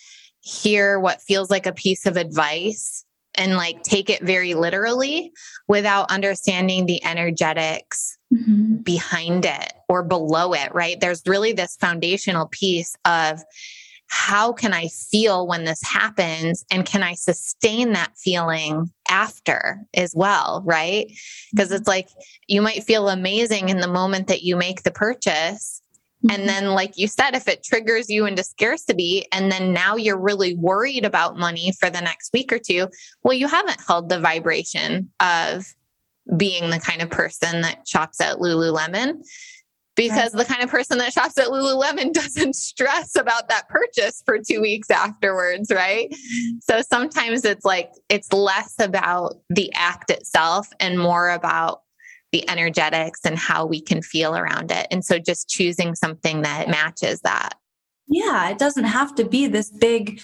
hear 0.41 0.99
what 1.01 1.23
feels 1.23 1.51
like 1.51 1.67
a 1.67 1.73
piece 1.73 2.07
of 2.07 2.17
advice 2.17 3.05
and 3.35 3.57
like 3.57 3.83
take 3.83 4.11
it 4.11 4.23
very 4.23 4.55
literally 4.55 5.33
without 5.69 6.11
understanding 6.11 6.87
the 6.87 7.03
energetics 7.05 8.19
mm-hmm. 8.33 8.77
behind 8.77 9.45
it 9.45 9.73
or 9.89 10.03
below 10.03 10.53
it, 10.53 10.75
right? 10.75 11.01
There's 11.01 11.23
really 11.27 11.53
this 11.53 11.77
foundational 11.77 12.47
piece 12.49 12.95
of 13.05 13.41
how 14.11 14.53
can 14.53 14.73
I 14.75 14.89
feel 14.89 15.47
when 15.47 15.65
this 15.65 15.81
happens? 15.85 16.65
And 16.69 16.85
can 16.85 17.05
I 17.05 17.15
sustain 17.15 17.93
that 17.93 18.11
feeling 18.19 18.91
after 19.09 19.87
as 19.95 20.15
well? 20.17 20.65
Right. 20.67 21.13
Because 21.53 21.71
it's 21.71 21.87
like 21.87 22.09
you 22.49 22.61
might 22.61 22.83
feel 22.83 23.09
amazing 23.09 23.69
in 23.69 23.79
the 23.79 23.89
moment 23.89 24.27
that 24.27 24.43
you 24.43 24.57
make 24.57 24.83
the 24.83 24.91
purchase. 24.91 25.81
And 26.29 26.39
mm-hmm. 26.39 26.47
then, 26.47 26.67
like 26.73 26.99
you 26.99 27.07
said, 27.07 27.37
if 27.37 27.47
it 27.47 27.63
triggers 27.63 28.11
you 28.11 28.27
into 28.27 28.43
scarcity, 28.43 29.27
and 29.33 29.51
then 29.51 29.73
now 29.73 29.95
you're 29.95 30.19
really 30.19 30.57
worried 30.57 31.05
about 31.05 31.39
money 31.39 31.73
for 31.79 31.89
the 31.89 32.01
next 32.01 32.33
week 32.33 32.53
or 32.53 32.59
two, 32.59 32.89
well, 33.23 33.33
you 33.33 33.47
haven't 33.47 33.81
held 33.87 34.09
the 34.09 34.19
vibration 34.19 35.09
of 35.21 35.65
being 36.37 36.71
the 36.71 36.81
kind 36.81 37.01
of 37.01 37.11
person 37.11 37.61
that 37.61 37.87
shops 37.87 38.21
at 38.21 38.39
Lululemon 38.39 39.23
because 39.97 40.33
the 40.33 40.45
kind 40.45 40.63
of 40.63 40.71
person 40.71 40.99
that 40.99 41.13
shops 41.13 41.37
at 41.39 41.49
Lululemon 41.49 42.13
doesn't 42.13 42.55
stress 42.55 43.17
about 43.17 43.49
that 43.49 43.69
purchase 43.69 44.23
for 44.25 44.39
two 44.39 44.61
weeks 44.61 44.91
afterwards, 44.91 45.71
right? 45.71 46.11
Mm-hmm. 46.11 46.59
So 46.63 46.83
sometimes 46.83 47.45
it's 47.45 47.65
like, 47.65 47.91
it's 48.09 48.33
less 48.33 48.75
about 48.79 49.41
the 49.51 49.73
act 49.75 50.11
itself 50.11 50.69
and 50.81 50.99
more 50.99 51.31
about 51.31 51.83
the 52.33 52.49
energetics 52.49 53.21
and 53.25 53.37
how 53.37 53.67
we 53.67 53.81
can 53.81 54.03
feel 54.03 54.37
around 54.37 54.71
it. 54.71 54.87
And 54.91 55.05
so 55.05 55.19
just 55.19 55.49
choosing 55.49 55.95
something 55.95 56.43
that 56.43 56.69
matches 56.69 57.21
that. 57.23 57.55
Yeah, 58.07 58.49
it 58.51 58.59
doesn't 58.59 58.85
have 58.85 59.15
to 59.17 59.25
be 59.25 59.49
this 59.49 59.71
big 59.71 60.21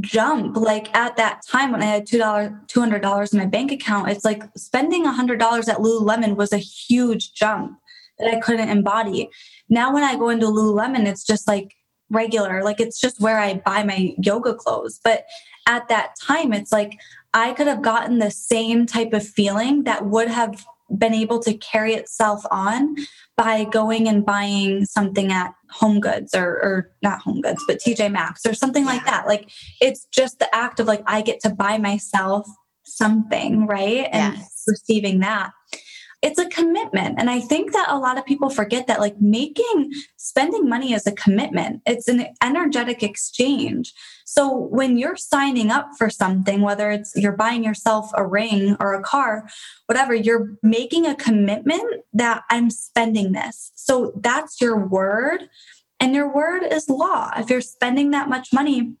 jump. 0.00 0.56
Like 0.56 0.94
at 0.94 1.16
that 1.16 1.42
time 1.46 1.72
when 1.72 1.82
I 1.82 1.86
had 1.86 2.06
two 2.06 2.18
dollars, 2.18 2.50
two 2.66 2.80
hundred 2.80 3.02
dollars 3.02 3.32
in 3.32 3.38
my 3.38 3.46
bank 3.46 3.72
account, 3.72 4.10
it's 4.10 4.24
like 4.24 4.42
spending 4.56 5.06
a 5.06 5.12
hundred 5.12 5.38
dollars 5.38 5.68
at 5.68 5.78
Lululemon 5.78 6.36
was 6.36 6.52
a 6.52 6.58
huge 6.58 7.32
jump 7.32 7.78
that 8.18 8.32
I 8.32 8.40
couldn't 8.40 8.68
embody. 8.68 9.28
Now, 9.68 9.92
when 9.92 10.04
I 10.04 10.16
go 10.16 10.28
into 10.28 10.46
Lululemon, 10.46 11.06
it's 11.06 11.24
just 11.24 11.48
like 11.48 11.74
regular, 12.10 12.62
like 12.62 12.80
it's 12.80 13.00
just 13.00 13.20
where 13.20 13.38
I 13.38 13.54
buy 13.54 13.82
my 13.82 14.14
yoga 14.18 14.54
clothes. 14.54 15.00
But 15.02 15.24
at 15.66 15.88
that 15.88 16.14
time, 16.20 16.52
it's 16.52 16.72
like 16.72 16.98
I 17.34 17.52
could 17.52 17.66
have 17.66 17.82
gotten 17.82 18.18
the 18.18 18.30
same 18.30 18.86
type 18.86 19.12
of 19.12 19.26
feeling 19.26 19.84
that 19.84 20.06
would 20.06 20.28
have 20.28 20.64
been 20.96 21.14
able 21.14 21.40
to 21.40 21.54
carry 21.54 21.94
itself 21.94 22.44
on 22.50 22.96
by 23.36 23.64
going 23.64 24.08
and 24.08 24.24
buying 24.24 24.84
something 24.84 25.32
at 25.32 25.52
home 25.70 26.00
goods 26.00 26.34
or, 26.34 26.46
or 26.46 26.90
not 27.02 27.20
home 27.20 27.40
goods 27.40 27.62
but 27.66 27.78
tj 27.78 28.10
maxx 28.10 28.46
or 28.46 28.54
something 28.54 28.84
yeah. 28.84 28.92
like 28.92 29.04
that 29.04 29.26
like 29.26 29.50
it's 29.80 30.06
just 30.12 30.38
the 30.38 30.54
act 30.54 30.78
of 30.78 30.86
like 30.86 31.02
i 31.06 31.20
get 31.20 31.40
to 31.40 31.50
buy 31.50 31.76
myself 31.76 32.46
something 32.84 33.66
right 33.66 34.08
and 34.12 34.36
yes. 34.36 34.62
receiving 34.68 35.18
that 35.18 35.50
it's 36.22 36.38
a 36.38 36.48
commitment. 36.48 37.16
And 37.18 37.28
I 37.28 37.40
think 37.40 37.72
that 37.72 37.88
a 37.90 37.98
lot 37.98 38.18
of 38.18 38.24
people 38.24 38.48
forget 38.50 38.86
that 38.86 39.00
like 39.00 39.20
making 39.20 39.92
spending 40.16 40.68
money 40.68 40.92
is 40.92 41.06
a 41.06 41.12
commitment. 41.12 41.82
It's 41.86 42.08
an 42.08 42.26
energetic 42.42 43.02
exchange. 43.02 43.92
So 44.24 44.52
when 44.52 44.98
you're 44.98 45.16
signing 45.16 45.70
up 45.70 45.90
for 45.96 46.10
something, 46.10 46.62
whether 46.62 46.90
it's 46.90 47.14
you're 47.14 47.36
buying 47.36 47.62
yourself 47.62 48.10
a 48.14 48.26
ring 48.26 48.76
or 48.80 48.94
a 48.94 49.02
car, 49.02 49.48
whatever, 49.86 50.14
you're 50.14 50.56
making 50.62 51.06
a 51.06 51.14
commitment 51.14 52.02
that 52.12 52.42
I'm 52.50 52.70
spending 52.70 53.32
this. 53.32 53.70
So 53.74 54.12
that's 54.16 54.60
your 54.60 54.78
word. 54.84 55.48
And 56.00 56.14
your 56.14 56.34
word 56.34 56.62
is 56.62 56.90
law. 56.90 57.30
If 57.36 57.48
you're 57.48 57.60
spending 57.60 58.10
that 58.10 58.28
much 58.28 58.52
money, 58.52 58.94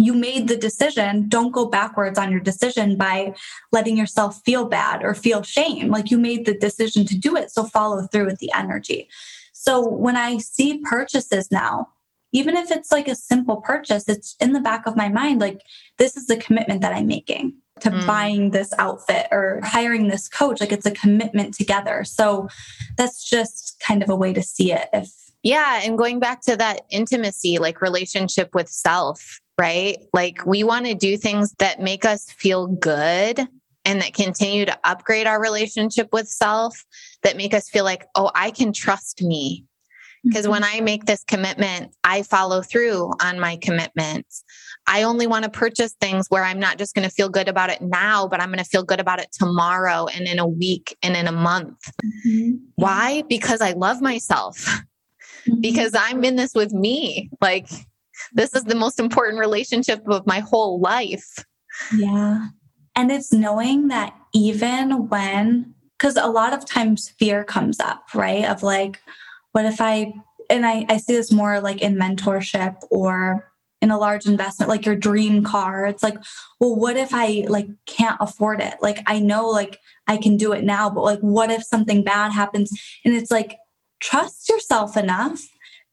you 0.00 0.14
made 0.14 0.48
the 0.48 0.56
decision. 0.56 1.28
Don't 1.28 1.52
go 1.52 1.66
backwards 1.66 2.18
on 2.18 2.30
your 2.30 2.40
decision 2.40 2.96
by 2.96 3.34
letting 3.70 3.98
yourself 3.98 4.40
feel 4.44 4.64
bad 4.64 5.04
or 5.04 5.14
feel 5.14 5.42
shame. 5.42 5.90
Like 5.90 6.10
you 6.10 6.18
made 6.18 6.46
the 6.46 6.54
decision 6.54 7.04
to 7.06 7.18
do 7.18 7.36
it. 7.36 7.50
So 7.50 7.64
follow 7.64 8.06
through 8.06 8.26
with 8.26 8.38
the 8.38 8.50
energy. 8.54 9.10
So 9.52 9.86
when 9.86 10.16
I 10.16 10.38
see 10.38 10.78
purchases 10.78 11.50
now, 11.50 11.88
even 12.32 12.56
if 12.56 12.70
it's 12.70 12.90
like 12.90 13.08
a 13.08 13.14
simple 13.14 13.56
purchase, 13.56 14.08
it's 14.08 14.36
in 14.40 14.54
the 14.54 14.60
back 14.60 14.86
of 14.86 14.96
my 14.96 15.10
mind 15.10 15.40
like, 15.40 15.60
this 15.98 16.16
is 16.16 16.26
the 16.26 16.36
commitment 16.38 16.80
that 16.80 16.94
I'm 16.94 17.06
making 17.06 17.54
to 17.80 17.90
mm. 17.90 18.06
buying 18.06 18.52
this 18.52 18.72
outfit 18.78 19.26
or 19.30 19.60
hiring 19.62 20.08
this 20.08 20.28
coach. 20.28 20.60
Like 20.60 20.72
it's 20.72 20.86
a 20.86 20.92
commitment 20.92 21.52
together. 21.52 22.04
So 22.04 22.48
that's 22.96 23.28
just 23.28 23.82
kind 23.86 24.02
of 24.02 24.08
a 24.08 24.16
way 24.16 24.32
to 24.32 24.42
see 24.42 24.72
it. 24.72 24.88
If 24.94 25.10
yeah. 25.42 25.80
And 25.82 25.96
going 25.96 26.20
back 26.20 26.42
to 26.42 26.56
that 26.56 26.82
intimacy, 26.90 27.58
like 27.58 27.80
relationship 27.80 28.54
with 28.54 28.68
self, 28.68 29.40
right? 29.60 29.98
Like 30.14 30.46
we 30.46 30.64
want 30.64 30.86
to 30.86 30.94
do 30.94 31.18
things 31.18 31.52
that 31.58 31.80
make 31.80 32.06
us 32.06 32.24
feel 32.30 32.66
good 32.66 33.46
and 33.84 34.00
that 34.00 34.14
continue 34.14 34.64
to 34.64 34.78
upgrade 34.84 35.26
our 35.26 35.40
relationship 35.40 36.08
with 36.14 36.28
self, 36.28 36.82
that 37.22 37.36
make 37.36 37.52
us 37.52 37.68
feel 37.68 37.84
like, 37.84 38.06
oh, 38.14 38.30
I 38.34 38.52
can 38.52 38.72
trust 38.72 39.22
me. 39.22 39.66
Because 40.24 40.44
mm-hmm. 40.44 40.52
when 40.52 40.64
I 40.64 40.80
make 40.80 41.04
this 41.04 41.24
commitment, 41.24 41.94
I 42.04 42.22
follow 42.22 42.62
through 42.62 43.12
on 43.20 43.38
my 43.38 43.56
commitments. 43.56 44.44
I 44.86 45.02
only 45.02 45.26
want 45.26 45.44
to 45.44 45.50
purchase 45.50 45.94
things 46.00 46.26
where 46.30 46.42
I'm 46.42 46.58
not 46.58 46.78
just 46.78 46.94
going 46.94 47.06
to 47.06 47.14
feel 47.14 47.28
good 47.28 47.48
about 47.48 47.68
it 47.68 47.82
now, 47.82 48.28
but 48.28 48.40
I'm 48.40 48.48
going 48.48 48.64
to 48.64 48.64
feel 48.64 48.82
good 48.82 49.00
about 49.00 49.20
it 49.20 49.28
tomorrow 49.30 50.06
and 50.06 50.26
in 50.26 50.38
a 50.38 50.46
week 50.46 50.96
and 51.02 51.14
in 51.16 51.26
a 51.26 51.32
month. 51.32 51.78
Mm-hmm. 52.26 52.56
Why? 52.76 53.24
Because 53.28 53.60
I 53.60 53.72
love 53.72 54.00
myself. 54.00 54.56
Mm-hmm. 55.46 55.60
Because 55.60 55.94
I'm 55.94 56.24
in 56.24 56.36
this 56.36 56.54
with 56.54 56.72
me. 56.72 57.30
Like, 57.42 57.68
this 58.32 58.54
is 58.54 58.64
the 58.64 58.74
most 58.74 58.98
important 58.98 59.38
relationship 59.38 60.06
of 60.08 60.26
my 60.26 60.40
whole 60.40 60.80
life. 60.80 61.44
Yeah. 61.96 62.48
And 62.96 63.10
it's 63.10 63.32
knowing 63.32 63.88
that 63.88 64.14
even 64.34 65.08
when, 65.08 65.74
because 65.98 66.16
a 66.16 66.26
lot 66.26 66.52
of 66.52 66.64
times 66.64 67.08
fear 67.18 67.44
comes 67.44 67.80
up, 67.80 68.04
right? 68.14 68.44
Of 68.44 68.62
like, 68.62 69.00
what 69.52 69.64
if 69.64 69.80
I, 69.80 70.12
and 70.48 70.66
I, 70.66 70.86
I 70.88 70.96
see 70.96 71.14
this 71.14 71.32
more 71.32 71.60
like 71.60 71.80
in 71.82 71.96
mentorship 71.96 72.76
or 72.90 73.50
in 73.80 73.90
a 73.90 73.98
large 73.98 74.26
investment 74.26 74.68
like 74.68 74.84
your 74.84 74.96
dream 74.96 75.42
car 75.42 75.86
it's 75.86 76.02
like 76.02 76.18
well 76.58 76.76
what 76.76 76.96
if 76.96 77.10
i 77.12 77.44
like 77.48 77.66
can't 77.86 78.16
afford 78.20 78.60
it 78.60 78.74
like 78.82 79.02
i 79.06 79.18
know 79.18 79.48
like 79.48 79.78
i 80.06 80.16
can 80.16 80.36
do 80.36 80.52
it 80.52 80.64
now 80.64 80.90
but 80.90 81.02
like 81.02 81.20
what 81.20 81.50
if 81.50 81.62
something 81.62 82.04
bad 82.04 82.30
happens 82.30 82.70
and 83.04 83.14
it's 83.14 83.30
like 83.30 83.56
trust 84.00 84.48
yourself 84.48 84.96
enough 84.96 85.42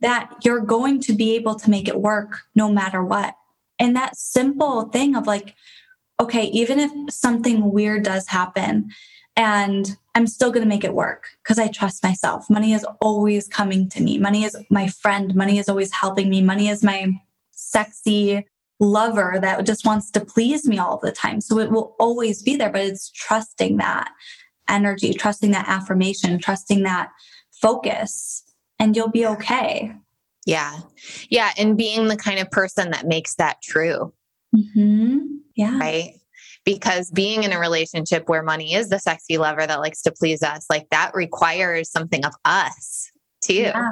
that 0.01 0.29
you're 0.43 0.61
going 0.61 1.01
to 1.01 1.13
be 1.13 1.35
able 1.35 1.55
to 1.55 1.69
make 1.69 1.87
it 1.87 1.99
work 1.99 2.41
no 2.55 2.71
matter 2.71 3.03
what. 3.03 3.35
And 3.79 3.95
that 3.95 4.15
simple 4.15 4.83
thing 4.89 5.15
of 5.15 5.27
like, 5.27 5.55
okay, 6.19 6.45
even 6.45 6.79
if 6.79 6.91
something 7.13 7.71
weird 7.71 8.03
does 8.03 8.27
happen 8.27 8.89
and 9.35 9.97
I'm 10.15 10.25
still 10.25 10.51
going 10.51 10.63
to 10.63 10.69
make 10.69 10.83
it 10.83 10.95
work 10.95 11.27
because 11.43 11.59
I 11.59 11.67
trust 11.67 12.03
myself. 12.03 12.49
Money 12.49 12.73
is 12.73 12.85
always 13.01 13.47
coming 13.47 13.87
to 13.89 14.01
me. 14.01 14.17
Money 14.17 14.43
is 14.43 14.57
my 14.71 14.87
friend. 14.87 15.35
Money 15.35 15.59
is 15.59 15.69
always 15.69 15.93
helping 15.93 16.29
me. 16.29 16.41
Money 16.41 16.69
is 16.69 16.83
my 16.83 17.13
sexy 17.51 18.47
lover 18.79 19.37
that 19.41 19.63
just 19.65 19.85
wants 19.85 20.09
to 20.11 20.25
please 20.25 20.67
me 20.67 20.79
all 20.79 20.97
the 20.97 21.11
time. 21.11 21.39
So 21.41 21.59
it 21.59 21.71
will 21.71 21.95
always 21.99 22.41
be 22.41 22.55
there, 22.55 22.71
but 22.71 22.81
it's 22.81 23.11
trusting 23.11 23.77
that 23.77 24.09
energy, 24.67 25.13
trusting 25.13 25.51
that 25.51 25.67
affirmation, 25.67 26.39
trusting 26.39 26.83
that 26.83 27.11
focus 27.51 28.43
and 28.79 28.95
you'll 28.95 29.09
be 29.09 29.25
okay. 29.25 29.93
Yeah. 30.45 30.79
Yeah. 31.29 31.51
And 31.57 31.77
being 31.77 32.07
the 32.07 32.15
kind 32.15 32.39
of 32.39 32.49
person 32.49 32.91
that 32.91 33.05
makes 33.05 33.35
that 33.35 33.57
true. 33.61 34.13
Mm-hmm. 34.55 35.17
Yeah. 35.55 35.77
Right. 35.77 36.13
Because 36.63 37.11
being 37.11 37.43
in 37.43 37.51
a 37.51 37.59
relationship 37.59 38.29
where 38.29 38.43
money 38.43 38.73
is 38.73 38.89
the 38.89 38.99
sexy 38.99 39.37
lover 39.37 39.67
that 39.67 39.79
likes 39.79 40.01
to 40.03 40.11
please 40.11 40.43
us, 40.43 40.65
like 40.69 40.89
that 40.91 41.13
requires 41.13 41.91
something 41.91 42.25
of 42.25 42.33
us 42.45 43.11
too. 43.41 43.53
Yeah. 43.53 43.91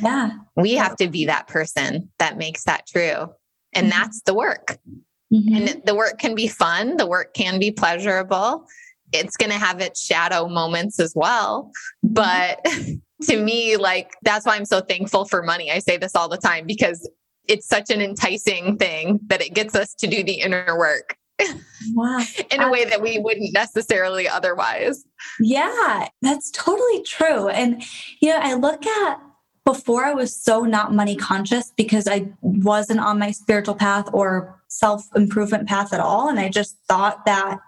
yeah. 0.00 0.30
We 0.56 0.74
have 0.74 0.96
to 0.96 1.08
be 1.08 1.26
that 1.26 1.48
person 1.48 2.10
that 2.18 2.38
makes 2.38 2.64
that 2.64 2.86
true. 2.86 3.28
And 3.74 3.88
mm-hmm. 3.88 3.98
that's 3.98 4.22
the 4.22 4.34
work. 4.34 4.78
Mm-hmm. 5.32 5.54
And 5.54 5.82
the 5.84 5.94
work 5.94 6.18
can 6.18 6.34
be 6.34 6.48
fun, 6.48 6.96
the 6.96 7.06
work 7.06 7.34
can 7.34 7.58
be 7.58 7.70
pleasurable. 7.70 8.64
It's 9.12 9.36
going 9.36 9.52
to 9.52 9.58
have 9.58 9.80
its 9.80 10.04
shadow 10.04 10.48
moments 10.48 10.98
as 10.98 11.12
well. 11.14 11.70
Mm-hmm. 12.04 12.14
But 12.14 12.66
to 13.22 13.42
me, 13.42 13.76
like 13.76 14.14
that's 14.22 14.46
why 14.46 14.56
I'm 14.56 14.64
so 14.64 14.80
thankful 14.80 15.24
for 15.24 15.42
money. 15.42 15.70
I 15.70 15.78
say 15.78 15.96
this 15.96 16.14
all 16.14 16.28
the 16.28 16.36
time 16.36 16.66
because 16.66 17.08
it's 17.46 17.66
such 17.66 17.90
an 17.90 18.00
enticing 18.00 18.76
thing 18.76 19.20
that 19.26 19.40
it 19.40 19.54
gets 19.54 19.74
us 19.74 19.94
to 19.94 20.06
do 20.06 20.22
the 20.22 20.40
inner 20.40 20.76
work. 20.78 21.16
Wow. 21.94 22.20
in 22.50 22.60
a 22.60 22.70
way 22.70 22.84
that 22.84 23.00
we 23.00 23.18
wouldn't 23.18 23.52
necessarily 23.52 24.28
otherwise. 24.28 25.04
Yeah, 25.40 26.08
that's 26.22 26.50
totally 26.50 27.02
true. 27.02 27.48
And, 27.48 27.82
you 28.20 28.30
know, 28.30 28.40
I 28.40 28.54
look 28.54 28.86
at 28.86 29.20
before 29.64 30.04
I 30.04 30.14
was 30.14 30.34
so 30.34 30.62
not 30.62 30.94
money 30.94 31.14
conscious 31.14 31.72
because 31.76 32.08
I 32.08 32.30
wasn't 32.40 33.00
on 33.00 33.18
my 33.18 33.30
spiritual 33.30 33.74
path 33.74 34.08
or 34.12 34.60
self 34.68 35.06
improvement 35.14 35.68
path 35.68 35.92
at 35.92 36.00
all. 36.00 36.28
And 36.28 36.40
I 36.40 36.48
just 36.48 36.76
thought 36.88 37.24
that 37.26 37.58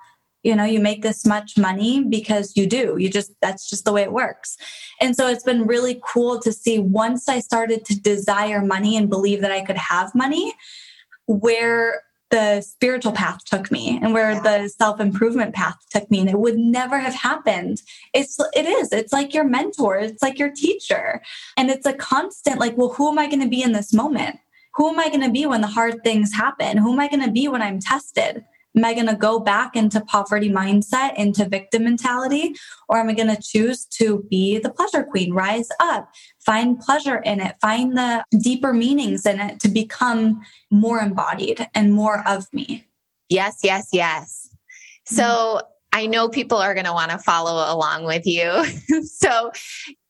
you 0.43 0.55
know 0.55 0.65
you 0.65 0.81
make 0.81 1.03
this 1.03 1.27
much 1.27 1.59
money 1.59 2.05
because 2.05 2.57
you 2.57 2.67
do. 2.67 2.97
You 2.99 3.11
just 3.11 3.33
that's 3.41 3.69
just 3.69 3.85
the 3.85 3.93
way 3.93 4.03
it 4.03 4.13
works. 4.13 4.57
And 5.01 5.17
so 5.17 5.29
it's 5.29 5.45
been 5.45 5.67
really 5.67 6.01
cool 6.05 6.41
to 6.41 6.53
see 6.53 6.79
once 6.79 7.29
i 7.29 7.41
started 7.41 7.85
to 7.87 8.01
desire 8.01 8.63
money 8.63 8.97
and 8.97 9.09
believe 9.09 9.41
that 9.41 9.53
i 9.53 9.63
could 9.63 9.77
have 9.77 10.15
money 10.15 10.55
where 11.27 12.03
the 12.31 12.61
spiritual 12.61 13.13
path 13.13 13.45
took 13.45 13.71
me 13.71 13.99
and 14.01 14.15
where 14.15 14.33
yeah. 14.33 14.41
the 14.41 14.69
self-improvement 14.69 15.55
path 15.55 15.77
took 15.91 16.09
me. 16.11 16.21
And 16.21 16.31
it 16.31 16.39
would 16.39 16.57
never 16.57 16.99
have 16.99 17.15
happened. 17.15 17.83
It's 18.15 18.39
it 18.55 18.67
is. 18.67 18.93
It's 18.93 19.13
like 19.13 19.35
your 19.35 19.45
mentor. 19.45 19.99
It's 19.99 20.23
like 20.23 20.39
your 20.39 20.51
teacher. 20.51 21.23
And 21.57 21.71
it's 21.71 21.87
a 21.87 21.93
constant 21.93 22.59
like 22.59 22.77
well 22.77 22.91
who 22.91 23.11
am 23.11 23.19
i 23.19 23.27
going 23.27 23.43
to 23.43 23.49
be 23.49 23.63
in 23.63 23.73
this 23.73 23.93
moment? 23.93 24.37
Who 24.75 24.89
am 24.89 25.01
i 25.01 25.09
going 25.09 25.23
to 25.23 25.31
be 25.31 25.45
when 25.47 25.61
the 25.61 25.67
hard 25.67 26.03
things 26.05 26.33
happen? 26.33 26.79
Who 26.79 26.93
am 26.93 27.01
i 27.01 27.09
going 27.09 27.25
to 27.25 27.33
be 27.33 27.49
when 27.49 27.63
i'm 27.63 27.81
tested 27.81 28.45
Am 28.77 28.85
I 28.85 28.95
going 28.95 29.07
to 29.07 29.17
go 29.17 29.41
back 29.41 29.75
into 29.75 30.01
poverty 30.01 30.49
mindset, 30.49 31.17
into 31.17 31.49
victim 31.49 31.85
mentality? 31.85 32.55
Or 32.89 32.99
am 32.99 33.09
I 33.09 33.15
going 33.15 33.35
to 33.35 33.43
choose 33.43 33.85
to 33.99 34.25
be 34.31 34.59
the 34.59 34.71
pleasure 34.71 35.03
queen, 35.03 35.33
rise 35.33 35.69
up, 35.81 36.09
find 36.39 36.79
pleasure 36.79 37.17
in 37.19 37.41
it, 37.41 37.57
find 37.61 37.97
the 37.97 38.25
deeper 38.39 38.73
meanings 38.73 39.27
in 39.27 39.41
it 39.41 39.61
to 39.61 39.69
become 39.69 40.41
more 40.71 41.01
embodied 41.01 41.67
and 41.75 41.93
more 41.93 42.27
of 42.29 42.47
me? 42.53 42.87
Yes, 43.29 43.61
yes, 43.63 43.89
yes. 43.93 44.49
So 45.05 45.25
mm-hmm. 45.25 45.67
I 45.93 46.07
know 46.07 46.29
people 46.29 46.59
are 46.59 46.75
going 46.75 46.87
to 46.87 46.93
want 46.93 47.11
to 47.11 47.19
follow 47.19 47.75
along 47.75 48.05
with 48.05 48.27
you. 48.27 48.65
so 49.05 49.51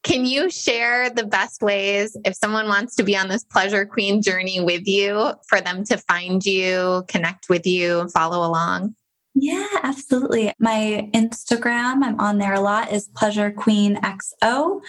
can 0.03 0.25
you 0.25 0.51
share 0.51 1.11
the 1.11 1.27
best 1.27 1.63
ways 1.63 2.17
if 2.25 2.35
someone 2.35 2.69
wants 2.69 2.97
to 2.97 3.03
be 3.03 3.17
on 3.17 3.29
this 3.29 3.45
pleasure 3.45 3.85
queen 3.85 4.23
journey 4.23 4.61
with 4.61 4.87
you 4.87 5.33
for 5.49 5.61
them 5.61 5.85
to 5.85 5.99
find 5.99 6.45
you, 6.45 7.05
connect 7.09 7.49
with 7.49 7.67
you, 7.67 8.01
and 8.01 8.13
follow 8.13 8.47
along? 8.47 8.95
Yeah, 9.35 9.69
absolutely. 9.83 10.53
My 10.59 11.09
Instagram, 11.15 12.03
I'm 12.03 12.19
on 12.19 12.39
there 12.39 12.55
a 12.55 12.61
lot, 12.61 12.93
is 12.93 13.09
Pleasure 13.15 13.51
Queen 13.51 13.97
XO. 13.97 14.81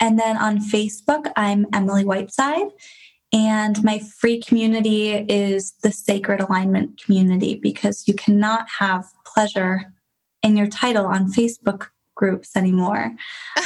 And 0.00 0.18
then 0.18 0.36
on 0.36 0.58
Facebook, 0.58 1.30
I'm 1.36 1.66
Emily 1.72 2.04
Whiteside. 2.04 2.68
And 3.32 3.82
my 3.84 3.98
free 3.98 4.40
community 4.40 5.12
is 5.12 5.74
the 5.82 5.92
Sacred 5.92 6.40
Alignment 6.40 7.02
Community 7.02 7.56
because 7.56 8.08
you 8.08 8.14
cannot 8.14 8.66
have 8.78 9.06
pleasure 9.26 9.92
in 10.42 10.56
your 10.56 10.68
title 10.68 11.06
on 11.06 11.32
Facebook 11.32 11.88
groups 12.14 12.56
anymore. 12.56 13.14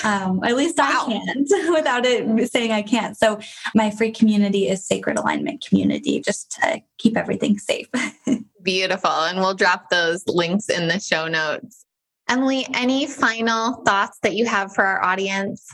Um, 0.04 0.42
at 0.44 0.56
least 0.56 0.78
wow. 0.78 1.04
I 1.06 1.12
can't 1.12 1.48
without 1.74 2.06
it 2.06 2.50
saying 2.50 2.72
I 2.72 2.82
can't. 2.82 3.16
So 3.16 3.40
my 3.74 3.90
free 3.90 4.10
community 4.10 4.68
is 4.68 4.86
Sacred 4.86 5.18
Alignment 5.18 5.64
Community, 5.66 6.20
just 6.20 6.50
to 6.52 6.80
keep 6.98 7.16
everything 7.16 7.58
safe. 7.58 7.88
Beautiful. 8.62 9.10
And 9.10 9.38
we'll 9.38 9.54
drop 9.54 9.90
those 9.90 10.26
links 10.26 10.68
in 10.68 10.88
the 10.88 11.00
show 11.00 11.28
notes. 11.28 11.84
Emily, 12.28 12.66
any 12.74 13.06
final 13.06 13.82
thoughts 13.84 14.18
that 14.22 14.34
you 14.34 14.44
have 14.46 14.74
for 14.74 14.84
our 14.84 15.02
audience? 15.02 15.66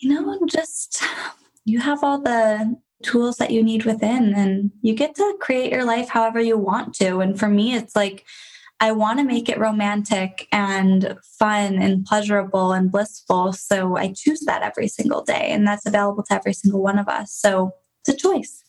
You 0.00 0.10
know, 0.10 0.38
just 0.46 1.02
you 1.64 1.80
have 1.80 2.04
all 2.04 2.20
the 2.20 2.76
tools 3.02 3.36
that 3.36 3.50
you 3.50 3.62
need 3.62 3.84
within 3.84 4.34
and 4.34 4.70
you 4.82 4.94
get 4.94 5.14
to 5.14 5.36
create 5.40 5.72
your 5.72 5.84
life 5.84 6.08
however 6.08 6.40
you 6.40 6.58
want 6.58 6.94
to. 6.94 7.20
And 7.20 7.38
for 7.38 7.48
me, 7.48 7.74
it's 7.74 7.94
like, 7.94 8.24
I 8.80 8.92
want 8.92 9.18
to 9.18 9.24
make 9.24 9.48
it 9.48 9.58
romantic 9.58 10.48
and 10.52 11.16
fun 11.38 11.76
and 11.80 12.04
pleasurable 12.04 12.72
and 12.72 12.90
blissful. 12.90 13.52
So 13.52 13.96
I 13.96 14.12
choose 14.12 14.40
that 14.40 14.62
every 14.62 14.88
single 14.88 15.22
day, 15.22 15.50
and 15.50 15.66
that's 15.66 15.86
available 15.86 16.22
to 16.24 16.34
every 16.34 16.52
single 16.52 16.82
one 16.82 16.98
of 16.98 17.08
us. 17.08 17.32
So 17.32 17.72
it's 18.00 18.08
a 18.16 18.28
choice. 18.28 18.62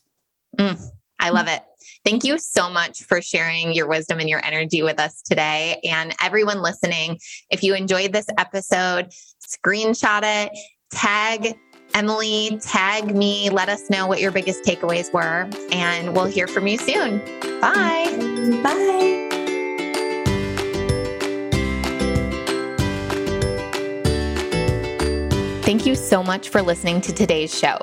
Mm, 0.57 0.81
I 1.19 1.29
love 1.29 1.47
it. 1.47 1.63
Thank 2.05 2.23
you 2.23 2.37
so 2.37 2.69
much 2.69 3.03
for 3.03 3.21
sharing 3.21 3.73
your 3.73 3.87
wisdom 3.87 4.19
and 4.19 4.29
your 4.29 4.45
energy 4.45 4.83
with 4.83 4.99
us 4.99 5.21
today. 5.21 5.79
And 5.83 6.15
everyone 6.21 6.61
listening, 6.61 7.19
if 7.49 7.63
you 7.63 7.73
enjoyed 7.73 8.13
this 8.13 8.27
episode, 8.37 9.11
screenshot 9.45 10.21
it, 10.23 10.51
tag 10.91 11.57
Emily, 11.93 12.59
tag 12.61 13.15
me, 13.15 13.49
let 13.49 13.69
us 13.69 13.89
know 13.89 14.05
what 14.05 14.19
your 14.19 14.31
biggest 14.31 14.65
takeaways 14.65 15.13
were, 15.13 15.49
and 15.71 16.13
we'll 16.13 16.25
hear 16.25 16.45
from 16.47 16.67
you 16.67 16.77
soon. 16.77 17.19
Bye. 17.61 18.61
Bye. 18.61 19.34
Thank 25.75 25.87
you 25.87 25.95
so 25.95 26.23
much 26.23 26.47
for 26.47 26.61
listening 26.61 27.01
to 27.01 27.11
today's 27.11 27.53
show. 27.53 27.77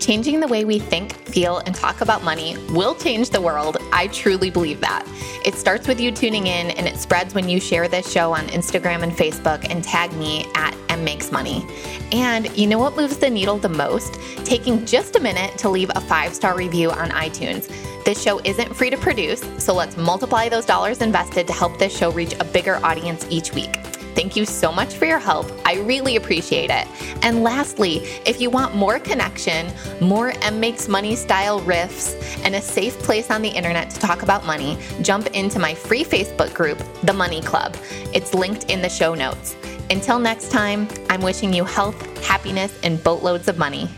Changing 0.00 0.40
the 0.40 0.48
way 0.48 0.64
we 0.64 0.78
think, 0.78 1.12
feel, 1.28 1.58
and 1.58 1.74
talk 1.74 2.00
about 2.00 2.24
money 2.24 2.56
will 2.70 2.94
change 2.94 3.28
the 3.28 3.40
world. 3.42 3.76
I 3.92 4.06
truly 4.06 4.48
believe 4.48 4.80
that. 4.80 5.06
It 5.44 5.52
starts 5.52 5.86
with 5.86 6.00
you 6.00 6.10
tuning 6.10 6.46
in 6.46 6.70
and 6.70 6.88
it 6.88 6.96
spreads 6.96 7.34
when 7.34 7.46
you 7.50 7.60
share 7.60 7.86
this 7.86 8.10
show 8.10 8.32
on 8.32 8.46
Instagram 8.46 9.02
and 9.02 9.12
Facebook 9.12 9.70
and 9.70 9.84
tag 9.84 10.10
me 10.14 10.46
at 10.54 10.72
mmakesmoney. 10.88 11.70
And 12.14 12.50
you 12.56 12.66
know 12.66 12.78
what 12.78 12.96
moves 12.96 13.18
the 13.18 13.28
needle 13.28 13.58
the 13.58 13.68
most? 13.68 14.14
Taking 14.46 14.86
just 14.86 15.14
a 15.16 15.20
minute 15.20 15.58
to 15.58 15.68
leave 15.68 15.90
a 15.94 16.00
five 16.00 16.34
star 16.34 16.56
review 16.56 16.92
on 16.92 17.10
iTunes. 17.10 17.70
This 18.06 18.22
show 18.22 18.40
isn't 18.44 18.74
free 18.74 18.88
to 18.88 18.96
produce, 18.96 19.42
so 19.62 19.74
let's 19.74 19.98
multiply 19.98 20.48
those 20.48 20.64
dollars 20.64 21.02
invested 21.02 21.46
to 21.48 21.52
help 21.52 21.78
this 21.78 21.94
show 21.94 22.10
reach 22.10 22.32
a 22.40 22.44
bigger 22.44 22.76
audience 22.82 23.26
each 23.28 23.52
week. 23.52 23.93
Thank 24.14 24.36
you 24.36 24.44
so 24.46 24.70
much 24.70 24.94
for 24.94 25.06
your 25.06 25.18
help. 25.18 25.50
I 25.64 25.80
really 25.80 26.16
appreciate 26.16 26.70
it. 26.70 26.86
And 27.22 27.42
lastly, 27.42 27.96
if 28.24 28.40
you 28.40 28.48
want 28.48 28.74
more 28.74 28.98
connection, 28.98 29.72
more 30.00 30.32
M 30.42 30.60
Makes 30.60 30.88
Money 30.88 31.16
style 31.16 31.60
riffs, 31.62 32.14
and 32.44 32.54
a 32.54 32.60
safe 32.60 32.96
place 33.00 33.30
on 33.30 33.42
the 33.42 33.48
internet 33.48 33.90
to 33.90 33.98
talk 33.98 34.22
about 34.22 34.46
money, 34.46 34.78
jump 35.02 35.26
into 35.28 35.58
my 35.58 35.74
free 35.74 36.04
Facebook 36.04 36.54
group, 36.54 36.78
The 37.02 37.12
Money 37.12 37.42
Club. 37.42 37.76
It's 38.12 38.34
linked 38.34 38.70
in 38.70 38.82
the 38.82 38.88
show 38.88 39.14
notes. 39.14 39.56
Until 39.90 40.18
next 40.18 40.50
time, 40.50 40.88
I'm 41.10 41.20
wishing 41.20 41.52
you 41.52 41.64
health, 41.64 42.24
happiness, 42.24 42.78
and 42.82 43.02
boatloads 43.02 43.48
of 43.48 43.58
money. 43.58 43.88